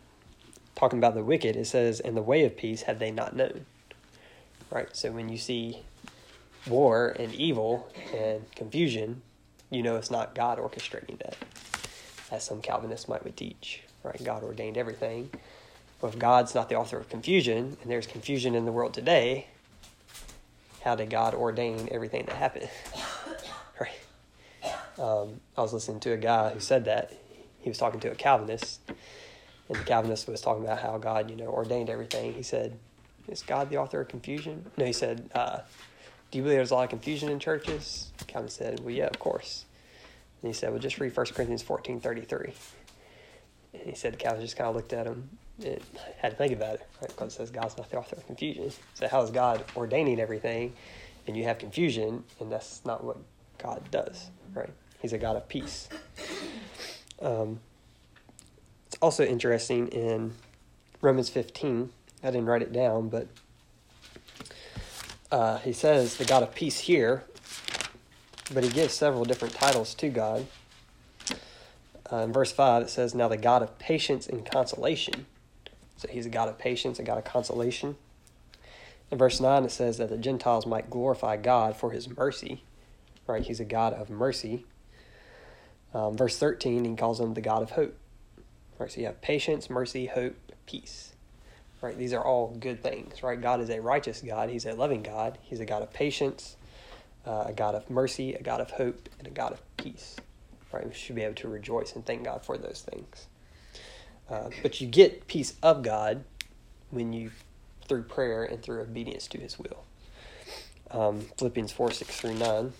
talking 0.75 0.99
about 0.99 1.14
the 1.14 1.25
wicked, 1.25 1.57
it 1.57 1.67
says, 1.67 2.01
And 2.01 2.14
the 2.14 2.23
way 2.23 2.45
of 2.45 2.55
peace 2.55 2.83
had 2.83 2.99
they 2.99 3.11
not 3.11 3.35
known. 3.35 3.64
Right? 4.70 4.88
So 4.94 5.12
when 5.12 5.29
you 5.29 5.38
see 5.38 5.83
war 6.66 7.14
and 7.18 7.35
evil 7.35 7.88
and 8.14 8.50
confusion, 8.55 9.22
you 9.70 9.83
know 9.83 9.96
it's 9.96 10.11
not 10.11 10.35
God 10.35 10.59
orchestrating 10.59 11.18
that, 11.18 11.37
as 12.31 12.44
some 12.44 12.61
Calvinists 12.61 13.09
might 13.09 13.24
would 13.24 13.37
teach. 13.37 13.83
Right? 14.03 14.22
God 14.22 14.42
ordained 14.42 14.77
everything. 14.77 15.31
But 16.00 16.09
if 16.09 16.18
God's 16.18 16.55
not 16.55 16.68
the 16.68 16.74
author 16.74 16.98
of 16.98 17.09
confusion, 17.09 17.77
and 17.81 17.90
there's 17.90 18.07
confusion 18.07 18.55
in 18.55 18.66
the 18.66 18.72
world 18.72 18.92
today, 18.92 19.46
how 20.83 20.94
did 20.94 21.09
God 21.09 21.35
ordain 21.35 21.88
everything 21.90 22.27
that 22.27 22.37
happened? 22.37 22.68
right. 23.81 23.90
Um, 24.98 25.40
I 25.57 25.62
was 25.62 25.72
listening 25.72 26.00
to 26.00 26.12
a 26.12 26.18
guy 26.18 26.50
who 26.50 26.61
said 26.61 26.85
that. 26.85 27.12
He 27.61 27.70
was 27.70 27.79
talking 27.79 28.00
to 28.00 28.11
a 28.11 28.14
Calvinist, 28.14 28.81
and 29.68 29.79
the 29.79 29.85
Calvinist 29.85 30.29
was 30.29 30.42
talking 30.42 30.62
about 30.62 30.81
how 30.81 30.98
God, 30.98 31.31
you 31.31 31.37
know, 31.37 31.46
ordained 31.46 31.88
everything. 31.88 32.35
He 32.35 32.42
said, 32.42 32.79
"Is 33.29 33.43
God 33.43 33.71
the 33.71 33.77
author 33.79 34.01
of 34.01 34.09
confusion?" 34.09 34.71
No, 34.77 34.85
he 34.85 34.93
said, 34.93 35.31
uh, 35.35 35.61
"Do 36.31 36.39
you 36.39 36.43
believe 36.43 36.59
there's 36.59 36.71
a 36.71 36.75
lot 36.75 36.85
of 36.85 36.91
confusion 36.91 37.29
in 37.31 37.39
churches?" 37.39 38.11
Calvin 38.27 38.51
said, 38.51 38.81
"Well, 38.81 38.91
yeah, 38.95 39.07
of 39.07 39.19
course." 39.19 39.65
And 40.43 40.49
he 40.51 40.55
said, 40.55 40.71
"Well, 40.71 40.79
just 40.79 40.99
read 41.01 41.17
1 41.17 41.27
Corinthians 41.35 41.63
fourteen 41.63 42.01
thirty 42.01 42.23
three. 42.23 42.53
And 43.73 43.83
he 43.83 43.95
said 43.95 44.19
Calvin 44.19 44.41
just 44.43 44.57
kind 44.57 44.69
of 44.69 44.77
looked 44.77 44.93
at 44.93 45.07
him 45.07 45.31
and 45.65 45.81
had 46.19 46.31
to 46.31 46.37
think 46.37 46.53
about 46.53 46.75
it, 46.75 46.87
right? 47.01 47.09
Because 47.09 47.33
it 47.33 47.37
says 47.37 47.51
God's 47.51 47.77
not 47.77 47.91
the 47.91 47.99
author 47.99 48.17
of 48.17 48.27
confusion. 48.27 48.71
So 48.95 49.09
how 49.09 49.23
is 49.23 49.31
God 49.31 49.65
ordaining 49.77 50.21
everything, 50.21 50.75
and 51.27 51.37
you 51.37 51.45
have 51.45 51.59
confusion, 51.59 52.25
and 52.41 52.51
that's 52.51 52.85
not 52.85 53.03
what 53.05 53.17
God 53.59 53.83
does, 53.91 54.31
right? 54.53 54.71
He's 55.01 55.13
a 55.13 55.19
God 55.19 55.37
of 55.37 55.49
peace. 55.49 55.89
Um, 57.21 57.61
it's 58.87 58.97
also 59.01 59.25
interesting 59.25 59.89
in 59.89 60.33
Romans 61.01 61.29
15. 61.29 61.91
I 62.25 62.31
didn't 62.31 62.47
write 62.47 62.63
it 62.63 62.73
down, 62.73 63.09
but 63.09 63.29
uh, 65.31 65.59
he 65.59 65.73
says 65.73 66.17
the 66.17 66.25
God 66.25 66.43
of 66.43 66.55
peace 66.55 66.81
here, 66.81 67.25
but 68.53 68.65
he 68.65 68.71
gives 68.71 68.95
several 68.95 69.25
different 69.25 69.55
titles 69.55 69.95
to 69.95 70.09
God. 70.09 70.47
Uh, 72.11 72.17
in 72.19 72.33
verse 72.33 72.53
5, 72.53 72.83
it 72.83 72.91
says, 72.91 73.15
Now 73.15 73.29
the 73.29 73.37
God 73.37 73.63
of 73.63 73.79
patience 73.79 74.27
and 74.27 74.49
consolation 74.51 75.27
so 76.05 76.13
he's 76.13 76.27
a 76.27 76.31
God 76.31 76.49
of 76.49 76.59
patience, 76.59 76.99
a 76.99 77.03
God 77.03 77.17
of 77.17 77.25
consolation. 77.25 77.97
In 79.11 79.17
verse 79.17 79.41
9, 79.41 79.65
it 79.65 79.71
says 79.71 79.97
that 79.97 80.11
the 80.11 80.19
Gentiles 80.19 80.67
might 80.67 80.91
glorify 80.91 81.39
God 81.39 81.77
for 81.77 81.93
his 81.93 82.15
mercy. 82.15 82.63
Right? 83.27 83.43
He's 83.43 83.59
a 83.59 83.65
God 83.65 83.95
of 83.95 84.11
mercy. 84.11 84.67
Um, 85.95 86.15
verse 86.15 86.37
13, 86.37 86.85
he 86.85 86.95
calls 86.95 87.21
him 87.21 87.33
the 87.33 87.41
God 87.41 87.63
of 87.63 87.71
hope. 87.71 87.97
Right? 88.79 88.93
So 88.93 89.01
you 89.01 89.07
have 89.07 89.23
patience, 89.23 89.71
mercy, 89.71 90.07
hope, 90.07 90.37
peace 90.67 91.13
right? 91.85 91.97
These 91.97 92.14
are 92.14 92.25
all 92.25 92.49
good 92.59 92.83
things, 92.83 93.23
right? 93.23 93.40
God 93.40 93.61
is 93.61 93.68
a 93.70 93.81
righteous 93.81 94.23
God. 94.23 94.49
He's 94.49 94.64
a 94.64 94.73
loving 94.73 95.03
God. 95.03 95.38
He's 95.42 95.61
a 95.61 95.66
God 95.66 95.83
of 95.83 95.92
patience, 95.92 96.57
uh, 97.27 97.44
a 97.49 97.53
God 97.53 97.75
of 97.75 97.88
mercy, 97.90 98.35
a 98.35 98.42
God 98.42 98.61
of 98.61 98.70
hope, 98.70 99.09
and 99.18 99.29
a 99.29 99.31
God 99.31 99.53
of 99.53 99.62
peace, 99.77 100.16
right? 100.73 100.87
We 100.87 100.94
should 100.94 101.14
be 101.14 101.23
able 101.23 101.35
to 101.37 101.49
rejoice 101.49 101.94
and 101.94 102.05
thank 102.05 102.25
God 102.25 102.44
for 102.44 102.57
those 102.57 102.85
things. 102.88 103.27
Uh, 104.31 104.49
but 104.62 104.81
you 104.81 104.87
get 104.87 105.27
peace 105.27 105.55
of 105.62 105.83
God 105.83 106.25
when 106.90 107.12
you, 107.12 107.31
through 107.87 108.05
prayer 108.05 108.44
and 108.44 108.62
through 108.62 108.81
obedience 108.81 109.27
to 109.29 109.38
His 109.38 109.59
will. 109.59 109.85
Um, 110.90 111.20
Philippians 111.37 111.73
4 111.73 111.90
6 111.90 112.20
through 112.20 112.35
9. 112.35 112.73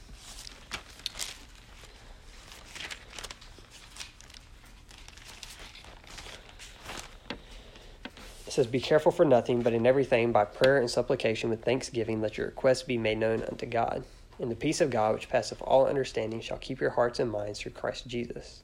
Says, 8.54 8.66
Be 8.66 8.80
careful 8.80 9.12
for 9.12 9.24
nothing, 9.24 9.62
but 9.62 9.72
in 9.72 9.86
everything 9.86 10.32
by 10.32 10.44
prayer 10.44 10.78
and 10.78 10.90
supplication 10.90 11.50
with 11.50 11.64
thanksgiving 11.64 12.20
let 12.20 12.38
your 12.38 12.46
requests 12.46 12.82
be 12.82 12.96
made 12.96 13.18
known 13.18 13.42
unto 13.42 13.66
God. 13.66 14.04
And 14.38 14.50
the 14.50 14.56
peace 14.56 14.80
of 14.80 14.90
God, 14.90 15.14
which 15.14 15.28
passeth 15.28 15.60
all 15.62 15.86
understanding, 15.86 16.40
shall 16.40 16.58
keep 16.58 16.80
your 16.80 16.90
hearts 16.90 17.20
and 17.20 17.30
minds 17.30 17.60
through 17.60 17.72
Christ 17.72 18.06
Jesus. 18.06 18.62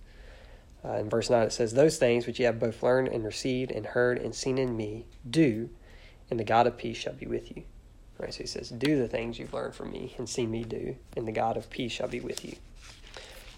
Uh, 0.84 0.94
in 0.94 1.10
verse 1.10 1.28
9, 1.28 1.42
it 1.42 1.52
says, 1.52 1.74
Those 1.74 1.98
things 1.98 2.26
which 2.26 2.38
ye 2.38 2.46
have 2.46 2.58
both 2.58 2.82
learned 2.82 3.08
and 3.08 3.24
received 3.24 3.70
and 3.70 3.86
heard 3.86 4.18
and 4.18 4.34
seen 4.34 4.58
in 4.58 4.76
me, 4.76 5.06
do, 5.28 5.68
and 6.30 6.40
the 6.40 6.44
God 6.44 6.66
of 6.66 6.76
peace 6.76 6.96
shall 6.96 7.12
be 7.12 7.26
with 7.26 7.54
you. 7.56 7.64
Right, 8.18 8.32
so 8.32 8.42
he 8.42 8.46
says, 8.46 8.70
Do 8.70 8.98
the 8.98 9.08
things 9.08 9.38
you've 9.38 9.54
learned 9.54 9.74
from 9.74 9.92
me 9.92 10.14
and 10.18 10.28
seen 10.28 10.50
me 10.50 10.64
do, 10.64 10.96
and 11.16 11.26
the 11.26 11.32
God 11.32 11.56
of 11.56 11.70
peace 11.70 11.92
shall 11.92 12.08
be 12.08 12.20
with 12.20 12.44
you. 12.44 12.56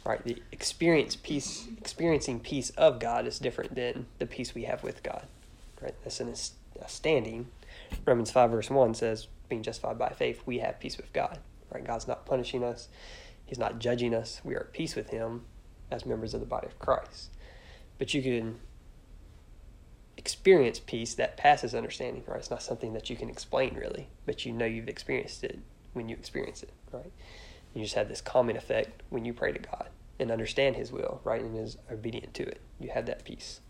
Right, 0.05 0.23
the 0.25 0.43
experience 0.51 1.17
peace, 1.17 1.67
experiencing 1.79 2.41
peace 2.41 2.71
of 2.71 2.99
God 2.99 3.27
is 3.27 3.39
different 3.39 3.75
than 3.75 4.07
the 4.19 4.27
peace 4.27 4.55
we 4.55 4.65
have 4.65 4.83
with 4.83 5.03
God. 5.03 5.27
Right, 5.83 5.95
that's 6.05 6.21
an 6.21 6.33
standing. 6.87 7.49
Romans 8.07 8.31
5, 8.31 8.51
verse 8.51 8.71
1 8.71 8.95
says, 8.95 9.27
Being 9.49 9.63
justified 9.63 9.99
by 9.99 10.11
faith, 10.11 10.43
we 10.47 10.59
have 10.61 10.79
peace 10.79 10.97
with 10.97 11.13
God. 11.13 11.39
Right, 11.73 11.85
God's 11.85 12.07
not 12.07 12.27
punishing 12.27 12.63
us, 12.63 12.89
He's 13.45 13.59
not 13.59 13.79
judging 13.79 14.15
us. 14.15 14.41
We 14.45 14.55
are 14.55 14.61
at 14.61 14.73
peace 14.73 14.95
with 14.95 15.11
Him 15.11 15.45
as 15.91 16.07
members 16.07 16.35
of 16.35 16.41
the 16.41 16.47
body 16.47 16.67
of 16.67 16.79
Christ. 16.79 17.31
But 17.99 18.15
you 18.15 18.23
can 18.23 18.61
experience 20.17 20.79
peace 20.79 21.15
that 21.15 21.37
passes 21.37 21.75
understanding, 21.75 22.23
right? 22.27 22.39
It's 22.39 22.51
not 22.51 22.63
something 22.63 22.93
that 22.93 23.11
you 23.11 23.17
can 23.17 23.29
explain 23.29 23.75
really, 23.75 24.09
but 24.25 24.47
you 24.47 24.53
know 24.53 24.67
you've 24.67 24.89
experienced 24.89 25.43
it 25.43 25.59
when 25.95 26.09
you 26.09 26.17
experience 26.17 26.63
it, 26.63 26.71
right? 26.93 27.13
You 27.75 27.83
just 27.83 27.95
have 27.95 28.09
this 28.09 28.21
calming 28.21 28.57
effect 28.57 29.03
when 29.11 29.25
you 29.25 29.33
pray 29.33 29.53
to 29.53 29.59
God 29.59 29.89
and 30.19 30.31
understand 30.31 30.77
His 30.77 30.93
will, 30.93 31.21
right, 31.25 31.41
and 31.41 31.59
is 31.59 31.77
obedient 31.91 32.35
to 32.35 32.45
it. 32.45 32.61
You 32.79 32.91
have 32.91 33.07
that 33.07 33.25
peace. 33.25 33.61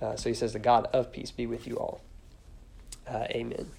Uh, 0.00 0.16
so 0.16 0.28
he 0.28 0.34
says, 0.34 0.52
The 0.52 0.58
God 0.58 0.88
of 0.92 1.12
peace 1.12 1.30
be 1.30 1.46
with 1.46 1.66
you 1.66 1.76
all. 1.76 2.00
Uh, 3.08 3.26
amen. 3.30 3.70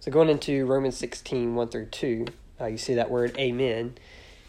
So 0.00 0.10
going 0.10 0.28
into 0.28 0.66
Romans 0.66 0.96
16, 0.96 1.54
1 1.54 1.68
through 1.68 1.86
2, 1.86 2.26
uh, 2.60 2.66
you 2.66 2.78
see 2.78 2.94
that 2.94 3.10
word 3.10 3.36
amen 3.38 3.96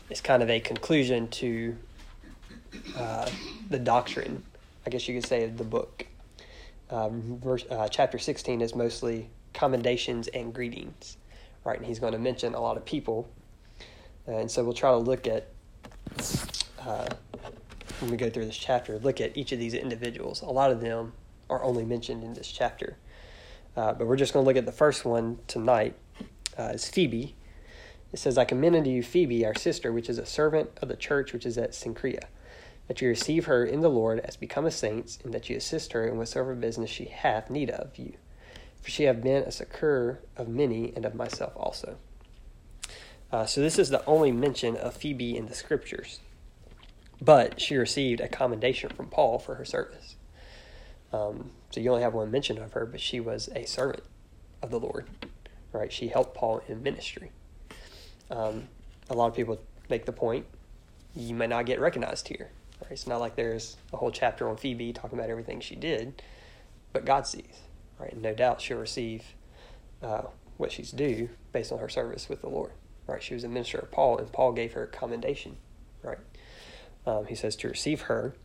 is 0.10 0.22
kind 0.22 0.44
of 0.44 0.50
a 0.50 0.60
conclusion 0.60 1.28
to 1.28 1.76
uh, 2.96 3.30
the 3.70 3.80
doctrine, 3.80 4.44
I 4.86 4.90
guess 4.90 5.08
you 5.08 5.20
could 5.20 5.28
say, 5.28 5.44
of 5.44 5.58
the 5.58 5.64
book. 5.64 6.06
Um, 6.90 7.40
verse, 7.44 7.66
uh, 7.70 7.88
chapter 7.90 8.18
16 8.18 8.62
is 8.62 8.76
mostly 8.76 9.30
commendations 9.54 10.28
and 10.30 10.54
greetings, 10.54 11.18
right? 11.66 11.78
And 11.78 11.86
he's 11.86 12.00
going 12.00 12.14
to 12.14 12.20
mention 12.20 12.54
a 12.54 12.62
lot 12.62 12.78
of 12.78 12.86
people. 12.86 13.28
And 14.26 14.50
so 14.50 14.64
we'll 14.64 14.74
try 14.74 14.92
to 14.92 14.98
look 14.98 15.28
at, 15.28 15.48
uh, 16.80 17.08
when 18.00 18.12
we 18.12 18.18
go 18.18 18.30
through 18.30 18.46
this 18.46 18.58
chapter, 18.58 19.00
look 19.00 19.20
at 19.20 19.36
each 19.36 19.52
of 19.52 19.60
these 19.60 19.74
individuals. 19.74 20.42
A 20.42 20.46
lot 20.46 20.72
of 20.72 20.82
them 20.82 21.14
are 21.50 21.64
only 21.64 21.86
mentioned 21.86 22.24
in 22.24 22.34
this 22.34 22.52
chapter. 22.52 22.98
Uh, 23.76 23.94
but 23.94 24.08
we're 24.08 24.16
just 24.16 24.34
going 24.34 24.44
to 24.44 24.48
look 24.48 24.58
at 24.58 24.66
the 24.66 24.72
first 24.72 25.06
one 25.06 25.40
tonight. 25.48 25.96
Uh, 26.58 26.72
is 26.74 26.90
Phoebe. 26.90 27.36
It 28.12 28.18
says, 28.18 28.38
I 28.38 28.46
commend 28.46 28.76
unto 28.76 28.90
you 28.90 29.04
Phoebe, 29.04 29.46
our 29.46 29.54
sister, 29.54 29.92
which 29.92 30.10
is 30.10 30.18
a 30.18 30.26
servant 30.26 30.72
of 30.82 30.88
the 30.88 30.96
church 30.96 31.34
which 31.34 31.46
is 31.46 31.58
at 31.58 31.74
Cenchrea, 31.74 32.24
that 32.88 33.00
you 33.02 33.10
receive 33.10 33.46
her 33.46 33.64
in 33.64 33.82
the 33.82 33.90
Lord 33.90 34.20
as 34.22 34.36
become 34.36 34.66
a 34.66 34.72
saint, 34.72 35.20
and 35.24 35.34
that 35.34 35.50
you 35.50 35.58
assist 35.58 35.94
her 35.94 36.08
in 36.08 36.18
whatsoever 36.18 36.56
business 36.56 36.90
she 36.90 37.06
hath 37.06 37.52
need 37.52 37.70
of 37.70 37.96
you. 37.98 38.14
For 38.82 38.90
she 38.90 39.04
hath 39.04 39.22
been 39.22 39.44
a 39.44 39.52
succor 39.52 40.22
of 40.36 40.48
many, 40.48 40.94
and 40.96 41.06
of 41.06 41.14
myself 41.14 41.54
also. 41.56 41.98
Uh, 43.32 43.46
so 43.46 43.62
this 43.62 43.78
is 43.78 43.90
the 43.90 44.06
only 44.06 44.32
mention 44.32 44.76
of 44.78 44.96
Phoebe 44.96 45.38
in 45.38 45.48
the 45.48 45.54
scriptures. 45.54 46.22
But 47.22 47.60
she 47.60 47.76
received 47.76 48.22
a 48.22 48.28
commendation 48.28 48.90
from 48.90 49.08
Paul 49.08 49.40
for 49.40 49.56
her 49.56 49.66
service. 49.66 50.16
Um, 51.12 51.52
so 51.72 51.80
you 51.80 51.90
only 51.90 52.04
have 52.04 52.14
one 52.14 52.32
mention 52.32 52.58
of 52.58 52.74
her, 52.74 52.86
but 52.86 53.02
she 53.02 53.20
was 53.20 53.50
a 53.56 53.66
servant 53.66 54.04
of 54.62 54.72
the 54.72 54.80
Lord, 54.80 55.08
right? 55.72 55.92
She 55.92 56.10
helped 56.10 56.36
Paul 56.36 56.62
in 56.68 56.84
ministry. 56.84 57.32
Um, 58.30 58.68
a 59.10 59.14
lot 59.14 59.28
of 59.28 59.36
people 59.36 59.60
make 59.90 60.06
the 60.06 60.12
point 60.12 60.46
you 61.16 61.34
may 61.34 61.48
not 61.48 61.66
get 61.66 61.80
recognized 61.80 62.28
here. 62.28 62.50
Right? 62.82 62.92
It's 62.92 63.08
not 63.08 63.20
like 63.20 63.36
there's 63.36 63.78
a 63.92 63.98
whole 63.98 64.12
chapter 64.12 64.48
on 64.50 64.58
Phoebe 64.58 64.94
talking 64.94 65.18
about 65.18 65.30
everything 65.30 65.60
she 65.60 65.76
did, 65.76 66.22
but 66.94 67.06
God 67.06 67.26
sees, 67.26 67.62
right? 68.00 68.14
And 68.14 68.22
no 68.22 68.34
doubt 68.34 68.62
she'll 68.62 68.78
receive 68.78 69.24
uh, 70.04 70.24
what 70.58 70.72
she's 70.72 70.92
due 70.92 71.30
based 71.52 71.72
on 71.72 71.80
her 71.80 71.90
service 71.90 72.30
with 72.30 72.42
the 72.42 72.50
Lord, 72.50 72.72
right? 73.08 73.24
She 73.24 73.34
was 73.34 73.44
a 73.44 73.48
minister 73.48 73.80
of 73.80 73.92
Paul, 73.92 74.18
and 74.18 74.32
Paul 74.32 74.52
gave 74.52 74.74
her 74.74 74.86
commendation, 74.86 75.58
right? 76.04 76.20
Um, 77.08 77.26
he 77.26 77.36
says 77.36 77.56
to 77.58 77.70
receive 77.70 78.02
her 78.02 78.36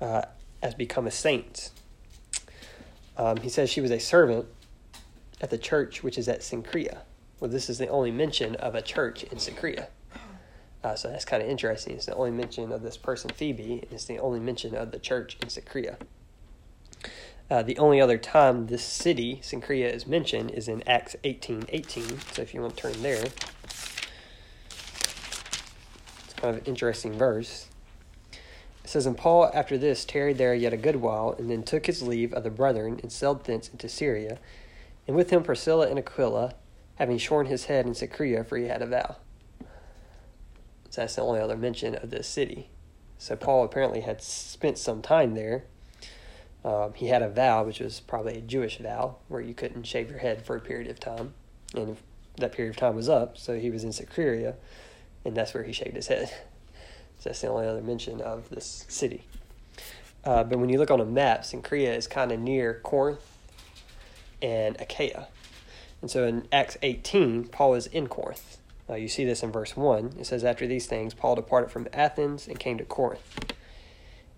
uh, 0.00 0.22
as 0.62 0.74
become 0.74 1.06
a 1.06 1.10
saint. 1.10 1.70
Um, 3.16 3.38
he 3.38 3.48
says 3.48 3.70
she 3.70 3.80
was 3.80 3.90
a 3.90 3.98
servant 3.98 4.46
at 5.40 5.50
the 5.50 5.58
church 5.58 6.02
which 6.02 6.18
is 6.18 6.28
at 6.28 6.40
Cenchrea. 6.40 6.98
Well, 7.40 7.50
this 7.50 7.70
is 7.70 7.78
the 7.78 7.88
only 7.88 8.10
mention 8.10 8.54
of 8.56 8.74
a 8.74 8.82
church 8.82 9.24
in 9.24 9.38
Cenchrea. 9.38 9.88
Uh, 10.84 10.94
so 10.96 11.08
that's 11.08 11.24
kind 11.24 11.42
of 11.42 11.48
interesting. 11.48 11.94
It's 11.94 12.06
the 12.06 12.14
only 12.14 12.30
mention 12.30 12.72
of 12.72 12.82
this 12.82 12.96
person, 12.96 13.30
Phoebe, 13.30 13.80
and 13.82 13.92
it's 13.92 14.04
the 14.04 14.18
only 14.18 14.40
mention 14.40 14.74
of 14.74 14.90
the 14.90 14.98
church 14.98 15.38
in 15.40 15.48
Cenchrea. 15.48 15.96
Uh, 17.50 17.62
the 17.62 17.78
only 17.78 18.00
other 18.00 18.18
time 18.18 18.66
this 18.66 18.84
city, 18.84 19.40
Cenchrea, 19.42 19.92
is 19.92 20.06
mentioned 20.06 20.50
is 20.50 20.68
in 20.68 20.82
Acts 20.88 21.16
18 21.24 21.64
18. 21.68 22.20
So 22.32 22.42
if 22.42 22.54
you 22.54 22.60
want 22.60 22.76
to 22.76 22.82
turn 22.82 23.02
there, 23.02 23.24
kind 26.42 26.56
of 26.56 26.66
interesting 26.66 27.12
verse. 27.12 27.68
It 28.32 28.90
says, 28.90 29.06
And 29.06 29.16
Paul 29.16 29.50
after 29.54 29.78
this 29.78 30.04
tarried 30.04 30.38
there 30.38 30.54
yet 30.54 30.72
a 30.72 30.76
good 30.76 30.96
while, 30.96 31.34
and 31.38 31.48
then 31.48 31.62
took 31.62 31.86
his 31.86 32.02
leave 32.02 32.34
of 32.34 32.42
the 32.42 32.50
brethren, 32.50 32.98
and 33.00 33.12
sailed 33.12 33.44
thence 33.44 33.68
into 33.68 33.88
Syria, 33.88 34.38
and 35.06 35.16
with 35.16 35.30
him 35.30 35.44
Priscilla 35.44 35.88
and 35.88 35.98
Aquila, 35.98 36.54
having 36.96 37.16
shorn 37.16 37.46
his 37.46 37.66
head 37.66 37.86
in 37.86 37.92
Cenchrea, 37.92 38.44
for 38.44 38.56
he 38.56 38.64
had 38.64 38.82
a 38.82 38.86
vow. 38.86 39.16
So 40.90 41.00
that's 41.00 41.14
the 41.14 41.22
only 41.22 41.40
other 41.40 41.56
mention 41.56 41.94
of 41.94 42.10
this 42.10 42.26
city. 42.26 42.68
So 43.18 43.36
Paul 43.36 43.64
apparently 43.64 44.00
had 44.00 44.20
spent 44.20 44.78
some 44.78 45.00
time 45.00 45.34
there. 45.34 45.64
Um, 46.64 46.92
he 46.94 47.06
had 47.06 47.22
a 47.22 47.28
vow, 47.28 47.62
which 47.62 47.78
was 47.78 48.00
probably 48.00 48.36
a 48.36 48.40
Jewish 48.40 48.78
vow, 48.78 49.16
where 49.28 49.40
you 49.40 49.54
couldn't 49.54 49.84
shave 49.84 50.10
your 50.10 50.18
head 50.18 50.44
for 50.44 50.56
a 50.56 50.60
period 50.60 50.90
of 50.90 50.98
time. 50.98 51.34
And 51.74 51.96
that 52.36 52.52
period 52.52 52.70
of 52.70 52.76
time 52.76 52.96
was 52.96 53.08
up, 53.08 53.38
so 53.38 53.58
he 53.58 53.70
was 53.70 53.84
in 53.84 53.90
Cenchrea, 53.90 54.54
and 55.24 55.36
that's 55.36 55.54
where 55.54 55.62
he 55.62 55.72
shaved 55.72 55.96
his 55.96 56.08
head. 56.08 56.32
So 57.18 57.28
that's 57.28 57.40
the 57.40 57.46
only 57.46 57.68
other 57.68 57.82
mention 57.82 58.20
of 58.20 58.48
this 58.48 58.84
city. 58.88 59.22
Uh, 60.24 60.42
but 60.42 60.58
when 60.58 60.68
you 60.70 60.76
look 60.76 60.90
on 60.90 61.00
a 61.00 61.04
map, 61.04 61.42
Cenchrea 61.42 61.96
is 61.96 62.08
kind 62.08 62.32
of 62.32 62.40
near 62.40 62.80
Corinth 62.82 63.20
and 64.42 64.74
Achaia. 64.80 65.28
And 66.00 66.10
so 66.10 66.24
in 66.24 66.48
Acts 66.50 66.76
18, 66.82 67.44
Paul 67.44 67.74
is 67.74 67.86
in 67.86 68.08
Corinth. 68.08 68.58
Uh, 68.90 68.94
you 68.94 69.06
see 69.06 69.24
this 69.24 69.44
in 69.44 69.52
verse 69.52 69.76
1. 69.76 70.14
It 70.18 70.26
says, 70.26 70.42
After 70.42 70.66
these 70.66 70.86
things, 70.86 71.14
Paul 71.14 71.36
departed 71.36 71.70
from 71.70 71.86
Athens 71.92 72.48
and 72.48 72.58
came 72.58 72.76
to 72.78 72.84
Corinth. 72.84 73.54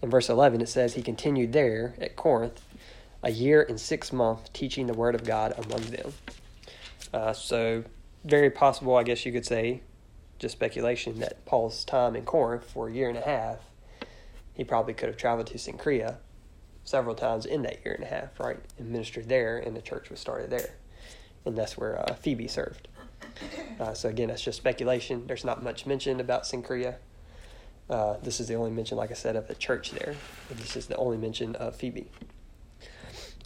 In 0.02 0.10
verse 0.10 0.28
11, 0.28 0.60
it 0.60 0.68
says, 0.68 0.94
He 0.94 1.02
continued 1.02 1.54
there 1.54 1.94
at 1.98 2.16
Corinth 2.16 2.60
a 3.22 3.30
year 3.30 3.64
and 3.66 3.80
six 3.80 4.12
months, 4.12 4.50
teaching 4.52 4.86
the 4.86 4.92
word 4.92 5.14
of 5.14 5.24
God 5.24 5.54
among 5.56 5.80
them. 5.86 6.12
Uh, 7.12 7.32
so, 7.32 7.84
very 8.22 8.50
possible, 8.50 8.96
I 8.96 9.02
guess 9.02 9.24
you 9.24 9.32
could 9.32 9.46
say, 9.46 9.80
just 10.38 10.52
speculation, 10.52 11.20
that 11.20 11.44
Paul's 11.44 11.84
time 11.84 12.16
in 12.16 12.24
Corinth 12.24 12.64
for 12.64 12.88
a 12.88 12.92
year 12.92 13.08
and 13.08 13.18
a 13.18 13.22
half, 13.22 13.58
he 14.54 14.64
probably 14.64 14.94
could 14.94 15.08
have 15.08 15.16
traveled 15.16 15.48
to 15.48 15.54
Cenchrea 15.54 16.16
several 16.84 17.14
times 17.14 17.46
in 17.46 17.62
that 17.62 17.84
year 17.84 17.94
and 17.94 18.04
a 18.04 18.08
half, 18.08 18.38
right? 18.38 18.58
And 18.78 18.90
ministered 18.90 19.28
there, 19.28 19.58
and 19.58 19.74
the 19.74 19.80
church 19.80 20.10
was 20.10 20.20
started 20.20 20.50
there. 20.50 20.74
And 21.44 21.56
that's 21.56 21.76
where 21.76 21.98
uh, 21.98 22.14
Phoebe 22.14 22.48
served. 22.48 22.88
Uh, 23.80 23.94
so, 23.94 24.08
again, 24.08 24.28
that's 24.28 24.42
just 24.42 24.58
speculation. 24.58 25.26
There's 25.26 25.44
not 25.44 25.62
much 25.62 25.86
mentioned 25.86 26.20
about 26.20 26.44
Cenchrea. 26.44 26.96
Uh, 27.90 28.16
this 28.22 28.40
is 28.40 28.48
the 28.48 28.54
only 28.54 28.70
mention, 28.70 28.96
like 28.96 29.10
I 29.10 29.14
said, 29.14 29.36
of 29.36 29.48
the 29.48 29.54
church 29.54 29.90
there. 29.90 30.14
And 30.50 30.58
this 30.58 30.76
is 30.76 30.86
the 30.86 30.96
only 30.96 31.16
mention 31.16 31.56
of 31.56 31.74
Phoebe. 31.76 32.10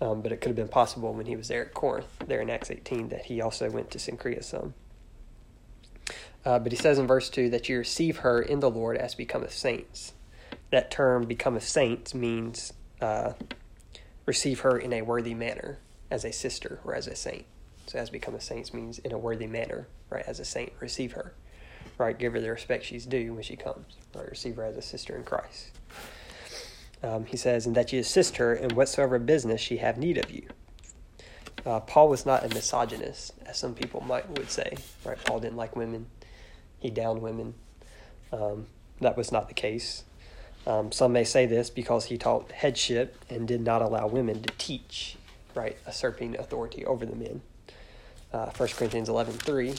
Um, 0.00 0.20
but 0.20 0.30
it 0.30 0.40
could 0.40 0.50
have 0.50 0.56
been 0.56 0.68
possible 0.68 1.12
when 1.12 1.26
he 1.26 1.34
was 1.34 1.48
there 1.48 1.64
at 1.64 1.74
Corinth, 1.74 2.06
there 2.26 2.40
in 2.40 2.50
Acts 2.50 2.70
18, 2.70 3.08
that 3.08 3.24
he 3.24 3.40
also 3.40 3.70
went 3.70 3.90
to 3.92 3.98
Cenchrea 3.98 4.44
some. 4.44 4.74
Uh, 6.44 6.58
but 6.58 6.72
he 6.72 6.78
says 6.78 6.98
in 6.98 7.06
verse 7.06 7.28
2 7.30 7.50
that 7.50 7.68
you 7.68 7.78
receive 7.78 8.18
her 8.18 8.40
in 8.40 8.60
the 8.60 8.70
Lord 8.70 8.96
as 8.96 9.14
becometh 9.14 9.52
saints. 9.52 10.12
That 10.70 10.90
term, 10.90 11.24
becometh 11.24 11.64
saints, 11.64 12.14
means 12.14 12.72
uh, 13.00 13.32
receive 14.26 14.60
her 14.60 14.78
in 14.78 14.92
a 14.92 15.02
worthy 15.02 15.34
manner, 15.34 15.78
as 16.10 16.24
a 16.24 16.32
sister 16.32 16.80
or 16.84 16.94
as 16.94 17.06
a 17.06 17.16
saint. 17.16 17.44
So 17.86 17.98
as 17.98 18.10
becometh 18.10 18.42
saints 18.42 18.74
means 18.74 18.98
in 18.98 19.12
a 19.12 19.18
worthy 19.18 19.46
manner, 19.46 19.88
right? 20.10 20.24
As 20.26 20.40
a 20.40 20.44
saint, 20.44 20.72
receive 20.80 21.12
her, 21.12 21.32
right? 21.96 22.18
Give 22.18 22.34
her 22.34 22.40
the 22.40 22.50
respect 22.50 22.84
she's 22.84 23.06
due 23.06 23.34
when 23.34 23.42
she 23.42 23.56
comes, 23.56 23.96
right? 24.14 24.28
Receive 24.28 24.56
her 24.56 24.64
as 24.64 24.76
a 24.76 24.82
sister 24.82 25.16
in 25.16 25.24
Christ. 25.24 25.70
Um, 27.02 27.24
he 27.26 27.36
says, 27.36 27.66
and 27.66 27.74
that 27.76 27.92
you 27.92 28.00
assist 28.00 28.36
her 28.36 28.54
in 28.54 28.74
whatsoever 28.74 29.18
business 29.18 29.60
she 29.60 29.78
have 29.78 29.96
need 29.96 30.18
of 30.18 30.30
you. 30.30 30.48
Uh, 31.64 31.80
Paul 31.80 32.08
was 32.08 32.26
not 32.26 32.44
a 32.44 32.48
misogynist, 32.54 33.34
as 33.46 33.58
some 33.58 33.74
people 33.74 34.00
might 34.00 34.28
would 34.30 34.50
say. 34.50 34.76
Right? 35.04 35.18
Paul 35.24 35.40
didn't 35.40 35.56
like 35.56 35.76
women 35.76 36.06
he 36.78 36.90
downed 36.90 37.22
women. 37.22 37.54
Um, 38.32 38.66
that 39.00 39.16
was 39.16 39.32
not 39.32 39.48
the 39.48 39.54
case. 39.54 40.04
Um, 40.66 40.92
some 40.92 41.12
may 41.12 41.24
say 41.24 41.46
this 41.46 41.70
because 41.70 42.06
he 42.06 42.18
taught 42.18 42.52
headship 42.52 43.24
and 43.30 43.48
did 43.48 43.60
not 43.60 43.80
allow 43.80 44.06
women 44.06 44.42
to 44.42 44.52
teach, 44.58 45.16
right, 45.54 45.76
usurping 45.86 46.36
authority 46.38 46.84
over 46.84 47.06
the 47.06 47.16
men. 47.16 47.40
Uh, 48.32 48.50
1 48.50 48.68
Corinthians 48.70 49.08
11 49.08 49.34
3. 49.34 49.74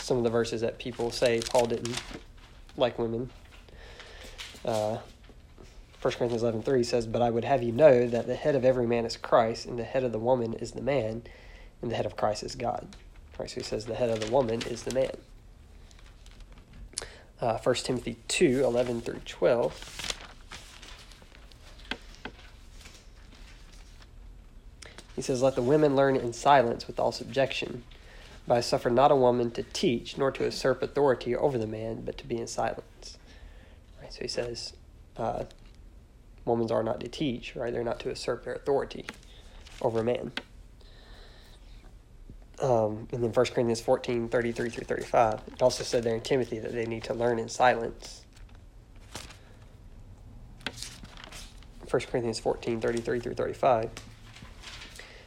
Some 0.00 0.18
of 0.18 0.24
the 0.24 0.30
verses 0.30 0.60
that 0.60 0.78
people 0.78 1.10
say 1.10 1.40
Paul 1.40 1.66
didn't 1.66 2.00
like 2.76 2.98
women. 2.98 3.30
Uh, 4.64 4.98
1 6.02 6.14
Corinthians 6.14 6.42
11 6.42 6.62
3 6.62 6.84
says, 6.84 7.06
But 7.06 7.22
I 7.22 7.30
would 7.30 7.44
have 7.44 7.62
you 7.62 7.72
know 7.72 8.06
that 8.06 8.26
the 8.26 8.34
head 8.34 8.54
of 8.54 8.64
every 8.64 8.86
man 8.86 9.06
is 9.06 9.16
Christ, 9.16 9.66
and 9.66 9.78
the 9.78 9.84
head 9.84 10.04
of 10.04 10.12
the 10.12 10.18
woman 10.18 10.54
is 10.54 10.72
the 10.72 10.82
man, 10.82 11.22
and 11.80 11.90
the 11.90 11.96
head 11.96 12.06
of 12.06 12.16
Christ 12.16 12.42
is 12.42 12.54
God. 12.54 12.86
Right, 13.38 13.48
so 13.48 13.56
he 13.56 13.62
says 13.62 13.86
the 13.86 13.94
head 13.94 14.10
of 14.10 14.20
the 14.20 14.30
woman 14.30 14.62
is 14.62 14.82
the 14.82 14.92
man 14.92 15.12
uh, 17.40 17.58
1 17.58 17.74
Timothy 17.76 18.16
2 18.28 18.62
11 18.64 19.00
through 19.00 19.20
12. 19.24 20.08
He 25.16 25.22
says, 25.22 25.42
Let 25.42 25.56
the 25.56 25.62
women 25.62 25.96
learn 25.96 26.16
in 26.16 26.32
silence 26.32 26.86
with 26.86 27.00
all 27.00 27.12
subjection. 27.12 27.82
But 28.46 28.58
I 28.58 28.60
suffer 28.60 28.88
not 28.88 29.10
a 29.10 29.16
woman 29.16 29.50
to 29.52 29.62
teach, 29.62 30.16
nor 30.16 30.30
to 30.30 30.44
usurp 30.44 30.82
authority 30.82 31.36
over 31.36 31.58
the 31.58 31.66
man, 31.66 32.02
but 32.04 32.16
to 32.18 32.26
be 32.26 32.38
in 32.38 32.46
silence. 32.46 33.18
Right, 34.00 34.12
so 34.12 34.20
he 34.22 34.28
says, 34.28 34.72
uh, 35.16 35.44
women 36.44 36.70
are 36.70 36.82
not 36.82 37.00
to 37.00 37.08
teach, 37.08 37.54
right? 37.56 37.72
They're 37.72 37.84
not 37.84 38.00
to 38.00 38.08
usurp 38.08 38.44
their 38.44 38.54
authority 38.54 39.06
over 39.82 40.00
a 40.00 40.04
man. 40.04 40.32
Um, 42.60 43.06
and 43.12 43.22
then 43.22 43.32
1 43.32 43.32
Corinthians 43.32 43.80
14, 43.80 44.28
33 44.28 44.70
through 44.70 44.84
35. 44.84 45.40
It 45.52 45.62
also 45.62 45.84
said 45.84 46.02
there 46.02 46.14
in 46.14 46.20
Timothy 46.20 46.58
that 46.58 46.72
they 46.72 46.86
need 46.86 47.04
to 47.04 47.14
learn 47.14 47.38
in 47.38 47.48
silence. 47.48 48.22
1 51.90 52.02
Corinthians 52.10 52.38
14, 52.40 52.80
33 52.80 53.20
through 53.20 53.34
35. 53.34 53.90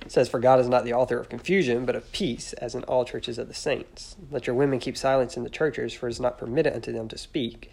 It 0.05 0.11
says, 0.11 0.29
For 0.29 0.39
God 0.39 0.59
is 0.59 0.67
not 0.67 0.83
the 0.83 0.93
author 0.93 1.17
of 1.17 1.29
confusion, 1.29 1.85
but 1.85 1.95
of 1.95 2.11
peace, 2.11 2.53
as 2.53 2.75
in 2.75 2.83
all 2.83 3.05
churches 3.05 3.37
of 3.37 3.47
the 3.47 3.53
saints. 3.53 4.15
Let 4.29 4.45
your 4.45 4.55
women 4.55 4.79
keep 4.79 4.97
silence 4.97 5.37
in 5.37 5.43
the 5.43 5.49
churches, 5.49 5.93
for 5.93 6.07
it 6.07 6.11
is 6.11 6.19
not 6.19 6.37
permitted 6.37 6.73
unto 6.73 6.91
them 6.91 7.07
to 7.09 7.17
speak, 7.17 7.71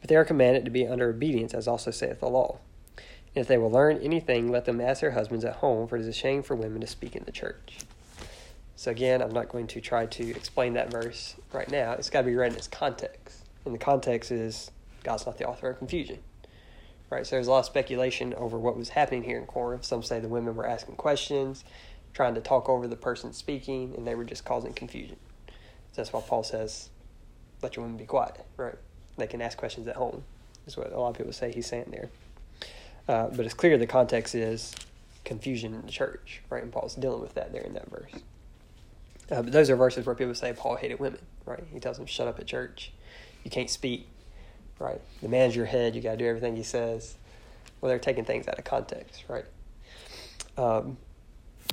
but 0.00 0.08
they 0.08 0.16
are 0.16 0.24
commanded 0.24 0.64
to 0.64 0.70
be 0.70 0.86
under 0.86 1.10
obedience, 1.10 1.54
as 1.54 1.66
also 1.66 1.90
saith 1.90 2.20
the 2.20 2.28
law. 2.28 2.58
And 3.34 3.42
if 3.42 3.48
they 3.48 3.58
will 3.58 3.70
learn 3.70 3.98
anything, 3.98 4.50
let 4.50 4.64
them 4.64 4.80
ask 4.80 5.00
their 5.00 5.12
husbands 5.12 5.44
at 5.44 5.56
home, 5.56 5.88
for 5.88 5.96
it 5.96 6.00
is 6.00 6.08
a 6.08 6.12
shame 6.12 6.42
for 6.42 6.54
women 6.54 6.80
to 6.80 6.86
speak 6.86 7.14
in 7.14 7.24
the 7.24 7.32
church. 7.32 7.78
So 8.80 8.90
again, 8.90 9.20
I'm 9.20 9.30
not 9.30 9.50
going 9.50 9.66
to 9.66 9.80
try 9.82 10.06
to 10.06 10.30
explain 10.30 10.72
that 10.72 10.90
verse 10.90 11.36
right 11.52 11.70
now. 11.70 11.92
It's 11.92 12.08
got 12.08 12.22
to 12.22 12.26
be 12.26 12.34
read 12.34 12.52
in 12.52 12.56
its 12.56 12.66
context. 12.66 13.44
And 13.66 13.74
the 13.74 13.78
context 13.78 14.30
is 14.30 14.70
God's 15.04 15.26
not 15.26 15.36
the 15.36 15.46
author 15.46 15.68
of 15.68 15.76
confusion. 15.76 16.20
right? 17.10 17.26
So 17.26 17.36
there's 17.36 17.46
a 17.46 17.50
lot 17.50 17.58
of 17.58 17.66
speculation 17.66 18.32
over 18.32 18.58
what 18.58 18.78
was 18.78 18.88
happening 18.88 19.22
here 19.22 19.36
in 19.36 19.44
Corinth. 19.44 19.84
Some 19.84 20.02
say 20.02 20.18
the 20.18 20.28
women 20.28 20.56
were 20.56 20.66
asking 20.66 20.96
questions, 20.96 21.62
trying 22.14 22.34
to 22.36 22.40
talk 22.40 22.70
over 22.70 22.88
the 22.88 22.96
person 22.96 23.34
speaking, 23.34 23.92
and 23.98 24.06
they 24.06 24.14
were 24.14 24.24
just 24.24 24.46
causing 24.46 24.72
confusion. 24.72 25.18
So 25.48 25.96
that's 25.96 26.14
why 26.14 26.22
Paul 26.22 26.42
says, 26.42 26.88
let 27.60 27.76
your 27.76 27.84
women 27.84 27.98
be 27.98 28.06
quiet, 28.06 28.46
right? 28.56 28.76
They 29.18 29.26
can 29.26 29.42
ask 29.42 29.58
questions 29.58 29.88
at 29.88 29.96
home, 29.96 30.24
is 30.66 30.78
what 30.78 30.90
a 30.90 30.98
lot 30.98 31.10
of 31.10 31.18
people 31.18 31.34
say 31.34 31.52
he's 31.52 31.66
saying 31.66 31.90
there. 31.90 32.08
Uh, 33.06 33.26
but 33.26 33.44
it's 33.44 33.52
clear 33.52 33.76
the 33.76 33.86
context 33.86 34.34
is 34.34 34.74
confusion 35.26 35.74
in 35.74 35.82
the 35.82 35.92
church, 35.92 36.40
right? 36.48 36.62
And 36.62 36.72
Paul's 36.72 36.94
dealing 36.94 37.20
with 37.20 37.34
that 37.34 37.52
there 37.52 37.60
in 37.60 37.74
that 37.74 37.90
verse. 37.90 38.22
Uh, 39.30 39.42
but 39.42 39.52
those 39.52 39.70
are 39.70 39.76
verses 39.76 40.06
where 40.06 40.14
people 40.14 40.34
say 40.34 40.52
Paul 40.52 40.76
hated 40.76 40.98
women, 40.98 41.20
right? 41.46 41.62
He 41.72 41.78
tells 41.78 41.96
them, 41.96 42.06
shut 42.06 42.26
up 42.26 42.38
at 42.38 42.46
church. 42.46 42.92
You 43.44 43.50
can't 43.50 43.70
speak, 43.70 44.08
right? 44.78 45.00
The 45.22 45.28
man's 45.28 45.54
your 45.54 45.66
head. 45.66 45.94
You 45.94 46.02
got 46.02 46.12
to 46.12 46.16
do 46.16 46.26
everything 46.26 46.56
he 46.56 46.62
says. 46.62 47.16
Well, 47.80 47.88
they're 47.88 47.98
taking 47.98 48.24
things 48.24 48.48
out 48.48 48.58
of 48.58 48.64
context, 48.64 49.24
right? 49.28 49.44
Um, 50.58 50.98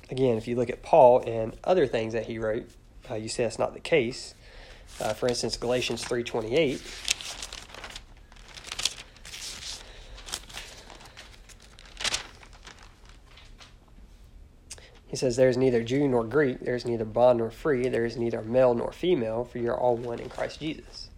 again, 0.10 0.38
if 0.38 0.48
you 0.48 0.56
look 0.56 0.70
at 0.70 0.84
Paul 0.84 1.24
and 1.26 1.58
other 1.64 1.88
things 1.88 2.14
that 2.14 2.28
he 2.28 2.38
wrote, 2.38 2.70
uh, 3.10 3.16
you 3.16 3.28
see 3.28 3.44
that's 3.44 3.60
not 3.60 3.74
the 3.74 3.80
case. 3.80 4.36
Uh, 5.02 5.14
for 5.14 5.28
instance, 5.28 5.58
Galatians 5.58 6.04
3.28 6.04 7.17
He 15.08 15.16
says, 15.16 15.36
There 15.36 15.50
is 15.50 15.58
neither 15.58 15.84
Jew 15.84 16.08
nor 16.08 16.24
Greek, 16.24 16.60
there 16.60 16.76
is 16.76 16.86
neither 16.86 17.06
bond 17.06 17.40
nor 17.40 17.50
free, 17.50 17.88
there 17.88 18.06
is 18.06 18.18
neither 18.18 18.42
male 18.42 18.74
nor 18.74 18.92
female, 18.92 19.46
for 19.46 19.58
you 19.58 19.70
are 19.70 19.80
all 19.80 19.96
one 19.96 20.20
in 20.20 20.30
Christ 20.30 20.60
Jesus. 20.60 21.10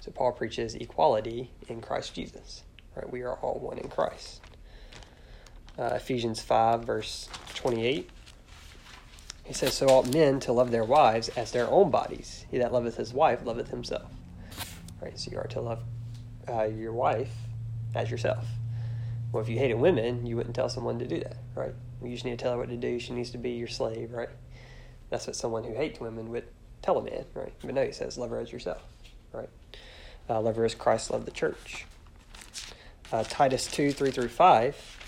So 0.00 0.10
Paul 0.10 0.32
preaches 0.32 0.74
equality 0.74 1.50
in 1.68 1.80
Christ 1.80 2.14
Jesus. 2.14 2.62
Right? 2.94 3.10
We 3.10 3.22
are 3.22 3.34
all 3.36 3.58
one 3.58 3.78
in 3.78 3.88
Christ. 3.88 4.40
Uh, 5.78 5.94
Ephesians 5.94 6.40
5, 6.40 6.84
verse 6.84 7.28
28. 7.54 8.08
He 9.44 9.54
says, 9.54 9.74
So 9.74 9.86
ought 9.86 10.12
men 10.12 10.38
to 10.40 10.52
love 10.52 10.70
their 10.70 10.84
wives 10.84 11.28
as 11.30 11.50
their 11.50 11.68
own 11.68 11.90
bodies. 11.90 12.46
He 12.50 12.58
that 12.58 12.72
loveth 12.72 12.96
his 12.96 13.12
wife 13.12 13.44
loveth 13.44 13.68
himself. 13.68 14.10
Right? 15.00 15.18
So 15.18 15.30
you 15.30 15.38
are 15.38 15.48
to 15.48 15.60
love 15.60 15.82
uh, 16.48 16.64
your 16.64 16.92
wife 16.92 17.32
as 17.94 18.10
yourself. 18.10 18.46
Well, 19.32 19.42
if 19.42 19.48
you 19.48 19.58
hated 19.58 19.74
women, 19.74 20.26
you 20.26 20.36
wouldn't 20.36 20.54
tell 20.54 20.68
someone 20.68 20.98
to 20.98 21.06
do 21.06 21.18
that, 21.20 21.38
right? 21.54 21.74
You 22.04 22.12
just 22.12 22.24
need 22.24 22.38
to 22.38 22.42
tell 22.42 22.52
her 22.52 22.58
what 22.58 22.68
to 22.68 22.76
do. 22.76 22.98
She 22.98 23.12
needs 23.12 23.30
to 23.30 23.38
be 23.38 23.50
your 23.50 23.68
slave, 23.68 24.12
right? 24.12 24.28
That's 25.10 25.26
what 25.26 25.36
someone 25.36 25.64
who 25.64 25.74
hates 25.74 26.00
women 26.00 26.30
would 26.30 26.44
tell 26.80 26.98
a 26.98 27.02
man, 27.02 27.24
right? 27.34 27.52
But 27.62 27.74
no, 27.74 27.84
he 27.84 27.92
says, 27.92 28.18
love 28.18 28.30
her 28.30 28.40
as 28.40 28.52
yourself, 28.52 28.82
right? 29.32 29.48
Uh, 30.28 30.40
love 30.40 30.56
her 30.56 30.64
as 30.64 30.74
Christ 30.74 31.10
loved 31.10 31.26
the 31.26 31.32
church. 31.32 31.86
Uh, 33.12 33.24
Titus 33.28 33.66
2 33.66 33.92
3 33.92 34.10
through 34.10 34.28
5. 34.28 34.98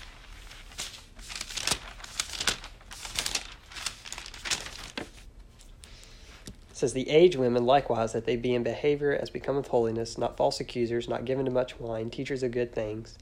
says 6.75 6.91
the 6.91 7.09
aged 7.09 7.37
women 7.37 7.65
likewise 7.65 8.11
that 8.11 8.25
they 8.25 8.35
be 8.35 8.53
in 8.53 8.61
behavior 8.61 9.17
as 9.19 9.29
becometh 9.29 9.69
holiness, 9.69 10.17
not 10.17 10.35
false 10.35 10.59
accusers, 10.59 11.07
not 11.07 11.23
given 11.23 11.45
to 11.45 11.51
much 11.51 11.79
wine, 11.79 12.09
teachers 12.09 12.43
of 12.43 12.51
good 12.51 12.73
things, 12.73 13.17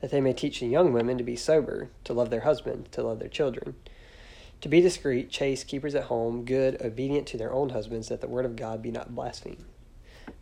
that 0.00 0.10
they 0.10 0.20
may 0.20 0.32
teach 0.32 0.60
the 0.60 0.66
young 0.66 0.92
women 0.92 1.18
to 1.18 1.24
be 1.24 1.36
sober, 1.36 1.88
to 2.04 2.12
love 2.12 2.30
their 2.30 2.40
husband, 2.40 2.90
to 2.92 3.02
love 3.02 3.18
their 3.18 3.28
children, 3.28 3.74
to 4.60 4.68
be 4.68 4.80
discreet, 4.80 5.30
chaste, 5.30 5.66
keepers 5.68 5.94
at 5.94 6.04
home, 6.04 6.44
good, 6.44 6.80
obedient 6.80 7.26
to 7.28 7.36
their 7.36 7.52
own 7.52 7.70
husbands, 7.70 8.08
that 8.08 8.20
the 8.20 8.28
word 8.28 8.44
of 8.44 8.56
God 8.56 8.82
be 8.82 8.90
not 8.90 9.14
blasphemed. 9.14 9.64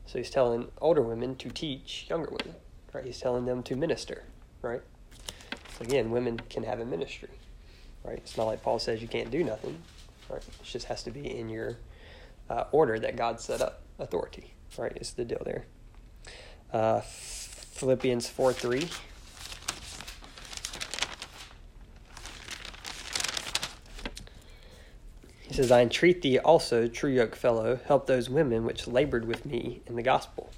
So 0.06 0.18
he's 0.18 0.30
telling 0.30 0.68
older 0.80 1.02
women 1.02 1.36
to 1.36 1.48
teach 1.50 2.06
younger 2.08 2.30
women, 2.30 2.56
right? 2.92 3.04
He's 3.04 3.20
telling 3.20 3.44
them 3.44 3.62
to 3.64 3.76
minister, 3.76 4.24
right? 4.62 4.82
So 5.78 5.84
again, 5.84 6.10
women 6.10 6.40
can 6.48 6.62
have 6.64 6.80
a 6.80 6.84
ministry, 6.84 7.30
right? 8.04 8.18
It's 8.18 8.36
not 8.36 8.44
like 8.44 8.62
Paul 8.62 8.78
says 8.78 9.02
you 9.02 9.08
can't 9.08 9.30
do 9.30 9.42
nothing, 9.42 9.82
right? 10.28 10.42
It 10.42 10.64
just 10.64 10.86
has 10.86 11.02
to 11.04 11.10
be 11.10 11.38
in 11.38 11.48
your 11.48 11.78
uh, 12.48 12.64
order 12.72 12.98
that 12.98 13.16
God 13.16 13.40
set 13.40 13.60
up, 13.60 13.82
authority, 13.98 14.54
right? 14.76 14.96
Is 15.00 15.12
the 15.12 15.24
deal 15.24 15.42
there. 15.44 15.64
Uh, 16.72 17.00
Philippians 17.00 18.28
4 18.28 18.52
3. 18.52 18.88
He 25.54 25.62
says, 25.62 25.70
I 25.70 25.82
entreat 25.82 26.20
thee 26.22 26.40
also, 26.40 26.88
true 26.88 27.12
yoke 27.12 27.36
fellow, 27.36 27.78
help 27.86 28.08
those 28.08 28.28
women 28.28 28.64
which 28.64 28.88
labored 28.88 29.24
with 29.24 29.46
me 29.46 29.82
in 29.86 29.94
the 29.94 30.02
gospel. 30.02 30.50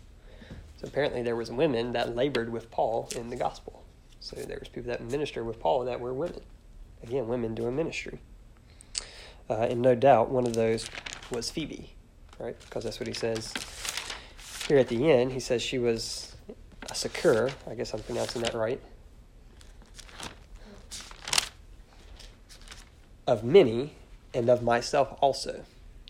So 0.78 0.86
apparently 0.86 1.20
there 1.20 1.36
was 1.36 1.51
women 1.51 1.92
that 1.92 2.16
labored 2.16 2.51
with 2.51 2.70
Paul 2.70 3.11
in 3.14 3.28
the 3.28 3.36
gospel. 3.36 3.84
So 4.20 4.36
there 4.36 4.57
was 4.59 4.70
people 4.70 4.90
that 4.90 5.03
ministered 5.03 5.44
with 5.44 5.61
Paul 5.61 5.84
that 5.84 6.01
were 6.01 6.14
women. 6.14 6.40
Again, 7.03 7.28
women 7.28 7.55
doing 7.55 7.76
ministry. 7.76 8.20
Uh, 9.51 9.66
and 9.68 9.82
no 9.82 9.94
doubt 9.94 10.30
one 10.30 10.47
of 10.47 10.55
those 10.55 10.88
was 11.30 11.51
Phoebe, 11.51 11.92
right? 12.38 12.59
Because 12.59 12.84
that's 12.84 12.99
what 12.99 13.07
he 13.07 13.12
says 13.12 13.53
here 14.66 14.78
at 14.78 14.88
the 14.88 15.11
end. 15.11 15.32
He 15.32 15.40
says 15.40 15.61
she 15.61 15.78
was 15.78 16.34
a 16.90 16.94
secure. 16.94 17.51
I 17.70 17.74
guess 17.74 17.92
I'm 17.92 18.01
pronouncing 18.01 18.40
that 18.40 18.55
right. 18.55 18.80
Of 23.26 23.44
many 23.44 23.92
and 24.37 24.51
of 24.51 24.62
myself 24.62 25.16
also. 25.22 25.64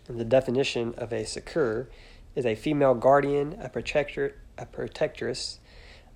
And 0.09 0.19
the 0.19 0.25
definition 0.25 0.95
of 0.97 1.13
a 1.13 1.25
secure 1.25 1.89
is 2.35 2.45
a 2.45 2.57
female 2.57 2.95
guardian, 2.95 3.57
a 3.61 3.69
protector, 3.69 4.35
a 4.59 4.67
protectress, 4.67 5.61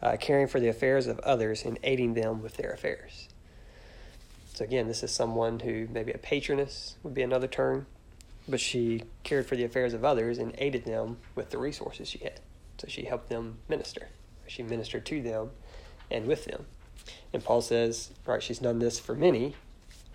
uh, 0.03 0.17
caring 0.19 0.49
for 0.49 0.59
the 0.59 0.69
affairs 0.69 1.07
of 1.07 1.21
others 1.21 1.65
and 1.65 1.79
aiding 1.85 2.15
them 2.15 2.43
with 2.43 2.57
their 2.57 2.73
affairs. 2.73 3.29
So 4.55 4.65
again, 4.65 4.89
this 4.89 5.03
is 5.03 5.13
someone 5.13 5.61
who 5.61 5.87
maybe 5.91 6.13
a 6.13 6.19
patroness 6.19 6.97
would 7.03 7.15
be 7.15 7.23
another 7.23 7.47
term, 7.47 7.87
but 8.49 8.61
she 8.61 9.05
cared 9.23 9.47
for 9.47 9.55
the 9.55 9.65
affairs 9.65 9.95
of 9.95 10.05
others 10.05 10.39
and 10.39 10.55
aided 10.59 10.85
them 10.85 11.19
with 11.37 11.51
the 11.51 11.59
resources 11.59 12.09
she 12.09 12.19
had. 12.19 12.41
So 12.79 12.89
she 12.89 13.05
helped 13.05 13.29
them 13.29 13.59
minister. 13.69 14.09
She 14.49 14.65
ministered 14.65 15.07
to 15.07 15.23
them 15.23 15.51
and 16.11 16.27
with 16.27 16.45
them. 16.47 16.67
And 17.33 17.45
Paul 17.45 17.63
says, 17.63 18.11
right, 18.27 18.43
she's 18.43 18.59
done 18.59 18.81
this 18.81 18.99
for 18.99 19.15
many 19.15 19.55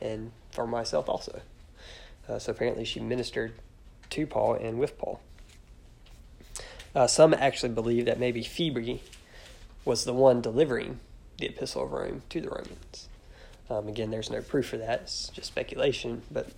and 0.02 0.32
for 0.52 0.68
myself 0.68 1.08
also. 1.08 1.42
Uh, 2.28 2.40
so 2.40 2.52
apparently 2.52 2.86
she 2.86 3.00
ministered 3.00 3.54
to 4.10 4.26
Paul 4.26 4.54
and 4.56 4.80
with 4.80 4.98
Paul. 4.98 5.22
Uh, 6.96 7.08
some 7.08 7.34
actually 7.34 7.74
believe 7.74 8.06
that 8.06 8.20
maybe 8.20 8.44
Phoebe 8.44 9.02
was 9.84 10.06
the 10.06 10.14
one 10.14 10.42
delivering 10.42 11.00
the 11.38 11.48
Epistle 11.48 11.84
of 11.84 11.92
Rome 11.92 12.24
to 12.30 12.42
the 12.42 12.50
Romans. 12.50 13.10
Um, 13.70 13.88
again, 13.88 14.12
there's 14.12 14.30
no 14.30 14.42
proof 14.42 14.70
for 14.70 14.78
that, 14.78 15.02
it's 15.02 15.30
just 15.30 15.48
speculation, 15.48 16.22
but 16.32 16.50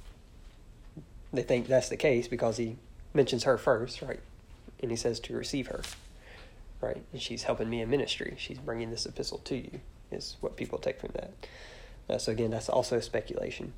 they 1.33 1.41
think 1.41 1.67
that's 1.67 1.89
the 1.89 1.97
case 1.97 2.27
because 2.27 2.57
he 2.57 2.77
mentions 3.13 3.43
her 3.45 3.57
first, 3.57 4.01
right? 4.01 4.19
And 4.81 4.91
he 4.91 4.97
says 4.97 5.19
to 5.21 5.35
receive 5.35 5.67
her, 5.67 5.81
right? 6.81 7.01
And 7.11 7.21
she's 7.21 7.43
helping 7.43 7.69
me 7.69 7.81
in 7.81 7.89
ministry. 7.89 8.35
She's 8.37 8.59
bringing 8.59 8.91
this 8.91 9.05
epistle 9.05 9.39
to 9.39 9.55
you, 9.55 9.79
is 10.11 10.37
what 10.41 10.55
people 10.55 10.77
take 10.77 10.99
from 10.99 11.11
that. 11.13 11.31
Uh, 12.09 12.17
so, 12.17 12.31
again, 12.31 12.51
that's 12.51 12.69
also 12.69 12.99
speculation. 12.99 13.73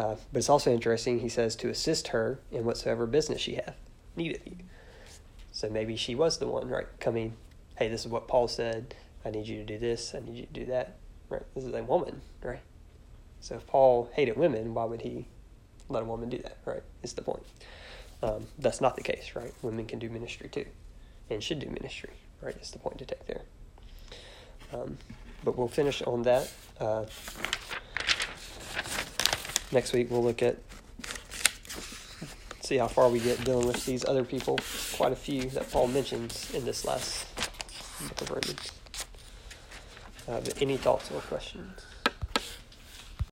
Uh, 0.00 0.16
but 0.32 0.38
it's 0.38 0.48
also 0.48 0.72
interesting, 0.72 1.20
he 1.20 1.28
says, 1.28 1.54
to 1.54 1.68
assist 1.68 2.08
her 2.08 2.40
in 2.50 2.64
whatsoever 2.64 3.06
business 3.06 3.38
she 3.38 3.56
hath 3.56 3.76
need 4.16 4.34
of 4.34 4.46
you. 4.46 4.56
So 5.52 5.68
maybe 5.68 5.94
she 5.94 6.14
was 6.14 6.38
the 6.38 6.46
one, 6.46 6.70
right, 6.70 6.86
coming, 7.00 7.34
hey, 7.76 7.88
this 7.88 8.00
is 8.00 8.08
what 8.08 8.26
Paul 8.26 8.48
said. 8.48 8.94
I 9.26 9.30
need 9.30 9.46
you 9.46 9.58
to 9.58 9.64
do 9.64 9.78
this. 9.78 10.14
I 10.14 10.20
need 10.20 10.36
you 10.36 10.46
to 10.46 10.52
do 10.52 10.64
that. 10.66 10.96
Right? 11.28 11.42
This 11.54 11.64
is 11.64 11.74
a 11.74 11.82
woman, 11.82 12.22
right? 12.42 12.62
So 13.40 13.56
if 13.56 13.66
Paul 13.66 14.10
hated 14.14 14.38
women, 14.38 14.72
why 14.72 14.84
would 14.84 15.02
he 15.02 15.26
let 15.90 16.02
a 16.02 16.06
woman 16.06 16.30
do 16.30 16.38
that, 16.38 16.56
right? 16.64 16.82
Is 17.02 17.12
the 17.12 17.22
point. 17.22 17.42
Um, 18.22 18.46
that's 18.58 18.80
not 18.80 18.96
the 18.96 19.02
case, 19.02 19.32
right? 19.34 19.52
Women 19.60 19.84
can 19.84 19.98
do 19.98 20.08
ministry 20.08 20.48
too 20.48 20.64
and 21.28 21.42
should 21.42 21.58
do 21.58 21.68
ministry, 21.68 22.14
right? 22.40 22.56
Is 22.56 22.70
the 22.70 22.78
point 22.78 22.96
to 23.00 23.04
take 23.04 23.26
there. 23.26 23.42
Um, 24.72 24.96
but 25.44 25.58
we'll 25.58 25.68
finish 25.68 26.00
on 26.02 26.22
that. 26.22 26.50
Uh, 26.78 27.04
next 29.72 29.92
week 29.92 30.10
we'll 30.10 30.22
look 30.22 30.42
at 30.42 30.56
see 32.70 32.76
how 32.76 32.86
far 32.86 33.08
we 33.08 33.18
get 33.18 33.42
dealing 33.44 33.66
with 33.66 33.84
these 33.84 34.04
other 34.04 34.24
people. 34.24 34.56
Quite 34.94 35.10
a 35.10 35.16
few 35.16 35.50
that 35.50 35.68
Paul 35.72 35.88
mentions 35.88 36.54
in 36.54 36.64
this 36.64 36.84
last 36.84 37.26
book 38.08 38.20
of 38.20 38.30
Romans. 38.30 38.72
Uh, 40.28 40.40
any 40.60 40.76
thoughts 40.76 41.10
or 41.10 41.20
questions? 41.22 41.84